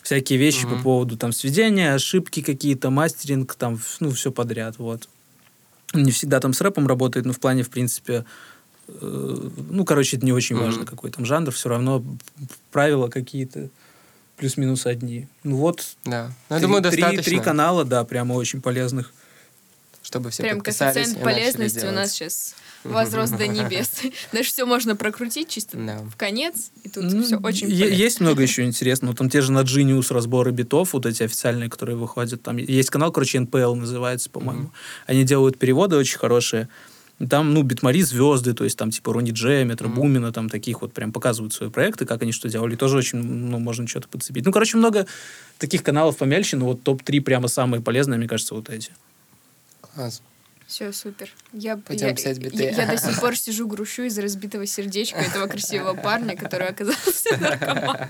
всякие 0.02 0.38
вещи 0.38 0.66
по 0.66 0.76
поводу 0.76 1.16
там 1.16 1.32
сведения, 1.32 1.94
ошибки 1.94 2.40
какие-то, 2.42 2.90
мастеринг, 2.90 3.54
там, 3.54 3.78
ну, 4.00 4.10
все 4.10 4.32
подряд, 4.32 4.78
вот. 4.78 5.08
Не 5.92 6.10
всегда 6.10 6.40
там 6.40 6.52
с 6.52 6.60
рэпом 6.60 6.86
работает, 6.86 7.26
но 7.26 7.32
в 7.32 7.40
плане, 7.40 7.62
в 7.62 7.70
принципе, 7.70 8.24
ну, 8.88 9.84
короче, 9.84 10.16
это 10.16 10.26
не 10.26 10.32
очень 10.32 10.56
важно, 10.56 10.84
какой 10.86 11.10
там 11.10 11.24
жанр, 11.24 11.50
все 11.52 11.68
равно 11.68 12.04
правила 12.70 13.08
какие-то 13.08 13.68
плюс-минус 14.36 14.86
одни. 14.86 15.26
Ну 15.44 15.56
вот, 15.56 15.96
Да. 16.04 16.30
Ну, 16.50 16.56
я 16.56 16.58
три- 16.58 16.66
думаю, 16.66 16.82
три, 16.82 16.90
достаточно, 16.92 17.22
три 17.22 17.40
канала, 17.40 17.84
да, 17.84 18.04
прямо 18.04 18.34
очень 18.34 18.60
полезных. 18.60 19.12
чтобы 20.02 20.30
все 20.30 20.42
Прям 20.44 20.60
коэффициент 20.60 21.20
полезности 21.20 21.84
у 21.84 21.90
нас 21.90 22.12
сейчас 22.12 22.54
возрос 22.84 23.30
до 23.30 23.46
небес. 23.48 23.90
Знаешь, 24.30 24.46
все 24.46 24.64
можно 24.64 24.94
прокрутить 24.94 25.48
чисто 25.48 25.76
в 25.78 26.16
конец, 26.16 26.70
и 26.84 26.88
тут 26.88 27.04
Ну, 27.04 27.24
все 27.24 27.38
очень 27.38 27.68
е-. 27.68 27.92
Есть 27.92 28.20
много 28.20 28.42
еще 28.48 28.62
интересного. 28.64 29.16
Там 29.16 29.28
те 29.30 29.40
же 29.40 29.50
на 29.50 29.60
Genius 29.62 30.12
разборы 30.12 30.52
битов, 30.52 30.92
вот 30.92 31.06
эти 31.06 31.24
официальные, 31.24 31.68
которые 31.70 31.96
выходят. 31.96 32.40
Там 32.42 32.58
есть 32.58 32.90
канал, 32.90 33.10
короче, 33.10 33.38
NPL 33.38 33.74
называется, 33.74 34.30
по-моему. 34.30 34.70
Они 35.06 35.24
делают 35.24 35.58
переводы 35.58 35.96
очень 35.96 36.18
хорошие. 36.18 36.68
Там, 37.30 37.54
ну, 37.54 37.62
битмари 37.62 38.02
звезды, 38.02 38.52
то 38.52 38.64
есть 38.64 38.76
там 38.76 38.90
типа 38.90 39.14
Рони 39.14 39.30
Джея, 39.30 39.64
Метро 39.64 39.88
Бумина, 39.88 40.32
там 40.32 40.50
таких 40.50 40.82
вот 40.82 40.92
прям 40.92 41.12
показывают 41.12 41.54
свои 41.54 41.70
проекты, 41.70 42.04
как 42.04 42.20
они 42.20 42.32
что 42.32 42.48
делали. 42.50 42.76
Тоже 42.76 42.98
очень, 42.98 43.18
ну, 43.22 43.58
можно 43.58 43.86
что-то 43.86 44.06
подцепить. 44.08 44.44
Ну, 44.44 44.52
короче, 44.52 44.76
много 44.76 45.06
таких 45.56 45.82
каналов 45.82 46.18
помельче, 46.18 46.58
но 46.58 46.66
вот 46.66 46.82
топ-3 46.82 47.22
прямо 47.22 47.48
самые 47.48 47.80
полезные, 47.80 48.18
мне 48.18 48.28
кажется, 48.28 48.54
вот 48.54 48.68
эти. 48.68 48.90
Класс. 49.80 50.20
Все, 50.66 50.90
супер. 50.92 51.30
Я, 51.52 51.76
Пойдем 51.76 52.08
я, 52.08 52.14
писать 52.14 52.38
биты. 52.38 52.64
я- 52.64 52.70
я 52.70 52.86
до 52.86 52.96
сих 52.98 53.20
пор 53.20 53.36
сижу, 53.38 53.68
грущу 53.68 54.02
из 54.02 54.18
разбитого 54.18 54.66
сердечка 54.66 55.18
этого 55.18 55.46
красивого 55.46 55.94
парня, 55.94 56.36
который 56.36 56.66
оказался 56.68 57.36
наркоманом 57.38 58.08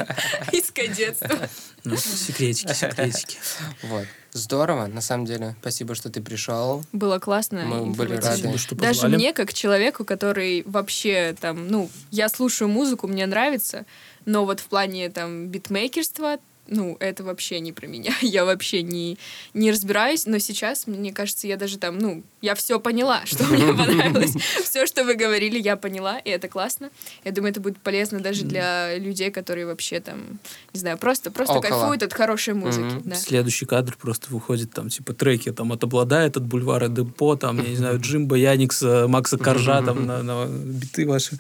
из 0.53 0.71
кадетства. 0.71 1.49
Ну, 1.85 1.97
секретики, 1.97 2.73
секретики. 2.73 3.37
Вот. 3.83 4.07
Здорово, 4.33 4.87
на 4.87 5.01
самом 5.03 5.27
деле. 5.27 5.55
Спасибо, 5.61 5.95
что 5.95 6.09
ты 6.11 6.23
пришел. 6.23 6.83
Было 6.93 7.19
классно. 7.19 7.65
Мы 7.67 7.87
были 7.93 8.15
рады. 8.15 8.23
Спасибо, 8.27 8.57
что 8.59 8.75
Даже 8.75 9.01
позвали. 9.03 9.17
мне, 9.17 9.33
как 9.35 9.53
человеку, 9.53 10.05
который 10.07 10.63
вообще 10.67 11.37
там, 11.39 11.69
ну, 11.69 11.91
я 12.11 12.29
слушаю 12.31 12.69
музыку, 12.69 13.07
мне 13.07 13.27
нравится, 13.27 13.85
но 14.25 14.45
вот 14.47 14.61
в 14.61 14.67
плане 14.67 15.11
там 15.11 15.49
битмейкерства, 15.49 16.39
ну, 16.69 16.97
это 17.01 17.25
вообще 17.25 17.61
не 17.61 17.73
про 17.73 17.87
меня. 17.87 18.15
Я 18.21 18.45
вообще 18.45 18.83
не, 18.83 19.19
не 19.55 19.71
разбираюсь, 19.71 20.27
но 20.27 20.39
сейчас, 20.39 20.87
мне 20.87 21.13
кажется, 21.13 21.47
я 21.47 21.57
даже 21.57 21.79
там, 21.79 21.99
ну, 21.99 22.23
я 22.41 22.55
все 22.55 22.81
поняла, 22.81 23.23
что 23.25 23.45
мне 23.45 23.67
понравилось. 23.73 24.35
Все, 24.63 24.87
что 24.87 25.05
вы 25.05 25.15
говорили, 25.15 25.59
я 25.59 25.77
поняла, 25.77 26.19
и 26.19 26.31
это 26.31 26.49
классно. 26.49 26.91
Я 27.25 27.33
думаю, 27.33 27.51
это 27.51 27.61
будет 27.61 27.79
полезно 27.79 28.21
даже 28.21 28.45
для 28.45 28.99
людей, 28.99 29.31
которые 29.31 29.67
вообще 29.67 30.01
там, 30.01 30.39
не 30.73 30.81
знаю, 30.81 30.99
просто, 30.99 31.31
просто 31.31 31.55
Около. 31.55 31.69
кайфуют 31.69 32.03
от 32.03 32.13
хорошей 32.13 32.55
музыки. 32.55 33.03
Да. 33.05 33.17
Следующий 33.17 33.67
кадр 33.67 33.97
просто 34.01 34.33
выходит 34.33 34.73
там, 34.73 34.89
типа, 34.89 35.13
треки 35.13 35.53
там 35.53 35.73
от 35.73 35.85
Обладаета, 35.85 36.37
от 36.37 36.45
бульвара 36.45 36.89
Депо, 36.89 37.37
там, 37.37 37.63
я 37.63 37.69
не 37.69 37.77
знаю, 37.77 38.01
Джимбо, 38.01 38.37
Яникса, 38.37 39.07
Макса 39.09 39.39
Коржа, 39.39 39.83
там, 39.83 40.07
на, 40.07 40.23
на 40.23 40.47
биты 40.47 41.07
ваши. 41.07 41.39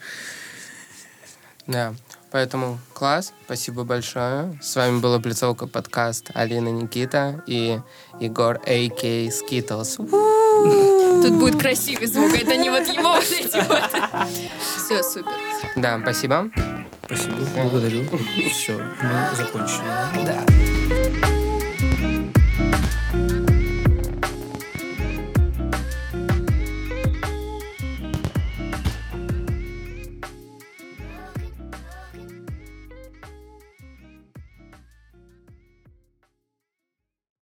Да. 1.67 1.95
Поэтому 2.37 2.79
класс, 2.93 3.33
спасибо 3.47 3.85
большое. 3.85 4.61
С 4.61 4.77
вами 4.77 5.01
была 5.01 5.19
Блицовка 5.19 5.67
подкаст 5.67 6.33
Алина 6.35 6.69
Никита 6.69 7.43
и 7.47 7.81
Егор 8.21 8.61
a.k.a. 8.67 9.33
Skittles. 9.33 9.97
Тут 9.97 11.33
будет 11.39 11.59
красивый 11.59 12.07
звук, 12.07 12.35
это 12.35 12.59
не 12.59 12.69
вот 12.69 12.87
его 12.89 13.15
вот 13.15 13.25
эти 13.25 13.57
вот. 13.67 13.91
Все, 14.77 15.03
супер. 15.03 15.33
Да, 15.77 15.99
спасибо. 16.03 16.51
Спасибо, 17.07 17.37
благодарю. 17.63 18.05
Все, 18.53 18.79
мы 19.01 19.35
закончили. 19.35 20.27
Да. 20.27 20.66